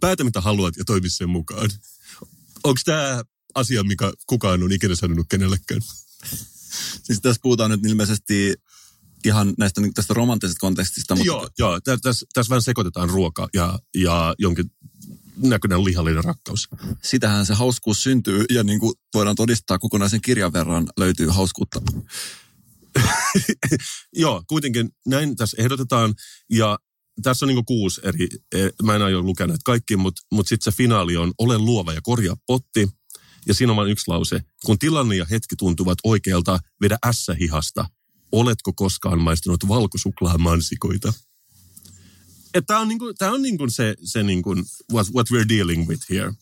Päätä 0.00 0.24
mitä 0.24 0.40
haluat 0.40 0.76
ja 0.76 0.84
toimi 0.84 1.10
sen 1.10 1.30
mukaan. 1.30 1.70
Onko 2.64 2.80
tämä 2.84 3.22
asia, 3.54 3.84
mikä 3.84 4.12
kukaan 4.26 4.62
on 4.62 4.72
ikinä 4.72 4.94
sanonut 4.94 5.26
kenellekään? 5.30 5.80
Siis 7.02 7.20
tässä 7.22 7.40
puhutaan 7.42 7.70
nyt 7.70 7.86
ilmeisesti 7.86 8.54
ihan 9.24 9.54
näistä 9.58 9.80
tästä 9.94 10.14
romanttisesta 10.14 10.60
kontekstista. 10.60 11.14
Mutta... 11.14 11.26
Joo, 11.26 11.48
joo 11.58 11.80
tässä 12.02 12.26
täs 12.34 12.50
vähän 12.50 12.62
sekoitetaan 12.62 13.10
ruoka 13.10 13.48
ja, 13.54 13.78
ja 13.94 14.34
jonkin 14.38 14.70
näköinen 15.42 15.84
lihallinen 15.84 16.24
rakkaus. 16.24 16.68
Sitähän 17.02 17.46
se 17.46 17.54
hauskuus 17.54 18.02
syntyy 18.02 18.44
ja 18.50 18.62
niin 18.62 18.80
kuin 18.80 18.94
voidaan 19.14 19.36
todistaa 19.36 19.78
kokonaisen 19.78 20.20
kirjan 20.20 20.52
verran 20.52 20.86
löytyy 20.96 21.28
hauskuutta. 21.28 21.82
Joo, 24.12 24.42
kuitenkin 24.48 24.90
näin 25.06 25.36
tässä 25.36 25.56
ehdotetaan. 25.60 26.14
Ja 26.50 26.78
tässä 27.22 27.46
on 27.46 27.48
niin 27.48 27.64
kuusi 27.64 28.00
eri, 28.04 28.28
e, 28.54 28.68
mä 28.82 28.94
en 28.94 29.02
aio 29.02 29.22
lukea 29.22 29.46
näitä 29.46 29.62
kaikki, 29.64 29.96
mutta 29.96 30.22
mut 30.32 30.48
sitten 30.48 30.72
se 30.72 30.76
finaali 30.76 31.16
on 31.16 31.32
ole 31.38 31.58
luova 31.58 31.92
ja 31.92 32.00
korjaa 32.02 32.36
potti. 32.46 32.88
Ja 33.46 33.54
siinä 33.54 33.72
on 33.72 33.76
vain 33.76 33.90
yksi 33.90 34.04
lause. 34.08 34.40
Kun 34.64 34.78
tilanne 34.78 35.16
ja 35.16 35.26
hetki 35.30 35.56
tuntuvat 35.56 35.98
oikealta, 36.04 36.58
vedä 36.80 36.98
ässä 37.06 37.34
hihasta. 37.34 37.84
Oletko 38.32 38.72
koskaan 38.72 39.20
maistunut 39.20 39.68
valkosuklaamansikoita? 39.68 41.12
Tämä 42.66 42.80
on, 42.80 42.88
niinku, 42.88 43.14
tää 43.14 43.32
on 43.32 43.42
niinku 43.42 43.70
se, 43.70 43.94
se 44.04 44.22
niinku 44.22 44.54
what, 44.92 45.06
what 45.14 45.26
we're 45.30 45.48
dealing 45.48 45.88
with 45.88 46.10
here. 46.10 46.32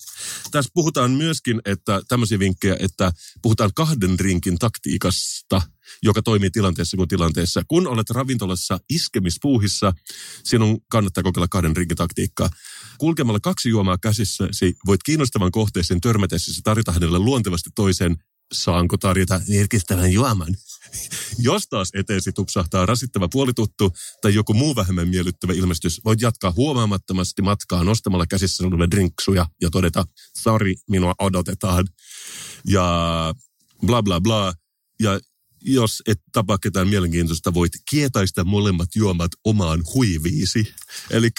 Tässä 0.50 0.70
puhutaan 0.74 1.10
myöskin, 1.10 1.60
että 1.64 2.00
tämmöisiä 2.08 2.38
vinkkejä, 2.38 2.76
että 2.80 3.12
puhutaan 3.42 3.70
kahden 3.74 4.20
rinkin 4.20 4.58
taktiikasta, 4.58 5.62
joka 6.02 6.22
toimii 6.22 6.50
tilanteessa 6.50 6.96
kuin 6.96 7.08
tilanteessa. 7.08 7.62
Kun 7.68 7.86
olet 7.86 8.10
ravintolassa 8.10 8.80
iskemispuuhissa, 8.90 9.92
sinun 10.44 10.80
kannattaa 10.88 11.22
kokeilla 11.22 11.48
kahden 11.48 11.76
rinkin 11.76 11.96
taktiikkaa. 11.96 12.50
Kulkemalla 12.98 13.40
kaksi 13.40 13.68
juomaa 13.68 13.98
käsissäsi 13.98 14.74
voit 14.86 15.02
kiinnostavan 15.02 15.50
kohteeseen 15.50 16.00
törmätessäsi 16.00 16.60
tarjota 16.62 16.92
hänelle 16.92 17.18
luontevasti 17.18 17.70
toisen 17.74 18.16
saanko 18.52 18.96
tarjota 18.96 19.40
virkistävän 19.48 20.12
juoman. 20.12 20.56
Jos 21.38 21.62
taas 21.70 21.90
eteesi 21.94 22.32
tupsahtaa 22.32 22.86
rasittava 22.86 23.28
puolituttu 23.28 23.92
tai 24.22 24.34
joku 24.34 24.54
muu 24.54 24.76
vähemmän 24.76 25.08
miellyttävä 25.08 25.52
ilmestys, 25.52 26.00
voit 26.04 26.20
jatkaa 26.20 26.52
huomaamattomasti 26.56 27.42
matkaa 27.42 27.84
nostamalla 27.84 28.26
käsissä 28.26 28.66
olevia 28.66 28.90
drinksuja 28.90 29.46
ja 29.60 29.70
todeta, 29.70 30.04
sori, 30.38 30.74
minua 30.88 31.14
odotetaan. 31.18 31.86
Ja 32.68 33.34
bla 33.86 34.02
bla 34.02 34.20
bla. 34.20 34.52
Ja 35.00 35.20
jos 35.62 36.02
et 36.06 36.18
tapa 36.32 36.58
ketään 36.58 36.88
mielenkiintoista, 36.88 37.54
voit 37.54 37.72
kietaista 37.90 38.44
molemmat 38.44 38.88
juomat 38.94 39.30
omaan 39.44 39.82
huiviisi. 39.94 40.74
Eli 41.10 41.30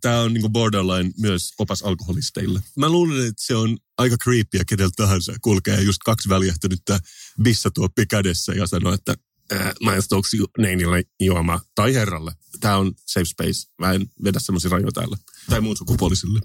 tämä 0.00 0.20
on 0.20 0.34
niinku 0.34 0.48
borderline 0.48 1.10
myös 1.18 1.54
opas 1.58 1.82
alkoholisteille. 1.82 2.60
Mä 2.76 2.88
luulen, 2.88 3.26
että 3.28 3.44
se 3.44 3.54
on 3.54 3.78
aika 3.98 4.16
creepyä 4.16 4.64
keneltä 4.64 4.94
tahansa 4.96 5.32
kulkee 5.42 5.82
just 5.82 5.98
kaksi 6.04 6.28
väljähtynyttä 6.28 7.00
bissatuoppi 7.42 8.06
kädessä 8.06 8.52
ja 8.52 8.66
sanoo, 8.66 8.92
että 8.92 9.14
äh, 9.52 9.72
maistuuko 9.80 10.28
neinille 10.58 11.02
juoma 11.20 11.60
tai 11.74 11.94
herralle. 11.94 12.32
Tämä 12.60 12.76
on 12.76 12.92
safe 13.06 13.24
space. 13.24 13.68
Mä 13.78 13.92
en 13.92 14.06
vedä 14.24 14.40
semmoisia 14.40 14.70
rajoja 14.70 14.92
täällä. 14.92 15.16
Tai 15.48 15.60
muun 15.60 15.76
sukupuolisille. 15.76 16.40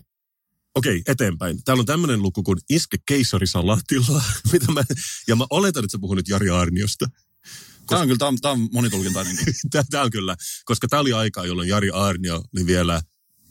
Okei, 0.76 1.02
eteenpäin. 1.08 1.64
Täällä 1.64 1.82
on 1.82 1.86
tämmöinen 1.86 2.22
luku 2.22 2.44
kuin 2.44 2.60
Iske 2.70 2.98
keisarisalatilla. 3.06 4.24
Mitä 4.52 4.72
mä, 4.72 4.84
ja 5.28 5.36
mä 5.36 5.46
oletan, 5.50 5.84
että 5.84 5.92
sä 5.92 6.00
puhut 6.02 6.16
nyt 6.16 6.30
Jari 6.30 6.50
Arniosta. 6.50 7.06
Tämä 7.88 8.02
on 8.02 8.08
kyllä, 8.08 8.18
tämä 8.18 8.30
on, 8.30 8.38
tämä 8.42 8.52
on 8.52 8.70
monitulkintainen. 8.72 9.38
Tämä 9.92 10.04
on 10.04 10.12
kyllä, 10.12 10.36
koska 10.66 10.88
tämä 10.88 11.00
oli 11.00 11.14
aikaa, 11.14 11.46
jolloin 11.46 11.70
Jari 11.70 11.90
Arnio 11.90 12.44
oli 12.56 12.66
vielä 12.66 13.02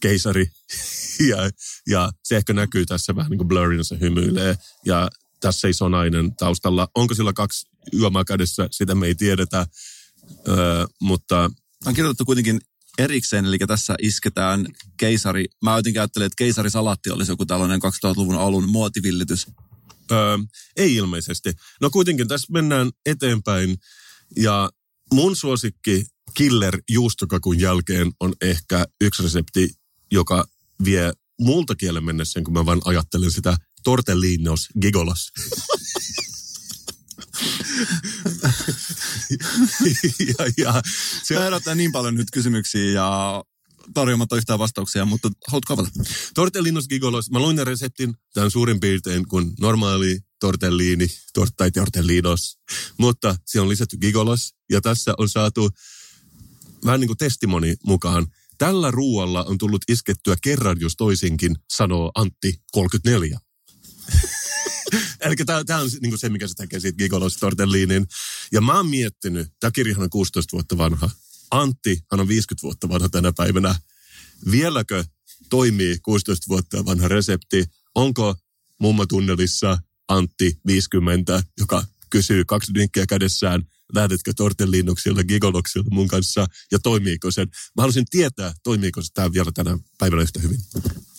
keisari. 0.05 0.47
ja, 1.31 1.51
ja 1.87 2.13
se 2.25 2.37
ehkä 2.37 2.53
näkyy 2.53 2.87
tässä 2.87 3.17
vähän 3.17 3.31
niin 3.31 3.39
kuin 3.39 3.49
blurrina, 3.49 3.83
se 3.83 4.01
hymyilee. 4.01 4.57
Ja 4.87 5.11
tässä 5.41 5.61
seisoo 5.61 5.89
nainen 5.89 6.37
taustalla. 6.37 6.89
Onko 6.95 7.15
sillä 7.15 7.33
kaksi 7.33 7.67
juomaa 7.93 8.25
kädessä, 8.25 8.69
sitä 8.71 8.95
me 8.95 9.07
ei 9.07 9.15
tiedetä. 9.15 9.67
Öö, 10.49 10.85
mutta... 11.01 11.51
On 11.87 11.95
kirjoitettu 11.95 12.25
kuitenkin 12.25 12.61
erikseen, 12.99 13.45
eli 13.45 13.59
tässä 13.59 13.95
isketään 14.03 14.67
keisari. 14.97 15.45
Mä 15.63 15.77
jotenkin 15.77 16.01
ajattelin, 16.01 16.27
että 16.27 16.39
keisarisalatti 16.39 17.11
olisi 17.11 17.33
joku 17.33 17.47
tällainen 17.47 17.81
2000-luvun 17.85 18.39
alun 18.39 18.69
muotivillitys. 18.69 19.47
Öö, 20.13 20.39
ei 20.77 20.95
ilmeisesti. 20.95 21.53
No 21.81 21.91
kuitenkin 21.91 22.29
tässä 22.29 22.53
mennään 22.53 22.91
eteenpäin 23.07 23.77
ja 24.37 24.71
mun 25.13 25.37
suosikki 25.37 26.07
killer 26.35 26.79
juustokakun 26.91 27.61
jälkeen 27.61 28.13
on 28.21 28.33
ehkä 28.41 28.85
yksi 29.01 29.23
resepti, 29.23 29.71
joka 30.13 30.45
vie 30.85 31.13
multa 31.41 31.75
kielen 31.75 32.05
mennessä, 32.05 32.43
kun 32.43 32.53
mä 32.53 32.67
vaan 32.67 32.81
ajattelen 32.85 33.31
sitä 33.31 33.57
tortellinos 33.85 34.69
gigolos. 34.81 35.29
ja, 40.29 40.35
ja, 40.59 40.83
se 41.23 41.39
herättää 41.39 41.75
niin 41.75 41.93
paljon 41.93 42.15
nyt 42.15 42.29
kysymyksiä 42.33 42.91
ja 42.91 43.45
tarjoamatta 43.95 44.37
yhtään 44.37 44.59
vastauksia, 44.59 45.05
mutta 45.05 45.31
haluatko 45.49 45.75
avata? 45.75 45.91
Tortellinos 46.35 46.89
gigolos. 46.89 47.31
Mä 47.31 47.39
luin 47.39 47.67
reseptin. 47.67 48.15
Tämä 48.35 48.45
on 48.45 48.51
suurin 48.51 48.81
piirtein 48.81 49.29
kuin 49.29 49.53
normaali 49.61 50.21
tortellini 50.41 51.07
tort, 51.33 51.57
tai 51.57 51.71
tortellinos. 51.71 52.59
Mutta 52.99 53.37
siellä 53.47 53.65
on 53.65 53.69
lisätty 53.69 53.97
gigolos. 53.97 54.55
Ja 54.71 54.81
tässä 54.81 55.15
on 55.19 55.29
saatu 55.29 55.71
vähän 56.85 57.01
niin 57.01 57.09
kuin 57.09 57.19
testimoni 57.19 57.75
mukaan. 57.87 58.27
Tällä 58.59 58.91
ruualla 58.91 59.45
on 59.45 59.59
tullut 59.59 59.83
iskettyä 59.89 60.37
kerran 60.43 60.81
jos 60.81 60.97
toisinkin, 60.97 61.57
sanoo 61.73 62.11
Antti 62.15 62.55
34. 62.73 63.39
Eli 65.21 65.37
tämä 65.67 65.81
on 65.81 65.91
niinku 66.01 66.17
se, 66.17 66.29
mikä 66.29 66.47
se 66.47 66.55
tekee 66.55 66.81
siitä 66.81 66.97
Gigolos 66.97 67.37
Tortellinin. 67.37 68.07
Ja 68.53 68.61
mä 68.61 68.77
oon 68.77 68.89
miettinyt, 68.89 69.49
tämä 69.61 69.71
kirjahan 69.71 70.03
on 70.03 70.11
16 70.11 70.53
vuotta 70.53 70.79
vanha. 70.79 71.11
Antti, 71.51 71.99
hän 72.11 72.21
on 72.21 72.29
50 72.29 72.63
vuotta 72.63 72.89
vanha 72.89 73.09
tänä 73.09 73.33
päivänä. 73.37 73.75
Vieläkö 74.51 75.05
toimii 75.51 75.99
16 76.03 76.45
vuotta 76.49 76.85
vanha 76.85 77.09
resepti? 77.09 77.65
Onko 77.95 78.35
mummatunnelissa 78.81 79.79
Antti 80.09 80.61
50, 80.67 81.43
joka 81.59 81.85
kysyy 82.11 82.45
kaksi 82.45 82.75
drinkkiä 82.75 83.07
kädessään, 83.07 83.63
lähdetkö 83.95 84.33
tortellinuksilla, 84.37 85.25
gigoloksilla 85.25 85.87
mun 85.91 86.09
kanssa 86.09 86.47
ja 86.73 86.79
toimiiko 86.79 87.31
sen? 87.31 87.49
Mä 87.49 87.83
haluaisin 87.83 88.05
tietää, 88.11 88.53
toimiiko 88.63 89.03
se 89.03 89.09
tämä 89.15 89.33
vielä 89.33 89.53
tänä 89.55 89.79
päivänä 89.99 90.23
yhtä 90.23 90.41
hyvin. 90.41 90.61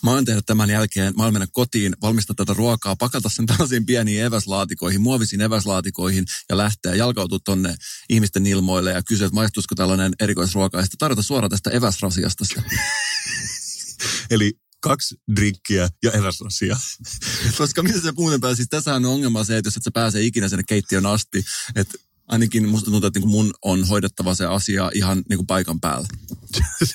Mä 0.04 0.12
oon 0.12 0.26
tehdä 0.26 0.42
tämän 0.46 0.70
jälkeen, 0.70 1.14
mä 1.18 1.24
oon 1.24 1.34
mennä 1.34 1.48
kotiin, 1.52 1.96
valmistaa 2.02 2.34
tätä 2.36 2.54
ruokaa, 2.54 2.96
pakata 2.96 3.30
sen 3.30 3.46
tällaisiin 3.46 3.86
pieniin 3.86 4.24
eväslaatikoihin, 4.24 5.02
muovisiin 5.02 5.42
eväslaatikoihin 5.42 6.26
ja 6.50 6.58
lähteä 6.58 6.96
jalkautua 6.96 7.40
tonne 7.46 7.76
ihmisten 8.10 8.46
ilmoille 8.48 8.92
ja 8.92 9.04
kysyä, 9.04 9.28
että 9.28 9.36
maistuisiko 9.36 9.76
tällainen 9.76 10.14
erikoisruoka 10.20 10.78
ja 10.78 10.84
sitten 10.84 10.98
tarjota 10.98 11.22
suoraan 11.22 11.52
tästä 11.52 11.70
eväsrasiasta 11.70 12.46
sitä. 12.46 12.64
Eli 14.32 14.54
kaksi 14.86 15.16
drinkkiä 15.36 15.90
ja 16.04 16.12
eväsrasia. 16.12 16.78
Koska 17.58 17.84
mitä 17.84 18.02
se 18.02 18.12
muuten 18.12 18.42
pääsee, 18.42 18.56
siis 18.56 18.70
tässähän 18.70 19.06
on 19.06 19.12
ongelma 19.12 19.44
se, 19.44 19.58
että 19.58 19.68
jos 19.68 19.78
et 19.78 19.84
sä 19.84 19.92
pääse 19.92 20.22
ikinä 20.22 20.50
sinne 20.50 20.64
keittiön 20.68 21.06
asti, 21.06 21.44
että 21.76 21.98
ainakin 22.28 22.70
musta 22.70 22.92
tuntuu, 22.92 23.08
että 23.08 23.20
niin 23.20 23.30
mun 23.30 23.54
on 23.62 23.88
hoidettava 23.88 24.36
se 24.36 24.46
asia 24.46 24.92
ihan 24.94 25.24
niin 25.30 25.38
kuin 25.38 25.48
paikan 25.48 25.80
päällä. 25.80 26.08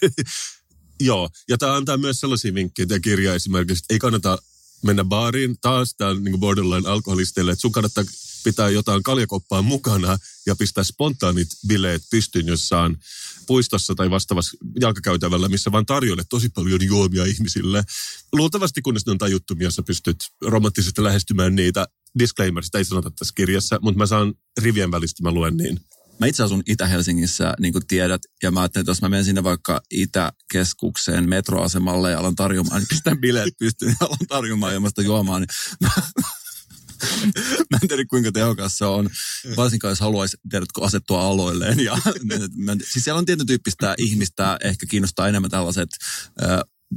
Joo, 1.00 1.30
ja 1.48 1.58
tämä 1.58 1.76
antaa 1.76 1.96
myös 1.96 2.20
sellaisia 2.20 2.54
vinkkejä, 2.54 2.86
tämä 2.86 3.00
kirja 3.00 3.34
esimerkiksi, 3.34 3.84
että 3.84 3.94
ei 3.94 3.98
kannata 3.98 4.38
mennä 4.82 5.04
baariin, 5.04 5.56
taas 5.60 5.94
tämä 5.94 6.10
on 6.10 6.24
niin 6.24 6.40
borderline 6.40 6.88
alkoholisteille, 6.88 7.52
että 7.52 7.62
sun 7.62 7.72
kannattaa 7.72 8.04
pitää 8.44 8.68
jotain 8.68 9.02
kaljakoppaa 9.02 9.62
mukana 9.62 10.18
ja 10.46 10.56
pistää 10.56 10.84
spontaanit 10.84 11.48
bileet 11.68 12.02
pystyyn 12.10 12.46
jossain 12.46 12.96
puistossa 13.46 13.94
tai 13.94 14.10
vastaavassa 14.10 14.56
jalkakäytävällä, 14.80 15.48
missä 15.48 15.72
vaan 15.72 15.86
tarjoilet 15.86 16.26
tosi 16.30 16.48
paljon 16.48 16.84
juomia 16.84 17.24
ihmisille. 17.24 17.84
Luultavasti 18.32 18.82
kunnes 18.82 19.06
ne 19.06 19.12
on 19.12 19.18
tajuttomia, 19.18 19.70
sä 19.70 19.82
pystyt 19.82 20.16
romanttisesti 20.42 21.02
lähestymään 21.02 21.56
niitä. 21.56 21.86
Disclaimer, 22.18 22.64
sitä 22.64 22.78
ei 22.78 22.84
sanota 22.84 23.10
tässä 23.10 23.32
kirjassa, 23.36 23.78
mutta 23.82 23.98
mä 23.98 24.06
saan 24.06 24.34
rivien 24.60 24.90
välistä, 24.90 25.22
mä 25.22 25.32
luen 25.32 25.56
niin. 25.56 25.80
Mä 26.20 26.26
itse 26.26 26.42
asun 26.42 26.62
Itä-Helsingissä, 26.66 27.54
niin 27.60 27.72
kuin 27.72 27.86
tiedät, 27.86 28.22
ja 28.42 28.50
mä 28.50 28.60
ajattelin, 28.60 28.82
että 28.82 28.90
jos 28.90 29.02
mä 29.02 29.08
menen 29.08 29.24
sinne 29.24 29.44
vaikka 29.44 29.80
Itäkeskukseen 29.90 31.28
metroasemalle 31.28 32.10
ja 32.10 32.18
alan 32.18 32.36
tarjoamaan, 32.36 32.80
niin 32.80 32.88
pistän 32.88 33.18
bileet 33.18 33.54
pystyyn 33.58 33.96
ja 34.00 34.06
alan 34.06 34.26
tarjoamaan 34.28 34.74
ilmasta 34.74 35.02
juomaa, 35.02 35.38
niin 35.38 35.48
mä, 35.80 35.90
mä 37.70 37.78
en 37.82 37.88
tiedä 37.88 38.04
kuinka 38.10 38.32
tehokas 38.32 38.78
se 38.78 38.84
on, 38.84 39.10
varsinkaan 39.56 39.92
jos 39.92 40.00
haluaisi, 40.00 40.36
tiedätkö, 40.50 40.84
asettua 40.84 41.22
aloilleen. 41.22 41.80
Ja, 41.80 41.98
siis 42.92 43.04
siellä 43.04 43.18
on 43.18 43.26
tietyn 43.26 43.46
tyyppistä 43.46 43.94
ihmistä, 43.98 44.58
ehkä 44.64 44.86
kiinnostaa 44.86 45.28
enemmän 45.28 45.50
tällaiset 45.50 45.88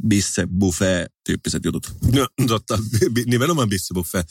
bisse 0.07 0.47
buffet 0.59 1.07
tyyppiset 1.25 1.65
jutut. 1.65 1.87
No 2.11 2.27
totta, 2.47 2.79
nimenomaan 3.25 3.69
bisse 3.69 3.93
buffet. 3.93 4.25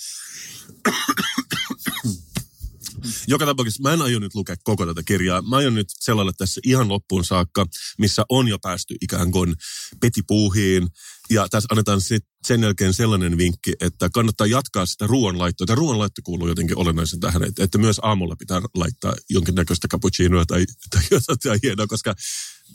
Joka 3.28 3.46
tapauksessa 3.46 3.82
mä 3.82 3.92
en 3.92 4.02
aio 4.02 4.18
nyt 4.18 4.34
lukea 4.34 4.56
koko 4.64 4.86
tätä 4.86 5.02
kirjaa. 5.02 5.42
Mä 5.42 5.56
aion 5.56 5.74
nyt 5.74 5.86
sellalle 6.00 6.32
tässä 6.38 6.60
ihan 6.64 6.88
loppuun 6.88 7.24
saakka, 7.24 7.66
missä 7.98 8.24
on 8.28 8.48
jo 8.48 8.58
päästy 8.58 8.94
ikään 9.00 9.30
kuin 9.30 9.54
petipuuhiin. 10.00 10.88
Ja 11.30 11.48
tässä 11.48 11.66
annetaan 11.70 12.00
sen 12.46 12.62
jälkeen 12.62 12.94
sellainen 12.94 13.38
vinkki, 13.38 13.72
että 13.80 14.10
kannattaa 14.14 14.46
jatkaa 14.46 14.86
sitä 14.86 15.06
ruoanlaittoa. 15.06 15.66
Tämä 15.66 15.74
ruoanlaitto 15.74 16.20
kuuluu 16.24 16.48
jotenkin 16.48 16.78
olennaisen 16.78 17.20
tähän, 17.20 17.44
että, 17.44 17.64
että 17.64 17.78
myös 17.78 18.00
aamulla 18.02 18.36
pitää 18.36 18.62
laittaa 18.74 19.14
jonkinnäköistä 19.30 19.88
cappuccinoa 19.88 20.46
tai, 20.46 20.66
tai 20.90 21.02
jotain 21.10 21.60
hienoa, 21.62 21.86
koska 21.86 22.14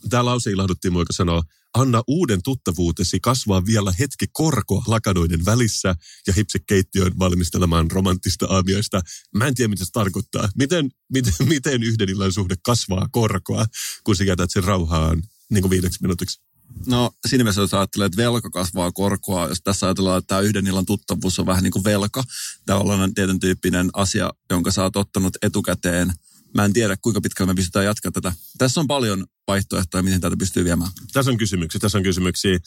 tämä 0.09 0.25
lause 0.25 0.51
ilahduttiin 0.51 0.91
mua, 0.93 1.01
joka 1.01 1.13
sanoo, 1.13 1.43
anna 1.77 2.03
uuden 2.07 2.43
tuttavuutesi 2.43 3.19
kasvaa 3.19 3.65
vielä 3.65 3.93
hetki 3.99 4.25
korkoa 4.31 4.83
lakanoiden 4.87 5.45
välissä 5.45 5.95
ja 6.27 6.33
hipse 6.33 6.59
keittiön 6.67 7.19
valmistelemaan 7.19 7.91
romanttista 7.91 8.45
aamioista. 8.49 9.01
Mä 9.35 9.47
en 9.47 9.55
tiedä, 9.55 9.69
mitä 9.69 9.85
se 9.85 9.91
tarkoittaa. 9.91 10.49
Miten, 10.57 10.89
miten, 11.13 11.33
miten 11.53 11.83
yhden 11.83 12.09
illan 12.09 12.31
suhde 12.31 12.55
kasvaa 12.63 13.07
korkoa, 13.11 13.65
kun 14.03 14.15
sä 14.15 14.23
jätät 14.23 14.51
sen 14.51 14.63
rauhaan 14.63 15.23
niin 15.49 15.61
kuin 15.61 15.69
viideksi 15.69 16.01
minuutiksi? 16.01 16.41
No 16.85 17.11
siinä 17.27 17.43
mielessä, 17.43 17.61
jos 17.61 17.73
ajattelee, 17.73 18.05
että 18.05 18.17
velka 18.17 18.49
kasvaa 18.49 18.91
korkoa, 18.91 19.47
jos 19.47 19.61
tässä 19.63 19.85
ajatellaan, 19.85 20.17
että 20.17 20.27
tämä 20.27 20.41
yhden 20.41 20.67
illan 20.67 20.85
tuttavuus 20.85 21.39
on 21.39 21.45
vähän 21.45 21.63
niin 21.63 21.71
kuin 21.71 21.83
velka, 21.83 22.23
tavallaan 22.65 23.13
tietyn 23.13 23.39
tyyppinen 23.39 23.89
asia, 23.93 24.29
jonka 24.49 24.71
sä 24.71 24.83
oot 24.83 24.95
ottanut 24.95 25.37
etukäteen. 25.41 26.13
Mä 26.57 26.65
en 26.65 26.73
tiedä, 26.73 26.97
kuinka 27.01 27.21
pitkälle 27.21 27.51
me 27.51 27.55
pystytään 27.55 27.85
jatkaa 27.85 28.11
tätä. 28.11 28.33
Tässä 28.57 28.79
on 28.79 28.87
paljon 28.87 29.27
vaihtoehtoja, 29.47 30.03
miten 30.03 30.21
tätä 30.21 30.37
pystyy 30.37 30.63
viemään. 30.63 30.91
Tässä 31.13 31.31
on 31.31 31.37
kysymyksiä, 31.37 31.79
tässä 31.79 31.97
on 31.97 32.03
kysymyksiä. 32.03 32.59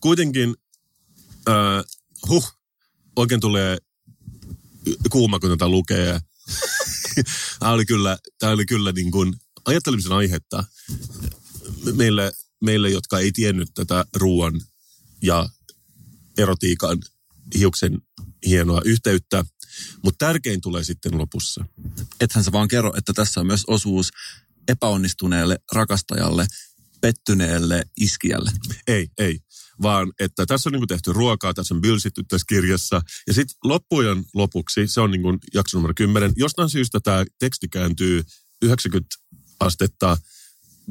Kuitenkin, 0.00 0.56
äh, 1.48 1.84
huh, 2.28 2.52
oikein 3.16 3.40
tulee 3.40 3.78
kuuma, 5.10 5.38
kun 5.38 5.50
tätä 5.50 5.68
lukee. 5.68 6.20
tämä 7.60 7.72
oli 7.72 7.86
kyllä, 7.86 8.18
tämä 8.38 8.52
oli 8.52 8.66
kyllä 8.66 8.92
niin 8.92 9.10
kuin 9.10 9.34
ajattelemisen 9.64 10.12
aihetta 10.12 10.64
meille, 11.94 12.32
meille, 12.60 12.90
jotka 12.90 13.18
ei 13.18 13.32
tiennyt 13.32 13.68
tätä 13.74 14.04
ruoan 14.16 14.60
ja 15.22 15.48
erotiikan 16.38 16.98
hiuksen 17.58 18.02
hienoa 18.46 18.82
yhteyttä. 18.84 19.44
Mutta 20.04 20.26
tärkein 20.26 20.60
tulee 20.60 20.84
sitten 20.84 21.18
lopussa. 21.18 21.64
Ethän 22.20 22.44
sä 22.44 22.52
vaan 22.52 22.68
kerro, 22.68 22.92
että 22.96 23.12
tässä 23.12 23.40
on 23.40 23.46
myös 23.46 23.64
osuus 23.66 24.10
epäonnistuneelle 24.68 25.58
rakastajalle, 25.72 26.46
pettyneelle 27.00 27.84
iskijälle. 27.96 28.50
Ei, 28.86 29.08
ei. 29.18 29.38
Vaan 29.82 30.12
että 30.20 30.46
tässä 30.46 30.68
on 30.68 30.72
niin 30.72 30.88
tehty 30.88 31.12
ruokaa, 31.12 31.54
tässä 31.54 31.74
on 31.74 31.80
bylsitty 31.80 32.22
tässä 32.28 32.44
kirjassa. 32.48 33.00
Ja 33.26 33.34
sitten 33.34 33.56
loppujen 33.64 34.24
lopuksi, 34.34 34.86
se 34.86 35.00
on 35.00 35.10
niin 35.10 35.22
kuin 35.22 35.38
jakso 35.54 35.78
numero 35.78 35.94
10. 35.96 36.32
Jostain 36.36 36.70
syystä 36.70 37.00
tämä 37.04 37.24
teksti 37.38 37.68
kääntyy 37.68 38.24
90 38.62 39.16
astetta 39.60 40.16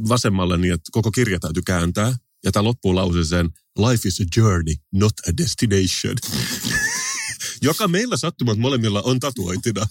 vasemmalle 0.09 0.57
niin, 0.57 0.73
että 0.73 0.89
koko 0.91 1.11
kirja 1.11 1.39
täytyy 1.39 1.63
kääntää. 1.65 2.15
Ja 2.43 2.51
tämä 2.51 2.63
loppuu 2.63 2.95
lauseeseen, 2.95 3.49
life 3.77 4.07
is 4.07 4.21
a 4.21 4.23
journey, 4.37 4.73
not 4.93 5.13
a 5.27 5.31
destination. 5.37 6.15
Joka 7.61 7.87
meillä 7.87 8.17
sattumat 8.17 8.57
molemmilla 8.57 9.01
on 9.01 9.19
tatuointina. 9.19 9.87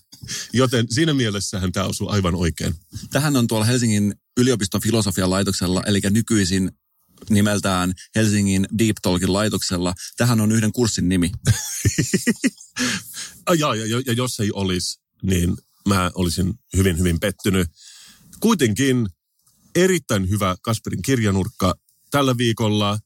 Joten 0.53 0.87
siinä 0.91 1.14
mielessähän 1.14 1.73
tämä 1.73 1.87
osuu 1.87 2.09
aivan 2.09 2.35
oikein. 2.35 2.75
Tähän 3.11 3.37
on 3.37 3.47
tuolla 3.47 3.64
Helsingin 3.64 4.14
yliopiston 4.37 4.81
filosofian 4.81 5.31
laitoksella, 5.31 5.83
eli 5.87 6.01
nykyisin 6.11 6.71
nimeltään 7.31 7.93
Helsingin 8.14 8.67
Deep 8.79 8.97
Talkin 9.03 9.33
laitoksella. 9.33 9.95
Tähän 10.17 10.41
on 10.41 10.53
yhden 10.53 10.73
kurssin 10.73 11.09
nimi. 11.09 11.31
ja, 13.59 13.75
ja, 13.75 13.87
ja, 13.87 14.03
ja 14.07 14.12
jos 14.12 14.41
ei 14.41 14.51
olisi, 14.53 15.01
niin 15.23 15.57
mä 15.89 16.11
olisin 16.14 16.55
hyvin, 16.77 16.99
hyvin 16.99 17.21
pettynyt. 17.21 17.69
Kuitenkin 18.41 19.09
erittäin 19.75 20.31
hyvä 20.31 20.57
Kasperin 20.62 21.03
kirjanurkka 21.03 21.75
tällä 22.11 22.39
viikolla. 22.39 22.99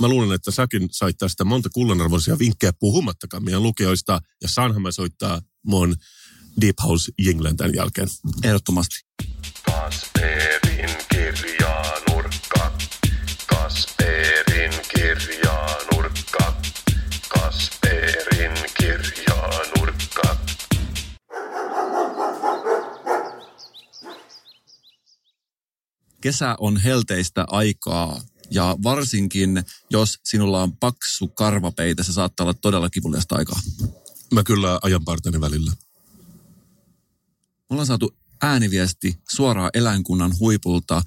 Mä 0.00 0.08
luulen, 0.08 0.32
että 0.32 0.50
säkin 0.50 0.88
sait 0.90 1.18
tästä 1.18 1.44
monta 1.44 1.68
kullanarvoisia 1.74 2.38
vinkkejä 2.38 2.72
puhumattakaan 2.72 3.44
meidän 3.44 3.62
lukijoista. 3.62 4.20
Ja 4.42 4.48
saanhan 4.48 4.82
mä 4.82 4.92
soittaa 4.92 5.40
mun 5.66 5.96
Deep 6.60 6.76
House 6.82 7.12
Jinglen 7.18 7.56
tämän 7.56 7.74
jälkeen. 7.74 8.08
Ehdottomasti. 8.42 8.94
Kasperin 9.62 10.90
kirjanurkka. 11.08 12.72
Kasperin 13.46 14.72
kirjanurkka. 14.94 16.56
Kasperin 17.28 18.52
kirjanurkka. 18.80 20.36
Kesä 26.20 26.56
on 26.58 26.76
helteistä 26.76 27.44
aikaa 27.48 28.20
ja 28.50 28.76
varsinkin, 28.82 29.64
jos 29.90 30.18
sinulla 30.24 30.62
on 30.62 30.76
paksu 30.76 31.28
karvapeite, 31.28 32.02
se 32.02 32.12
saattaa 32.12 32.44
olla 32.44 32.54
todella 32.54 32.90
kivuliasta 32.90 33.36
aikaa. 33.36 33.60
Mä 34.32 34.42
kyllä 34.42 34.78
ajan 34.82 35.04
partani 35.04 35.40
välillä. 35.40 35.70
Me 35.70 35.76
ollaan 37.70 37.86
saatu 37.86 38.16
ääniviesti 38.42 39.18
suoraan 39.32 39.70
eläinkunnan 39.74 40.38
huipulta. 40.38 41.02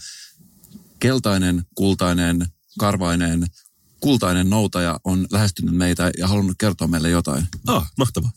Keltainen, 1.00 1.66
kultainen, 1.76 2.48
karvainen, 2.80 3.48
kultainen 4.00 4.50
noutaja 4.50 5.00
on 5.04 5.28
lähestynyt 5.32 5.76
meitä 5.76 6.12
ja 6.18 6.28
halunnut 6.28 6.58
kertoa 6.60 6.88
meille 6.88 7.10
jotain. 7.10 7.48
Ah, 7.68 7.92
mahtavaa. 7.98 8.32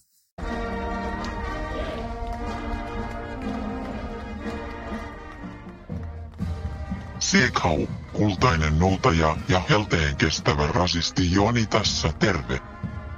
Seekau, 7.31 7.87
kultainen 8.13 8.79
noutaja 8.79 9.37
ja 9.49 9.61
helteen 9.71 10.17
kestävä 10.17 10.67
rasisti 10.67 11.33
Joni 11.33 11.67
tässä 11.67 12.13
terve. 12.13 12.61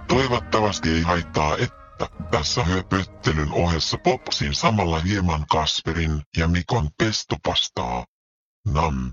Toivottavasti 0.09 0.91
ei 0.91 1.03
haittaa, 1.03 1.57
että 1.57 2.09
tässä 2.31 2.65
höpöttelyn 2.65 3.53
ohessa 3.53 3.99
popsin 3.99 4.55
samalla 4.55 4.99
hieman 4.99 5.47
Kasperin 5.51 6.23
ja 6.37 6.49
Mikon 6.49 6.91
pestopastaa. 6.99 8.07
Nam. 8.67 9.13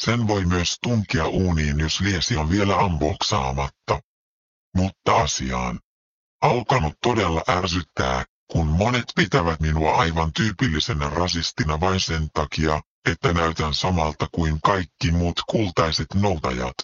Sen 0.00 0.28
voi 0.28 0.44
myös 0.44 0.78
tunkia 0.82 1.26
uuniin, 1.26 1.80
jos 1.80 2.00
liesi 2.00 2.36
on 2.36 2.50
vielä 2.50 2.76
amboksaamatta. 2.76 4.00
Mutta 4.76 5.16
asiaan. 5.16 5.80
Alkanut 6.42 6.94
todella 7.02 7.42
ärsyttää, 7.48 8.24
kun 8.52 8.66
monet 8.66 9.04
pitävät 9.16 9.60
minua 9.60 9.96
aivan 9.96 10.32
tyypillisenä 10.32 11.10
rasistina 11.10 11.80
vain 11.80 12.00
sen 12.00 12.30
takia, 12.34 12.80
että 13.06 13.32
näytän 13.32 13.74
samalta 13.74 14.28
kuin 14.32 14.60
kaikki 14.60 15.10
muut 15.12 15.40
kultaiset 15.50 16.14
noutajat. 16.14 16.74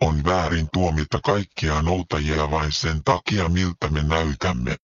On 0.00 0.24
väärin 0.24 0.68
tuomita 0.72 1.20
kaikkia 1.24 1.82
noutajia 1.82 2.50
vain 2.50 2.72
sen 2.72 3.04
takia, 3.04 3.48
miltä 3.48 3.88
me 3.88 4.02
näytämme. 4.02 4.76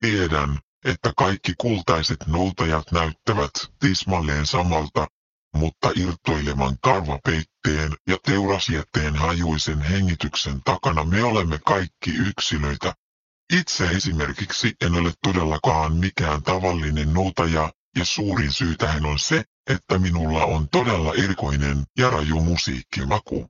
Tiedän, 0.00 0.58
että 0.84 1.12
kaikki 1.16 1.54
kultaiset 1.58 2.26
noutajat 2.26 2.92
näyttävät 2.92 3.50
tismalleen 3.80 4.46
samalta, 4.46 5.06
mutta 5.54 5.90
irtoileman 5.96 6.76
karvapeitteen 6.82 7.92
ja 8.06 8.16
teurasjätteen 8.26 9.16
hajuisen 9.16 9.80
hengityksen 9.80 10.60
takana 10.64 11.04
me 11.04 11.24
olemme 11.24 11.58
kaikki 11.66 12.10
yksilöitä. 12.10 12.94
Itse 13.52 13.88
esimerkiksi 13.88 14.74
en 14.80 14.94
ole 14.94 15.12
todellakaan 15.22 15.96
mikään 15.96 16.42
tavallinen 16.42 17.14
noutaja, 17.14 17.72
ja 17.96 18.04
suurin 18.04 18.52
syy 18.52 18.76
tähän 18.76 19.06
on 19.06 19.18
se, 19.18 19.44
että 19.66 19.98
minulla 19.98 20.44
on 20.44 20.68
todella 20.68 21.14
erikoinen 21.14 21.84
ja 21.98 22.10
raju 22.10 22.40
musiikkimaku. 22.40 23.46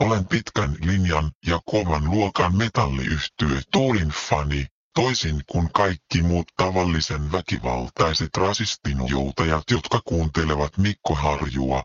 Olen 0.00 0.26
pitkän 0.26 0.76
linjan 0.80 1.30
ja 1.46 1.60
kovan 1.64 2.10
luokan 2.10 2.56
metalliyhtye 2.56 3.62
Tuulin 3.72 4.08
fani, 4.08 4.66
toisin 4.94 5.42
kuin 5.46 5.72
kaikki 5.72 6.22
muut 6.22 6.46
tavallisen 6.56 7.32
väkivaltaiset 7.32 8.36
rasistinjoutajat, 8.36 9.70
jotka 9.70 10.00
kuuntelevat 10.04 10.78
Mikko 10.78 11.14
Harjua. 11.14 11.82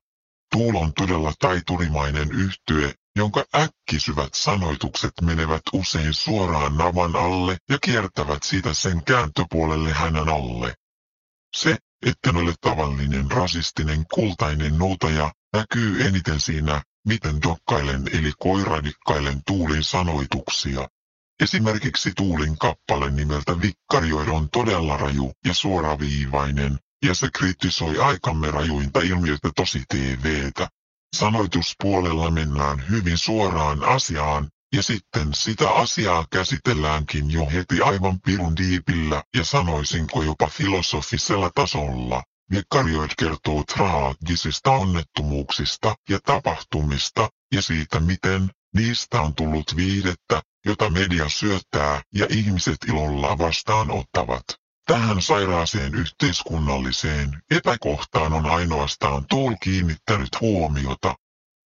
Tuul 0.51 0.76
on 0.76 0.93
todella 0.93 1.34
taiturimainen 1.39 2.32
yhtye, 2.32 2.93
jonka 3.16 3.45
äkkisyvät 3.56 4.34
sanoitukset 4.34 5.14
menevät 5.22 5.62
usein 5.74 6.14
suoraan 6.14 6.78
navan 6.78 7.16
alle 7.16 7.58
ja 7.70 7.78
kiertävät 7.82 8.43
sitä 8.43 8.74
sen 8.74 9.03
kääntöpuolelle 9.03 9.93
hänen 9.93 10.30
alle. 10.30 10.76
Se, 11.56 11.78
etten 12.06 12.38
ole 12.38 12.53
tavallinen 12.62 13.32
rasistinen 13.32 14.06
kultainen 14.14 14.78
noutaja, 14.78 15.32
näkyy 15.53 16.08
eniten 16.08 16.39
siinä, 16.39 16.82
miten 17.08 17.41
dokkailen 17.41 18.03
eli 18.12 18.32
koiradikkailen 18.39 19.41
Tuulin 19.47 19.84
sanoituksia. 19.84 20.88
Esimerkiksi 21.43 22.12
Tuulin 22.16 22.58
kappale 22.58 23.12
nimeltä 23.12 23.62
Vikkarioid 23.62 24.28
on 24.28 24.49
todella 24.49 24.97
raju 24.97 25.32
ja 25.45 25.53
suoraviivainen, 25.53 26.80
ja 27.06 27.14
se 27.14 27.30
kritisoi 27.34 27.99
aikamme 27.99 28.51
rajuinta 28.51 28.99
ilmiötä 28.99 29.49
tosi 29.56 29.84
TVtä. 29.88 30.68
Sanoituspuolella 31.16 32.32
mennään 32.32 32.89
hyvin 32.89 33.18
suoraan 33.18 33.84
asiaan, 33.84 34.49
ja 34.74 34.84
sitten 34.84 35.34
sitä 35.34 35.70
asiaa 35.70 36.26
käsitelläänkin 36.32 37.32
jo 37.32 37.45
heti 37.45 37.82
aivan 37.82 38.22
pirun 38.22 38.57
diipillä 38.57 39.24
ja 39.36 39.43
sanoisinko 39.43 40.24
jopa 40.24 40.47
filosofisella 40.47 41.51
tasolla. 41.55 42.24
Vikkarioid 42.51 43.11
kertoo 43.18 43.63
traagisista 43.63 44.72
onnettomuuksista 44.72 45.95
ja 46.09 46.20
tapahtumista 46.26 47.30
ja 47.53 47.61
siitä 47.61 47.99
miten 47.99 48.49
niistä 48.76 49.22
on 49.22 49.36
tullut 49.36 49.76
viidettä, 49.76 50.41
jota 50.66 50.89
media 50.89 51.30
syöttää 51.30 52.01
ja 52.13 52.28
ihmiset 52.30 52.78
ilolla 52.88 53.38
vastaanottavat. 53.38 54.43
Tähän 54.86 55.22
sairaaseen 55.22 55.95
yhteiskunnalliseen 55.95 57.41
epäkohtaan 57.51 58.34
on 58.34 58.45
ainoastaan 58.45 59.26
Tuul 59.30 59.53
kiinnittänyt 59.61 60.41
huomiota. 60.41 61.16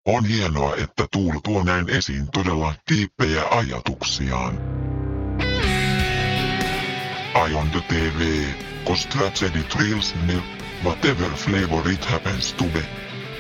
On 0.08 0.26
hienoa, 0.26 0.76
että 0.76 1.08
Tuul 1.12 1.40
tuo 1.44 1.64
näin 1.64 1.90
esiin 1.90 2.28
todella 2.32 2.74
tiippejä 2.86 3.44
ajatuksiaan. 3.52 4.60
Ion 7.50 7.70
the 7.72 7.82
TV, 7.82 8.44
cause 8.88 9.08
tragedy 9.08 9.64
thrills 9.64 10.16
me, 10.26 10.34
whatever 10.84 11.30
flavor 11.30 11.92
it 11.92 12.06
happens 12.06 12.54
to 12.54 12.64
be. 12.64 12.84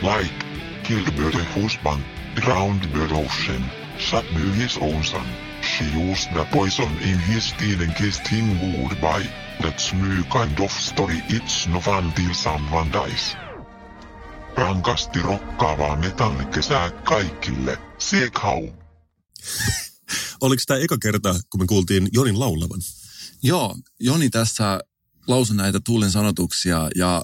Like, 0.01 0.35
the 0.83 1.61
husband, 1.61 2.03
the 2.35 2.51
ocean, 3.15 3.71
shot 3.97 4.25
by 4.33 4.63
his 4.63 4.77
own 4.77 5.03
son. 5.03 5.27
She 5.61 5.85
used 6.11 6.33
the 6.33 6.45
poison 6.51 6.97
in 7.01 7.19
his 7.19 7.51
teeth 7.51 7.81
and 7.81 7.95
kissed 7.95 8.27
him 8.27 8.59
goodbye. 8.89 9.29
That's 9.61 9.93
my 9.93 10.23
kind 10.31 10.59
of 10.59 10.71
story, 10.71 11.21
it's 11.27 11.67
no 11.67 11.79
fun 11.79 12.11
till 12.15 12.33
someone 12.33 12.91
dies. 12.91 13.35
Rankasti 14.57 15.21
rokkaavaa 15.21 15.95
metallikesää 15.95 16.91
kaikille. 16.91 17.77
Siekhau! 17.97 18.69
Oliko 20.41 20.63
tämä 20.67 20.79
eka 20.79 20.97
kerta, 20.97 21.39
kun 21.49 21.61
me 21.61 21.67
kuultiin 21.67 22.09
Jonin 22.11 22.39
laulavan? 22.39 22.81
Joo, 23.43 23.75
Joni 23.99 24.29
tässä 24.29 24.79
lausui 25.27 25.55
näitä 25.55 25.79
Tuulin 25.85 26.11
sanotuksia 26.11 26.89
ja 26.95 27.23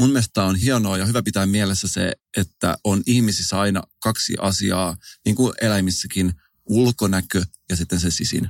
mun 0.00 0.10
mielestä 0.10 0.44
on 0.44 0.56
hienoa 0.56 0.98
ja 0.98 1.06
hyvä 1.06 1.22
pitää 1.22 1.46
mielessä 1.46 1.88
se, 1.88 2.12
että 2.36 2.76
on 2.84 3.02
ihmisissä 3.06 3.60
aina 3.60 3.82
kaksi 4.02 4.34
asiaa, 4.40 4.96
niin 5.24 5.36
kuin 5.36 5.52
eläimissäkin, 5.60 6.32
ulkonäkö 6.64 7.42
ja 7.70 7.76
sitten 7.76 8.00
se 8.00 8.10
sisin. 8.10 8.48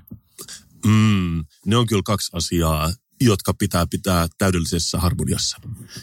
Mm, 0.87 1.45
ne 1.67 1.77
on 1.77 1.87
kyllä 1.87 2.03
kaksi 2.05 2.31
asiaa, 2.33 2.93
jotka 3.21 3.55
pitää 3.55 3.87
pitää 3.91 4.27
täydellisessä 4.39 4.99
harmoniassa. 4.99 5.57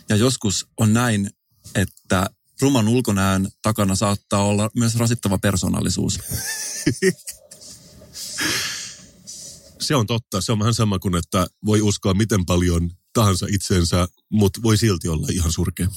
Ja 0.10 0.16
joskus 0.16 0.68
on 0.78 0.94
näin, 0.94 1.30
että 1.76 2.30
ruman 2.62 2.88
ulkonäön 2.88 3.48
takana 3.62 3.96
saattaa 3.96 4.44
olla 4.44 4.70
myös 4.76 4.96
rasittava 4.96 5.38
persoonallisuus. 5.38 6.20
Se 9.82 9.96
on 9.96 10.08
totta. 10.08 10.42
Se 10.42 10.52
on 10.52 10.60
vähän 10.60 10.74
sama 10.74 11.00
kuin, 11.00 11.16
että 11.16 11.48
voi 11.66 11.82
uskoa 11.82 12.14
miten 12.14 12.46
paljon 12.46 12.92
tahansa 13.14 13.46
itsensä, 13.50 14.08
mutta 14.32 14.62
voi 14.64 14.78
silti 14.78 15.08
olla 15.08 15.28
ihan 15.32 15.52
surkea. 15.52 15.88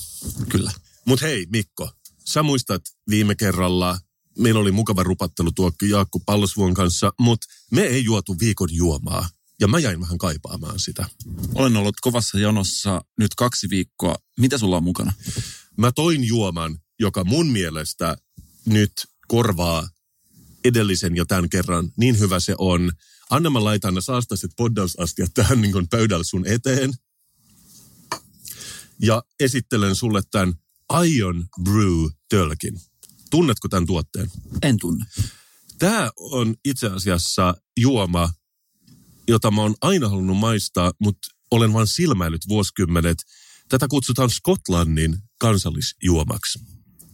Kyllä. 0.49 0.71
Mutta 1.07 1.27
hei 1.27 1.47
Mikko, 1.53 1.91
sä 2.25 2.43
muistat 2.43 2.83
viime 3.11 3.35
kerralla, 3.35 3.99
meillä 4.39 4.61
oli 4.61 4.73
mukava 4.73 5.03
rupattelutuokki 5.03 5.91
Jaakko 5.91 6.21
Pallosvuon 6.27 6.75
kanssa, 6.75 7.13
mutta 7.21 7.47
me 7.71 7.83
ei 7.83 8.05
juotu 8.05 8.37
viikon 8.41 8.69
juomaa. 8.73 9.29
Ja 9.61 9.69
mä 9.69 9.79
jäin 9.79 10.01
vähän 10.01 10.19
kaipaamaan 10.19 10.79
sitä. 10.79 11.07
Olen 11.55 11.77
ollut 11.77 11.97
kovassa 12.01 12.39
jonossa 12.39 13.05
nyt 13.19 13.35
kaksi 13.35 13.71
viikkoa. 13.71 14.15
Mitä 14.39 14.59
sulla 14.59 14.77
on 14.77 14.85
mukana? 14.85 15.13
Mä 15.77 15.93
toin 15.93 16.25
juoman, 16.25 16.79
joka 16.99 17.25
mun 17.25 17.47
mielestä 17.47 18.17
nyt 18.67 18.93
korvaa 19.29 19.89
edellisen 20.65 21.17
ja 21.17 21.27
tämän 21.27 21.49
kerran. 21.49 21.93
Niin 21.97 22.19
hyvä 22.19 22.41
se 22.41 22.55
on. 22.59 22.93
Anna 23.31 23.51
mä 23.51 23.65
laitan 23.65 23.95
ne 23.95 24.01
saastaiset 24.01 24.51
poddausastiat 24.57 25.31
tähän 25.35 25.61
niin 25.61 25.73
kuin 25.73 25.89
pöydällä 25.89 26.25
sun 26.25 26.47
eteen. 26.47 26.95
Ja 29.01 29.23
esittelen 29.41 29.95
sulle 29.95 30.23
tämän 30.31 30.55
Ion 31.05 31.47
Brew 31.63 32.07
tölkin. 32.29 32.81
Tunnetko 33.31 33.69
tämän 33.69 33.87
tuotteen? 33.87 34.31
En 34.63 34.79
tunne. 34.79 35.05
Tämä 35.79 36.11
on 36.17 36.55
itse 36.65 36.87
asiassa 36.87 37.55
juoma, 37.77 38.33
jota 39.29 39.51
mä 39.51 39.63
oon 39.63 39.75
aina 39.81 40.09
halunnut 40.09 40.37
maistaa, 40.37 40.93
mutta 41.01 41.29
olen 41.51 41.73
vain 41.73 41.87
silmäillyt 41.87 42.49
vuosikymmenet. 42.49 43.19
Tätä 43.69 43.89
kutsutaan 43.89 44.31
Skotlannin 44.31 45.19
kansallisjuomaksi. 45.39 46.59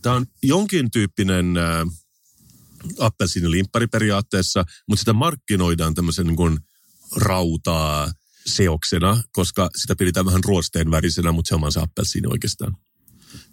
Tämä 0.02 0.16
on 0.16 0.26
jonkin 0.42 0.90
tyyppinen 0.90 1.56
äh, 1.56 1.86
appelsiinilimppari 2.98 3.86
periaatteessa, 3.86 4.64
mutta 4.88 5.00
sitä 5.00 5.12
markkinoidaan 5.12 5.94
tämmöisen 5.94 6.26
niin 6.26 6.36
kuin 6.36 6.58
rautaa 7.16 8.12
seoksena, 8.46 9.22
koska 9.32 9.70
sitä 9.76 9.96
pidetään 9.96 10.26
vähän 10.26 10.44
ruosteen 10.44 10.90
värisenä, 10.90 11.32
mutta 11.32 11.48
se 11.48 11.54
on 11.54 11.60
vaan 11.60 11.72
se 11.72 11.80
appelsiini 11.80 12.28
oikeastaan. 12.30 12.76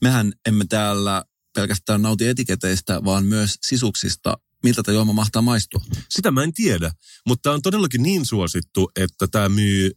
Mehän 0.01 0.33
emme 0.45 0.65
täällä 0.69 1.23
pelkästään 1.55 2.01
nauti 2.01 2.27
etiketeistä, 2.27 3.03
vaan 3.03 3.25
myös 3.25 3.57
sisuksista. 3.61 4.37
Miltä 4.63 4.83
tämä 4.83 4.95
juoma 4.95 5.13
mahtaa 5.13 5.41
maistua? 5.41 5.81
Sitä 6.09 6.31
mä 6.31 6.43
en 6.43 6.53
tiedä, 6.53 6.91
mutta 7.27 7.41
tämä 7.41 7.53
on 7.53 7.61
todellakin 7.61 8.03
niin 8.03 8.25
suosittu, 8.25 8.91
että 8.95 9.27
tämä 9.27 9.49
myy 9.49 9.91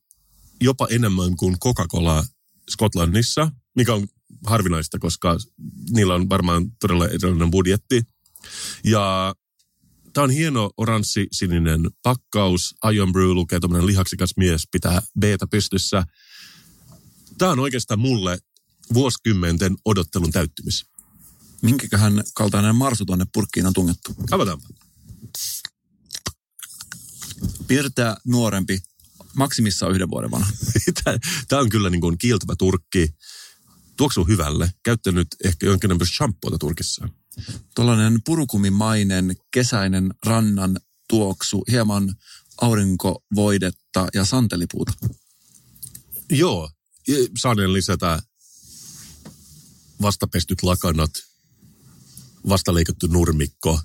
jopa 0.60 0.86
enemmän 0.90 1.36
kuin 1.36 1.56
Coca-Cola 1.60 2.24
Skotlannissa, 2.70 3.50
mikä 3.76 3.94
on 3.94 4.08
harvinaista, 4.46 4.98
koska 4.98 5.36
niillä 5.90 6.14
on 6.14 6.28
varmaan 6.28 6.70
todella 6.80 7.08
erilainen 7.08 7.50
budjetti. 7.50 8.02
Ja 8.84 9.34
tämä 10.12 10.24
on 10.24 10.30
hieno 10.30 10.70
oranssi-sininen 10.76 11.90
pakkaus. 12.02 12.74
Iron 12.92 13.12
Brew 13.12 13.30
lukee 13.30 13.60
tuommoinen 13.60 13.86
lihaksikas 13.86 14.30
mies, 14.36 14.68
pitää 14.72 15.02
b 15.20 15.22
pystyssä. 15.50 16.04
Tämä 17.38 17.50
on 17.50 17.58
oikeastaan 17.58 18.00
mulle 18.00 18.38
vuosikymmenten 18.94 19.76
odottelun 19.84 20.32
täyttymys. 20.32 20.91
Minkäköhän 21.62 22.24
kaltainen 22.34 22.76
marsu 22.76 23.04
tuonne 23.04 23.26
purkkiin 23.32 23.66
on 23.66 23.72
tungettu? 23.72 24.14
Avataanpa. 24.30 24.68
Piirtää 27.66 28.16
nuorempi, 28.24 28.78
maksimissaan 29.34 29.92
yhden 29.92 30.10
vuoden 30.10 30.30
vanha. 30.30 30.52
Tämä 31.48 31.62
on 31.62 31.68
kyllä 31.68 31.90
niin 31.90 32.00
kuin 32.00 32.18
kiiltävä 32.18 32.54
turkki. 32.58 33.14
Tuoksuu 33.96 34.24
hyvälle. 34.24 34.72
Käyttänyt 34.82 35.28
ehkä 35.44 35.66
jonkinlaista 35.66 36.16
shampoota 36.16 36.58
turkissa. 36.58 37.08
Tuollainen 37.74 38.20
purukumimainen 38.24 39.36
kesäinen 39.50 40.14
rannan 40.26 40.80
tuoksu, 41.08 41.64
hieman 41.70 42.14
aurinkovoidetta 42.60 44.08
ja 44.14 44.24
santelipuuta. 44.24 44.92
Joo, 46.30 46.70
saanen 47.38 47.72
lisätä 47.72 48.22
vastapestyt 50.02 50.62
lakanat, 50.62 51.10
vastaleikattu 52.48 53.06
nurmikko, 53.06 53.80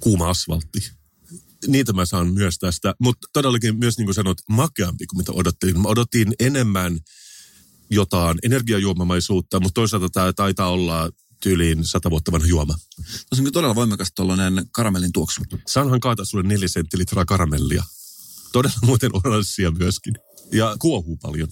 kuuma 0.00 0.30
asfaltti. 0.30 0.90
Niitä 1.66 1.92
mä 1.92 2.06
saan 2.06 2.32
myös 2.32 2.58
tästä, 2.58 2.94
mutta 3.00 3.28
todellakin 3.32 3.78
myös 3.78 3.98
niin 3.98 4.06
kuin 4.06 4.14
sanot, 4.14 4.38
makeampi 4.48 5.06
kuin 5.06 5.18
mitä 5.18 5.32
odottelin. 5.32 5.80
Mä 5.80 5.88
odotin 5.88 6.34
enemmän 6.38 7.00
jotain 7.90 8.38
energiajuomamaisuutta, 8.42 9.60
mutta 9.60 9.74
toisaalta 9.74 10.08
tämä 10.08 10.32
taitaa 10.32 10.70
olla 10.70 11.10
tyyliin 11.42 11.84
sata 11.84 12.10
vuotta 12.10 12.32
vanha 12.32 12.46
juoma. 12.46 12.78
Tuossa 12.96 13.42
on 13.46 13.52
todella 13.52 13.74
voimakas 13.74 14.12
tuollainen 14.14 14.66
karamellin 14.72 15.12
tuoksu. 15.12 15.40
Saanhan 15.66 16.00
kaataa 16.00 16.24
sulle 16.24 16.44
neljä 16.44 16.68
senttilitraa 16.68 17.24
karamellia. 17.24 17.84
Todella 18.52 18.78
muuten 18.82 19.10
oranssia 19.14 19.70
myöskin. 19.70 20.14
Ja 20.52 20.76
kuohuu 20.78 21.16
paljon. 21.16 21.48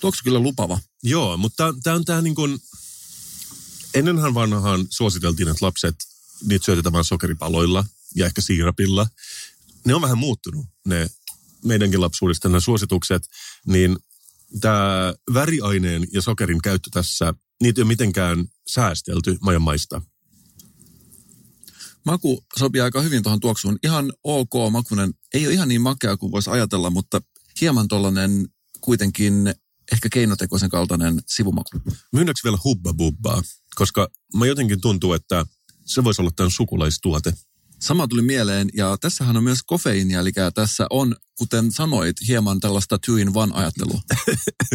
Tuoksu 0.00 0.24
kyllä 0.24 0.38
lupava. 0.38 0.78
Joo, 1.02 1.36
mutta 1.36 1.74
tämä 1.82 1.96
on 1.96 2.04
tämä 2.04 2.22
niin 2.22 2.34
kuin... 2.34 2.58
Ennenhän 3.94 4.34
vanhaan 4.34 4.86
suositeltiin, 4.90 5.48
että 5.48 5.66
lapset, 5.66 5.94
niitä 6.44 6.64
syötetään 6.64 6.92
vain 6.92 7.04
sokeripaloilla 7.04 7.84
ja 8.14 8.26
ehkä 8.26 8.40
siirapilla. 8.40 9.06
Ne 9.84 9.94
on 9.94 10.02
vähän 10.02 10.18
muuttunut, 10.18 10.66
ne 10.86 11.10
meidänkin 11.64 12.00
lapsuudesta 12.00 12.48
nämä 12.48 12.60
suositukset, 12.60 13.22
niin 13.66 13.96
tämä 14.60 15.14
väriaineen 15.34 16.06
ja 16.12 16.22
sokerin 16.22 16.62
käyttö 16.62 16.90
tässä, 16.92 17.34
niitä 17.62 17.80
ei 17.80 17.82
ole 17.82 17.88
mitenkään 17.88 18.46
säästelty 18.68 19.38
majan 19.40 19.62
maista. 19.62 20.02
Maku 22.04 22.44
sopii 22.58 22.80
aika 22.80 23.00
hyvin 23.00 23.22
tuohon 23.22 23.40
tuoksuun. 23.40 23.78
Ihan 23.82 24.12
ok 24.24 24.52
makunen. 24.70 25.14
Ei 25.34 25.46
ole 25.46 25.54
ihan 25.54 25.68
niin 25.68 25.80
makea 25.80 26.16
kuin 26.16 26.32
voisi 26.32 26.50
ajatella, 26.50 26.90
mutta 26.90 27.20
hieman 27.60 27.88
tuollainen 27.88 28.48
kuitenkin 28.80 29.54
ehkä 29.92 30.08
keinotekoisen 30.08 30.70
kaltainen 30.70 31.20
sivumaku. 31.26 31.70
Myynnäkö 32.12 32.40
vielä 32.44 32.58
hubba 32.64 32.94
bubbaa? 32.94 33.42
Koska 33.74 34.08
mä 34.36 34.46
jotenkin 34.46 34.80
tuntuu, 34.80 35.12
että 35.12 35.46
se 35.84 36.04
voisi 36.04 36.22
olla 36.22 36.30
tämän 36.36 36.50
sukulaistuote. 36.50 37.32
Sama 37.80 38.08
tuli 38.08 38.22
mieleen, 38.22 38.68
ja 38.74 38.96
tässähän 39.00 39.36
on 39.36 39.44
myös 39.44 39.62
kofeiinia, 39.66 40.20
eli 40.20 40.32
tässä 40.54 40.86
on, 40.90 41.16
kuten 41.38 41.72
sanoit, 41.72 42.16
hieman 42.28 42.60
tällaista 42.60 42.98
two 42.98 43.16
in 43.16 43.30
one 43.34 43.52
ajattelua. 43.54 44.00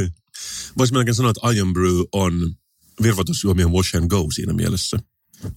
Voisi 0.78 0.94
melkein 0.94 1.16
sanoa, 1.16 1.32
että 1.32 1.52
Iron 1.52 1.74
Brew 1.74 2.02
on 2.12 2.56
virvoitusjuomien 3.02 3.72
wash 3.72 3.96
and 3.96 4.08
go 4.08 4.28
siinä 4.34 4.54
mielessä. 4.54 4.98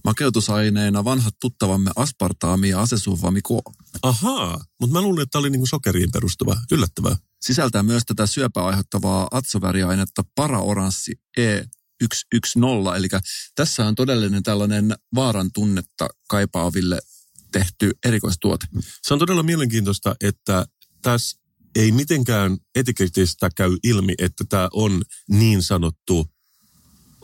Makeutusaineena 0.03 1.03
vanhat 1.03 1.33
tuttavamme 1.41 1.91
aspartaami 1.95 2.69
ja 2.69 2.81
asesulfamiko. 2.81 3.61
Ahaa, 4.03 4.65
mutta 4.79 4.93
mä 4.93 5.01
luulin, 5.01 5.21
että 5.21 5.31
tämä 5.31 5.39
oli 5.39 5.49
niinku 5.49 5.65
sokeriin 5.65 6.11
perustuva. 6.11 6.57
Yllättävää. 6.71 7.15
Sisältää 7.41 7.83
myös 7.83 8.03
tätä 8.05 8.27
syöpää 8.27 8.65
aiheuttavaa 8.65 9.27
atsoväriainetta 9.31 10.23
paraoranssi 10.35 11.11
E110, 12.05 12.97
eli 12.97 13.07
tässä 13.55 13.85
on 13.85 13.95
todellinen 13.95 14.43
tällainen 14.43 14.95
vaaran 15.15 15.49
tunnetta 15.53 16.09
kaipaaville 16.29 16.99
tehty 17.51 17.91
erikoistuote. 18.05 18.65
Se 19.01 19.13
on 19.13 19.19
todella 19.19 19.43
mielenkiintoista, 19.43 20.15
että 20.21 20.65
tässä 21.01 21.39
ei 21.75 21.91
mitenkään 21.91 22.57
etiketistä 22.75 23.49
käy 23.55 23.77
ilmi, 23.83 24.13
että 24.17 24.43
tämä 24.49 24.69
on 24.73 25.01
niin 25.29 25.63
sanottu 25.63 26.31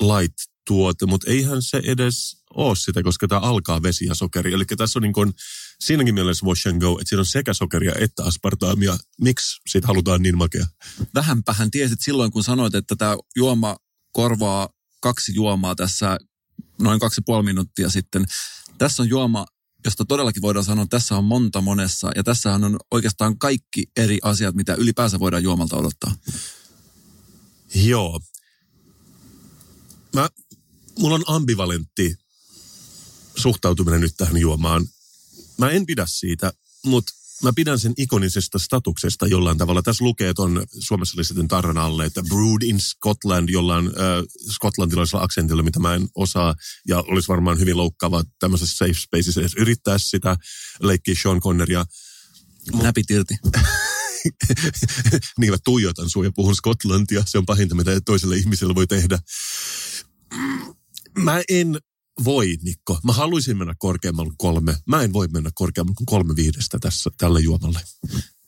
light 0.01 0.37
tuote, 0.67 1.05
mutta 1.05 1.31
eihän 1.31 1.61
se 1.61 1.81
edes 1.83 2.37
ole 2.53 2.75
sitä, 2.75 3.03
koska 3.03 3.27
tämä 3.27 3.41
alkaa 3.41 3.83
vesi 3.83 4.05
ja 4.05 4.15
sokeri. 4.15 4.53
Eli 4.53 4.65
tässä 4.65 4.99
on 4.99 5.03
niin 5.03 5.13
kuin, 5.13 5.33
siinäkin 5.79 6.13
mielessä 6.13 6.45
wash 6.45 6.67
and 6.67 6.81
go, 6.81 6.91
että 6.91 7.09
siinä 7.09 7.19
on 7.19 7.25
sekä 7.25 7.53
sokeria 7.53 7.93
että 7.99 8.23
aspartaamia. 8.23 8.97
Miksi 9.21 9.61
siitä 9.69 9.87
halutaan 9.87 10.21
niin 10.21 10.37
makea? 10.37 10.65
Vähänpähän 11.15 11.71
tiesit 11.71 11.99
silloin, 12.01 12.31
kun 12.31 12.43
sanoit, 12.43 12.75
että 12.75 12.95
tämä 12.95 13.17
juoma 13.35 13.77
korvaa 14.17 14.69
kaksi 15.01 15.35
juomaa 15.35 15.75
tässä 15.75 16.17
noin 16.81 16.99
kaksi 16.99 17.21
puoli 17.25 17.43
minuuttia 17.43 17.89
sitten. 17.89 18.25
Tässä 18.77 19.03
on 19.03 19.09
juoma, 19.09 19.45
josta 19.85 20.05
todellakin 20.05 20.41
voidaan 20.41 20.65
sanoa, 20.65 20.83
että 20.83 20.97
tässä 20.97 21.17
on 21.17 21.23
monta 21.23 21.61
monessa. 21.61 22.11
Ja 22.15 22.23
tässä 22.23 22.53
on 22.53 22.79
oikeastaan 22.91 23.39
kaikki 23.39 23.85
eri 23.97 24.19
asiat, 24.21 24.55
mitä 24.55 24.73
ylipäänsä 24.73 25.19
voidaan 25.19 25.43
juomalta 25.43 25.77
odottaa. 25.77 26.15
Joo. 27.75 28.21
Mä, 30.13 30.29
mulla 30.99 31.15
on 31.15 31.23
ambivalentti 31.27 32.15
suhtautuminen 33.35 34.01
nyt 34.01 34.13
tähän 34.17 34.37
juomaan. 34.37 34.87
Mä 35.57 35.69
en 35.69 35.85
pidä 35.85 36.05
siitä, 36.09 36.53
mutta 36.85 37.13
mä 37.43 37.51
pidän 37.55 37.79
sen 37.79 37.93
ikonisesta 37.97 38.59
statuksesta 38.59 39.27
jollain 39.27 39.57
tavalla. 39.57 39.81
Tässä 39.81 40.05
lukee 40.05 40.33
tuon 40.33 40.65
suomessa 40.79 41.17
lisätyn 41.17 41.47
tarran 41.47 41.77
alle, 41.77 42.05
että 42.05 42.23
brewed 42.23 42.61
in 42.63 42.79
Scotland 42.79 43.49
jollain 43.49 43.87
äh, 43.87 43.93
skotlantilaisella 44.51 45.23
aksentilla, 45.23 45.63
mitä 45.63 45.79
mä 45.79 45.95
en 45.95 46.07
osaa. 46.15 46.55
Ja 46.87 46.97
olisi 47.07 47.27
varmaan 47.27 47.59
hyvin 47.59 47.77
loukkaavaa 47.77 48.23
tämmöisessä 48.39 48.77
safe 48.77 48.93
spaceissa 48.93 49.41
edes 49.41 49.55
yrittää 49.57 49.97
sitä 49.97 50.37
leikkiä 50.79 51.15
Sean 51.21 51.39
Conneria. 51.39 51.85
Näpit 52.81 53.11
irti. 53.11 53.35
niin 55.39 55.51
mä 55.51 55.57
tuijotan 55.63 56.09
sua 56.09 56.23
ja 56.23 56.31
puhun 56.35 56.55
skotlantia. 56.55 57.23
Se 57.25 57.37
on 57.37 57.45
pahinta, 57.45 57.75
mitä 57.75 58.01
toiselle 58.05 58.35
ihmiselle 58.35 58.75
voi 58.75 58.87
tehdä. 58.87 59.19
Mä 61.17 61.41
en 61.49 61.79
voi, 62.23 62.57
Nikko. 62.63 62.99
Mä 63.03 63.13
haluaisin 63.13 63.57
mennä 63.57 63.73
korkeammalle 63.77 64.33
kolme. 64.37 64.75
Mä 64.85 65.01
en 65.01 65.13
voi 65.13 65.27
mennä 65.27 65.49
korkeammalle 65.55 65.95
kuin 65.97 66.05
kolme 66.05 66.35
viidestä 66.35 66.77
tässä 66.81 67.09
tälle 67.17 67.39
juomalle. 67.39 67.79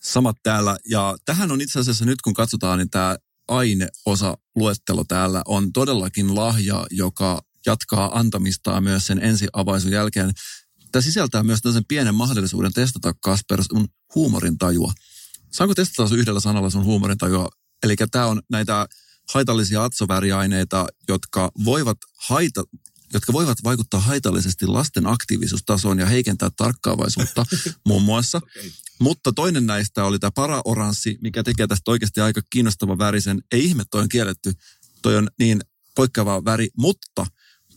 Samat 0.04 0.36
täällä. 0.44 0.78
Ja 0.90 1.18
tähän 1.26 1.52
on 1.52 1.62
itse 1.62 1.80
asiassa 1.80 2.06
nyt, 2.06 2.22
kun 2.22 2.34
katsotaan, 2.34 2.80
niin 2.80 2.90
tämä 2.90 3.18
aineosa 3.48 4.38
luettelo 4.56 5.04
täällä 5.04 5.42
on 5.46 5.74
todellakin 5.74 6.36
lahja, 6.36 6.88
joka 6.92 7.42
jatkaa 7.66 8.20
antamistaan 8.20 8.84
myös 8.84 9.08
sen 9.08 9.20
ensiavaisun 9.24 9.92
jälkeen. 9.92 10.32
Tämä 10.92 11.02
sisältää 11.02 11.44
myös 11.44 11.62
tällaisen 11.62 11.86
pienen 11.88 12.16
mahdollisuuden 12.16 12.74
testata 12.74 13.14
Kasper 13.22 13.64
sun 13.64 13.88
huumorin 14.16 14.58
tajua. 14.58 14.94
Saanko 15.52 15.76
testata 15.76 16.10
sun 16.10 16.20
yhdellä 16.20 16.40
sanalla 16.40 16.70
sun 16.70 16.84
huumorin 16.84 17.18
tajua? 17.18 17.50
Eli 17.84 17.96
tämä 18.12 18.26
on 18.26 18.42
näitä 18.50 18.88
haitallisia 19.34 19.84
atsoväriaineita, 19.84 20.88
jotka 21.08 21.52
voivat 21.66 21.98
haita, 22.28 22.64
jotka 23.14 23.34
voivat 23.34 23.58
vaikuttaa 23.64 24.00
haitallisesti 24.00 24.68
lasten 24.68 25.08
aktiivisuustasoon 25.08 26.00
ja 26.00 26.06
heikentää 26.06 26.50
tarkkaavaisuutta 26.58 27.46
muun 27.88 28.04
muassa. 28.04 28.38
Okay. 28.38 28.72
Mutta 29.00 29.32
toinen 29.32 29.66
näistä 29.66 30.06
oli 30.06 30.20
tämä 30.20 30.32
paraoranssi, 30.36 31.18
mikä 31.22 31.44
tekee 31.44 31.68
tästä 31.68 31.92
oikeasti 31.92 32.22
aika 32.22 32.42
kiinnostava 32.50 32.98
värisen. 32.98 33.42
Ei 33.52 33.66
ihme, 33.66 33.84
toi 33.92 34.02
on 34.02 34.10
kielletty. 34.10 34.54
Toi 35.02 35.16
on 35.16 35.28
niin 35.40 35.62
poikkeava 35.96 36.46
väri, 36.46 36.70
mutta 36.78 37.26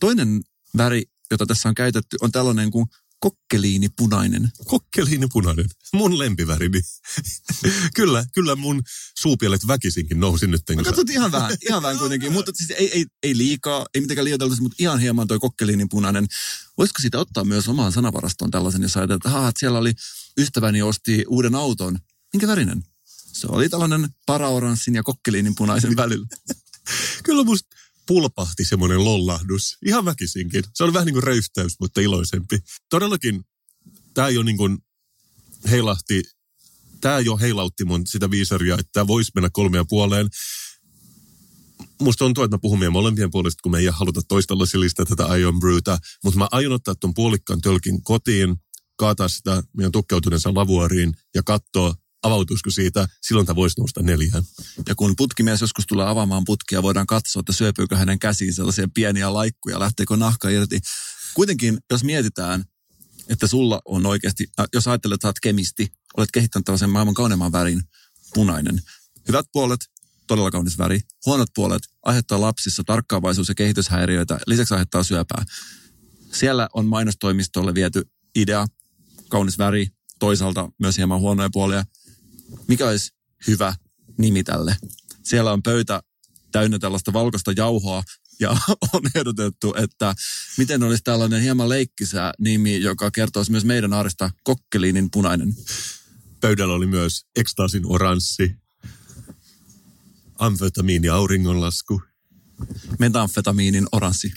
toinen 0.00 0.40
väri, 0.76 1.04
jota 1.30 1.46
tässä 1.46 1.68
on 1.68 1.74
käytetty, 1.74 2.16
on 2.20 2.32
tällainen 2.32 2.70
kuin 2.70 2.86
kokkeliini 3.22 3.88
punainen. 3.96 4.50
Kokkeliini 4.64 5.26
punainen. 5.32 5.66
Mun 5.92 6.18
lempivärini. 6.18 6.80
kyllä, 7.96 8.24
kyllä 8.34 8.56
mun 8.56 8.82
suupielet 9.18 9.66
väkisinkin 9.66 10.20
nousi 10.20 10.46
nyt. 10.46 10.62
Mä 10.76 10.82
katsot 10.82 11.10
ihan 11.10 11.32
vähän, 11.32 11.56
ihan 11.68 11.82
vähän 11.82 11.98
kuitenkin, 11.98 12.32
mutta 12.32 12.52
siis 12.54 12.70
ei, 12.70 12.92
ei, 12.92 13.06
ei 13.22 13.36
liikaa, 13.36 13.86
ei 13.94 14.00
mitenkään 14.00 14.24
liioiteltu, 14.24 14.56
mutta 14.60 14.76
ihan 14.78 15.00
hieman 15.00 15.28
toi 15.28 15.38
kokkeliini 15.38 15.86
punainen. 15.90 16.26
Voisiko 16.78 16.98
siitä 17.00 17.18
ottaa 17.18 17.44
myös 17.44 17.68
omaan 17.68 17.92
sanavarastoon 17.92 18.50
tällaisen, 18.50 18.82
jos 18.82 18.96
ajatellaan, 18.96 19.16
että, 19.26 19.48
että 19.48 19.60
siellä 19.60 19.78
oli 19.78 19.92
ystäväni 20.38 20.82
osti 20.82 21.24
uuden 21.28 21.54
auton. 21.54 21.98
Minkä 22.32 22.46
värinen? 22.46 22.82
Se 23.32 23.46
oli 23.50 23.68
tällainen 23.68 24.08
paraoranssin 24.26 24.94
ja 24.94 25.02
kokkeliinin 25.02 25.54
punaisen 25.54 25.96
välillä. 25.96 26.26
kyllä 27.24 27.44
musta 27.44 27.76
pulpahti 28.06 28.64
semmoinen 28.64 29.04
lollahdus. 29.04 29.78
Ihan 29.86 30.04
väkisinkin. 30.04 30.64
Se 30.74 30.84
oli 30.84 30.92
vähän 30.92 31.06
niin 31.06 31.14
kuin 31.14 31.22
röyhtäys, 31.22 31.80
mutta 31.80 32.00
iloisempi. 32.00 32.58
Todellakin 32.90 33.44
tämä 34.14 34.28
jo 34.28 34.42
niin 34.42 34.56
kuin 34.56 34.78
heilahti, 35.70 36.22
tämä 37.00 37.20
jo 37.20 37.36
heilautti 37.36 37.84
mun 37.84 38.06
sitä 38.06 38.30
viisaria, 38.30 38.74
että 38.74 38.90
tämä 38.92 39.06
voisi 39.06 39.32
mennä 39.34 39.50
kolmea 39.52 39.84
puoleen. 39.84 40.28
Musta 42.00 42.24
tuntuu, 42.24 42.44
että 42.44 42.56
mä 42.56 42.60
puhun 42.60 42.78
meidän 42.78 42.92
molempien 42.92 43.30
puolesta, 43.30 43.60
kun 43.62 43.72
me 43.72 43.78
ei 43.78 43.86
haluta 43.86 44.20
toista 44.28 44.58
lasilista 44.58 45.04
tätä 45.04 45.36
Ion 45.36 45.60
Brewta, 45.60 45.98
mutta 46.24 46.38
mä 46.38 46.48
aion 46.52 46.72
ottaa 46.72 46.94
tuon 46.94 47.14
puolikkaan 47.14 47.60
tölkin 47.60 48.02
kotiin, 48.02 48.56
kaataa 48.96 49.28
sitä 49.28 49.62
meidän 49.76 49.92
tukkeutuneensa 49.92 50.54
lavuariin 50.54 51.14
ja 51.34 51.42
katsoa, 51.42 51.94
avautuisiko 52.22 52.70
siitä, 52.70 53.08
silloin 53.22 53.46
tämä 53.46 53.56
voisi 53.56 53.80
nousta 53.80 54.02
neljään. 54.02 54.42
Ja 54.88 54.94
kun 54.94 55.14
putkimies 55.16 55.60
joskus 55.60 55.84
tulee 55.86 56.06
avaamaan 56.08 56.44
putkia, 56.44 56.82
voidaan 56.82 57.06
katsoa, 57.06 57.40
että 57.40 57.52
syöpyykö 57.52 57.96
hänen 57.96 58.18
käsiin 58.18 58.54
sellaisia 58.54 58.88
pieniä 58.94 59.32
laikkuja, 59.32 59.80
lähteekö 59.80 60.16
nahka 60.16 60.48
irti. 60.48 60.80
Kuitenkin, 61.34 61.78
jos 61.90 62.04
mietitään, 62.04 62.64
että 63.28 63.46
sulla 63.46 63.80
on 63.84 64.06
oikeasti, 64.06 64.46
äh, 64.60 64.66
jos 64.74 64.88
ajattelet, 64.88 65.14
että 65.14 65.24
sä 65.24 65.28
oot 65.28 65.40
kemisti, 65.42 65.88
olet 66.16 66.30
kehittänyt 66.32 66.64
tällaisen 66.64 66.90
maailman 66.90 67.14
kauneimman 67.14 67.52
värin, 67.52 67.82
punainen. 68.34 68.82
Hyvät 69.28 69.46
puolet, 69.52 69.80
todella 70.26 70.50
kaunis 70.50 70.78
väri. 70.78 71.00
Huonot 71.26 71.48
puolet 71.54 71.82
aiheuttaa 72.02 72.40
lapsissa 72.40 72.82
tarkkaavaisuus- 72.86 73.48
ja 73.48 73.54
kehityshäiriöitä, 73.54 74.38
lisäksi 74.46 74.74
aiheuttaa 74.74 75.02
syöpää. 75.02 75.44
Siellä 76.32 76.68
on 76.74 76.86
mainostoimistolle 76.86 77.74
viety 77.74 78.02
idea, 78.34 78.66
kaunis 79.28 79.58
väri, 79.58 79.86
toisaalta 80.18 80.70
myös 80.78 80.96
hieman 80.96 81.20
huonoja 81.20 81.48
puolia 81.52 81.84
mikä 82.68 82.88
olisi 82.88 83.10
hyvä 83.46 83.74
nimi 84.18 84.44
tälle. 84.44 84.76
Siellä 85.22 85.52
on 85.52 85.62
pöytä 85.62 86.02
täynnä 86.52 86.78
tällaista 86.78 87.12
valkoista 87.12 87.52
jauhoa 87.56 88.02
ja 88.40 88.50
on 88.92 89.02
ehdotettu, 89.14 89.74
että 89.76 90.14
miten 90.58 90.82
olisi 90.82 91.02
tällainen 91.04 91.42
hieman 91.42 91.68
leikkisä 91.68 92.32
nimi, 92.38 92.82
joka 92.82 93.10
kertoisi 93.10 93.50
myös 93.50 93.64
meidän 93.64 93.92
arjesta 93.92 94.30
kokkeliinin 94.44 95.10
punainen. 95.10 95.54
Pöydällä 96.40 96.74
oli 96.74 96.86
myös 96.86 97.26
ekstaasin 97.36 97.82
oranssi, 97.86 98.56
amfetamiini 100.38 101.08
auringonlasku. 101.08 102.02
Metamfetamiinin 102.98 103.86
oranssi. 103.92 104.32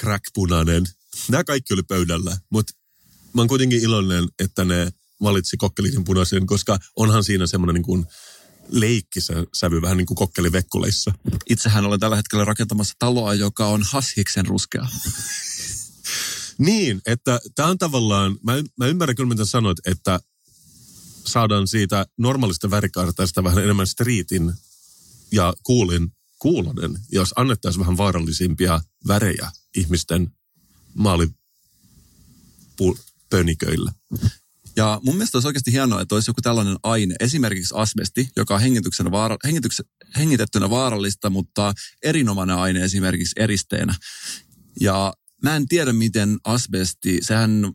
Crack 0.00 0.24
punainen. 0.34 0.84
Nämä 1.28 1.44
kaikki 1.44 1.74
oli 1.74 1.82
pöydällä, 1.82 2.36
mutta 2.50 2.72
mä 3.34 3.40
oon 3.40 3.48
kuitenkin 3.48 3.80
iloinen, 3.80 4.28
että 4.38 4.64
ne 4.64 4.92
valitsi 5.22 5.56
kokkeliin 5.56 6.04
punaisen, 6.04 6.46
koska 6.46 6.78
onhan 6.96 7.24
siinä 7.24 7.46
semmoinen 7.46 7.74
niin 7.74 7.82
kuin 7.82 8.06
leikkisä 8.68 9.34
sävy, 9.54 9.82
vähän 9.82 9.96
niin 9.96 10.06
kuin 10.06 10.16
kokkelivekkuleissa. 10.16 11.12
Itsehän 11.50 11.84
olen 11.84 12.00
tällä 12.00 12.16
hetkellä 12.16 12.44
rakentamassa 12.44 12.94
taloa, 12.98 13.34
joka 13.34 13.66
on 13.66 13.82
hashiksen 13.82 14.46
ruskea. 14.46 14.86
niin, 16.58 17.00
että 17.06 17.40
tämä 17.54 17.68
on 17.68 17.78
tavallaan, 17.78 18.38
mä, 18.42 18.52
mä 18.78 18.86
ymmärrän 18.86 19.16
kyllä 19.16 19.28
mitä 19.28 19.44
sanoit, 19.44 19.78
että 19.86 20.20
saadaan 21.26 21.68
siitä 21.68 22.06
normaalista 22.18 22.70
värikaartaista 22.70 23.44
vähän 23.44 23.64
enemmän 23.64 23.86
striitin 23.86 24.52
ja 25.32 25.54
kuulin 25.62 26.12
kuulonen, 26.38 26.98
jos 27.12 27.32
annettaisiin 27.36 27.80
vähän 27.80 27.96
vaarallisimpia 27.96 28.80
värejä 29.08 29.50
ihmisten 29.76 30.32
maalipöniköille. 30.94 33.90
Ja 34.78 35.00
mun 35.04 35.14
mielestä 35.14 35.38
olisi 35.38 35.48
oikeasti 35.48 35.72
hienoa, 35.72 36.00
että 36.00 36.14
olisi 36.14 36.30
joku 36.30 36.40
tällainen 36.42 36.76
aine, 36.82 37.14
esimerkiksi 37.20 37.74
asbesti, 37.76 38.30
joka 38.36 38.54
on 38.54 38.60
hengityksenä 38.60 39.10
vaara, 39.10 39.36
hengityks, 39.44 39.82
hengitettynä 40.16 40.70
vaarallista, 40.70 41.30
mutta 41.30 41.74
erinomainen 42.02 42.56
aine 42.56 42.84
esimerkiksi 42.84 43.32
eristeenä. 43.36 43.94
Ja 44.80 45.14
mä 45.42 45.56
en 45.56 45.68
tiedä, 45.68 45.92
miten 45.92 46.38
asbesti, 46.44 47.18
sehän 47.22 47.72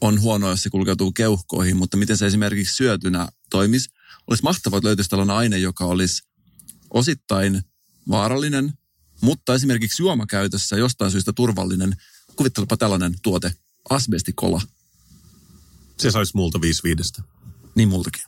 on 0.00 0.20
huono, 0.20 0.50
jos 0.50 0.62
se 0.62 0.70
kulkeutuu 0.70 1.12
keuhkoihin, 1.12 1.76
mutta 1.76 1.96
miten 1.96 2.16
se 2.16 2.26
esimerkiksi 2.26 2.76
syötynä 2.76 3.28
toimisi. 3.50 3.88
Olisi 4.26 4.42
mahtavaa, 4.42 4.78
että 4.78 4.88
löytyisi 4.88 5.10
tällainen 5.10 5.36
aine, 5.36 5.58
joka 5.58 5.84
olisi 5.84 6.22
osittain 6.90 7.62
vaarallinen, 8.08 8.72
mutta 9.20 9.54
esimerkiksi 9.54 10.02
juomakäytössä 10.02 10.76
jostain 10.76 11.10
syystä 11.10 11.32
turvallinen. 11.32 11.96
Kuvittelepa 12.36 12.76
tällainen 12.76 13.14
tuote, 13.22 13.52
asbestikola. 13.90 14.60
Se 15.98 16.10
saisi 16.10 16.32
multa 16.34 16.60
viisi 16.60 16.82
viidestä. 16.82 17.22
Niin 17.74 17.88
multakin. 17.88 18.22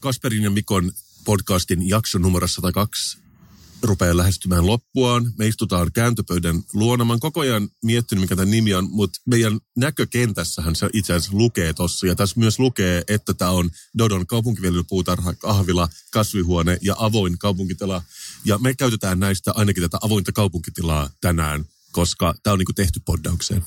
Kasperin 0.00 0.42
ja 0.42 0.50
Mikon 0.50 0.92
podcastin 1.24 1.88
jakso 1.88 2.18
numero 2.18 2.48
102 2.48 3.18
rupeaa 3.82 4.16
lähestymään 4.16 4.66
loppuaan. 4.66 5.32
Me 5.38 5.46
istutaan 5.46 5.92
kääntöpöydän 5.94 6.62
luona. 6.74 7.04
Mä 7.04 7.12
oon 7.12 7.20
koko 7.20 7.40
ajan 7.40 7.68
miettinyt, 7.84 8.22
mikä 8.22 8.36
tämä 8.36 8.50
nimi 8.50 8.74
on, 8.74 8.90
mutta 8.90 9.18
meidän 9.26 9.60
näkökentässähän 9.76 10.76
se 10.76 10.88
itse 10.92 11.14
asiassa 11.14 11.36
lukee 11.36 11.72
tossa. 11.72 12.06
Ja 12.06 12.14
tässä 12.14 12.40
myös 12.40 12.58
lukee, 12.58 13.02
että 13.08 13.34
tämä 13.34 13.50
on 13.50 13.70
Dodon 13.98 14.26
kaupunkiviljelypuutarha, 14.26 15.34
kahvila, 15.34 15.88
kasvihuone 16.12 16.78
ja 16.82 16.94
avoin 16.98 17.38
kaupunkitila. 17.38 18.02
Ja 18.44 18.58
me 18.58 18.74
käytetään 18.74 19.20
näistä 19.20 19.52
ainakin 19.54 19.82
tätä 19.82 19.98
avointa 20.02 20.32
kaupunkitilaa 20.32 21.10
tänään, 21.20 21.64
koska 21.92 22.34
tämä 22.42 22.52
on 22.52 22.58
niinku 22.58 22.72
tehty 22.72 23.00
poddaukseen 23.04 23.64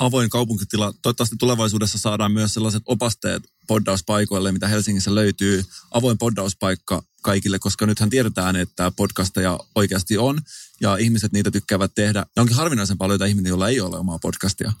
avoin 0.00 0.30
kaupunkitila. 0.30 0.94
Toivottavasti 1.02 1.36
tulevaisuudessa 1.36 1.98
saadaan 1.98 2.32
myös 2.32 2.54
sellaiset 2.54 2.82
opasteet 2.86 3.42
poddauspaikoille, 3.66 4.52
mitä 4.52 4.68
Helsingissä 4.68 5.14
löytyy. 5.14 5.64
Avoin 5.90 6.18
poddauspaikka 6.18 7.02
kaikille, 7.22 7.58
koska 7.58 7.86
nythän 7.86 8.10
tiedetään, 8.10 8.56
että 8.56 8.90
podcasteja 8.90 9.58
oikeasti 9.74 10.18
on 10.18 10.40
ja 10.80 10.96
ihmiset 10.96 11.32
niitä 11.32 11.50
tykkäävät 11.50 11.92
tehdä. 11.94 12.26
Ja 12.36 12.42
onkin 12.42 12.56
harvinaisen 12.56 12.98
paljon 12.98 13.12
joita 13.12 13.24
ihminen, 13.24 13.50
jolla 13.50 13.68
ei 13.68 13.80
ole 13.80 13.98
omaa 13.98 14.18
podcastia. 14.18 14.72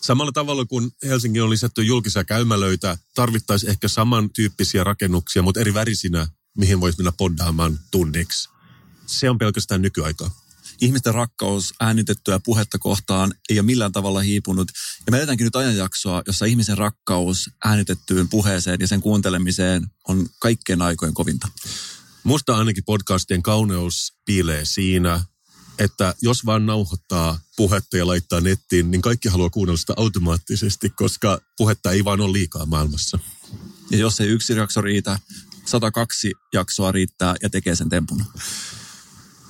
Samalla 0.00 0.32
tavalla 0.32 0.64
kuin 0.64 0.90
Helsingin 1.04 1.42
on 1.42 1.50
lisätty 1.50 1.82
julkisia 1.82 2.24
käymälöitä, 2.24 2.98
tarvittaisiin 3.14 3.70
ehkä 3.70 3.88
samantyyppisiä 3.88 4.84
rakennuksia, 4.84 5.42
mutta 5.42 5.60
eri 5.60 5.74
värisinä, 5.74 6.28
mihin 6.58 6.80
voisi 6.80 6.98
mennä 6.98 7.12
poddaamaan 7.18 7.78
tunniksi. 7.90 8.48
Se 9.06 9.30
on 9.30 9.38
pelkästään 9.38 9.82
nykyaikaa 9.82 10.30
ihmisten 10.80 11.14
rakkaus 11.14 11.74
äänitettyä 11.80 12.40
puhetta 12.44 12.78
kohtaan 12.78 13.34
ei 13.48 13.58
ole 13.58 13.66
millään 13.66 13.92
tavalla 13.92 14.20
hiipunut. 14.20 14.68
Ja 15.06 15.12
me 15.12 15.18
eletänkin 15.18 15.44
nyt 15.44 15.56
ajanjaksoa, 15.56 16.22
jossa 16.26 16.44
ihmisen 16.44 16.78
rakkaus 16.78 17.50
äänitettyyn 17.64 18.28
puheeseen 18.28 18.80
ja 18.80 18.88
sen 18.88 19.00
kuuntelemiseen 19.00 19.86
on 20.08 20.26
kaikkien 20.38 20.82
aikojen 20.82 21.14
kovinta. 21.14 21.48
Musta 22.24 22.56
ainakin 22.56 22.84
podcastien 22.84 23.42
kauneus 23.42 24.12
piilee 24.24 24.64
siinä, 24.64 25.20
että 25.78 26.14
jos 26.22 26.46
vaan 26.46 26.66
nauhoittaa 26.66 27.38
puhetta 27.56 27.96
ja 27.96 28.06
laittaa 28.06 28.40
nettiin, 28.40 28.90
niin 28.90 29.02
kaikki 29.02 29.28
haluaa 29.28 29.50
kuunnella 29.50 29.78
sitä 29.78 29.94
automaattisesti, 29.96 30.90
koska 30.90 31.40
puhetta 31.56 31.90
ei 31.90 32.04
vaan 32.04 32.20
ole 32.20 32.32
liikaa 32.32 32.66
maailmassa. 32.66 33.18
Ja 33.90 33.98
jos 33.98 34.20
ei 34.20 34.28
yksi 34.28 34.52
jakso 34.52 34.80
riitä, 34.80 35.18
102 35.64 36.32
jaksoa 36.52 36.92
riittää 36.92 37.34
ja 37.42 37.50
tekee 37.50 37.76
sen 37.76 37.88
tempun. 37.88 38.24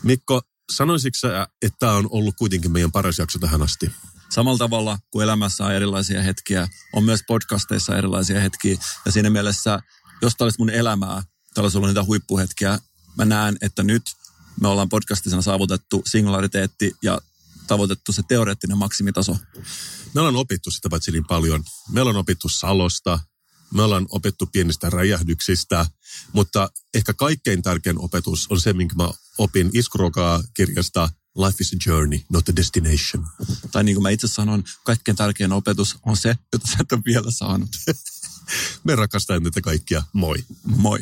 Mikko, 0.03 0.43
sanoisitko 0.71 1.19
sä, 1.19 1.47
että 1.63 1.77
tämä 1.79 1.93
on 1.93 2.09
ollut 2.11 2.35
kuitenkin 2.39 2.73
meidän 2.73 2.93
paras 2.93 3.19
jakso 3.19 3.39
tähän 3.39 3.63
asti? 3.63 3.93
Samalla 4.31 4.59
tavalla 4.59 4.99
kuin 5.11 5.25
elämässä 5.25 5.65
on 5.65 5.73
erilaisia 5.73 6.23
hetkiä, 6.23 6.69
on 6.93 7.05
myös 7.05 7.21
podcasteissa 7.27 7.97
erilaisia 7.97 8.41
hetkiä. 8.41 8.77
Ja 9.07 9.13
siinä 9.13 9.31
mielessä, 9.31 9.81
jos 10.23 10.35
tämä 10.37 10.47
olisi 10.47 10.59
mun 10.59 10.71
elämää, 10.71 11.23
tämä 11.55 11.63
olisi 11.63 11.79
ollut 11.79 11.91
niitä 11.91 12.05
huippuhetkiä, 12.05 12.79
mä 13.19 13.25
näen, 13.25 13.57
että 13.61 13.83
nyt 13.83 14.03
me 14.61 14.69
ollaan 14.69 14.89
podcastisena 14.89 15.43
saavutettu 15.43 16.03
singulariteetti 16.07 16.97
ja 17.03 17.21
tavoitettu 17.67 18.13
se 18.13 18.23
teoreettinen 18.29 18.79
maksimitaso. 18.79 19.37
Me 20.15 20.21
ollaan 20.21 20.37
opittu 20.37 20.71
sitä 20.71 20.89
paitsi 20.89 21.11
niin 21.11 21.27
paljon. 21.27 21.65
Me 21.89 22.01
ollaan 22.01 22.17
opittu 22.17 22.49
Salosta, 22.49 23.21
me 23.75 23.83
ollaan 23.83 24.07
opettu 24.11 24.47
pienistä 24.47 24.91
räjähdyksistä, 24.91 25.87
mutta 26.33 26.71
ehkä 26.95 27.15
kaikkein 27.15 27.63
tärkein 27.63 27.99
opetus 27.99 28.47
on 28.51 28.61
se, 28.61 28.73
minkä 28.73 28.95
mä 28.95 29.11
opin 29.39 29.71
Iskurokaa 29.73 30.43
kirjasta 30.55 31.09
Life 31.39 31.57
is 31.61 31.73
a 31.73 31.91
journey, 31.91 32.19
not 32.33 32.49
a 32.49 32.57
destination. 32.57 33.27
Tai 33.73 33.85
niin 33.85 33.95
kuin 33.95 34.03
mä 34.03 34.11
itse 34.11 34.29
sanon, 34.29 34.65
kaikkein 34.85 35.17
tärkein 35.17 35.53
opetus 35.53 35.97
on 36.07 36.17
se, 36.17 36.37
jota 36.53 36.67
sä 36.67 36.77
et 36.81 36.93
ole 36.93 37.03
vielä 37.05 37.31
saanut. 37.31 37.69
me 38.85 38.97
rakastamme 38.97 39.41
teitä 39.41 39.61
kaikkia. 39.61 40.03
Moi. 40.13 40.45
Moi. 40.65 40.99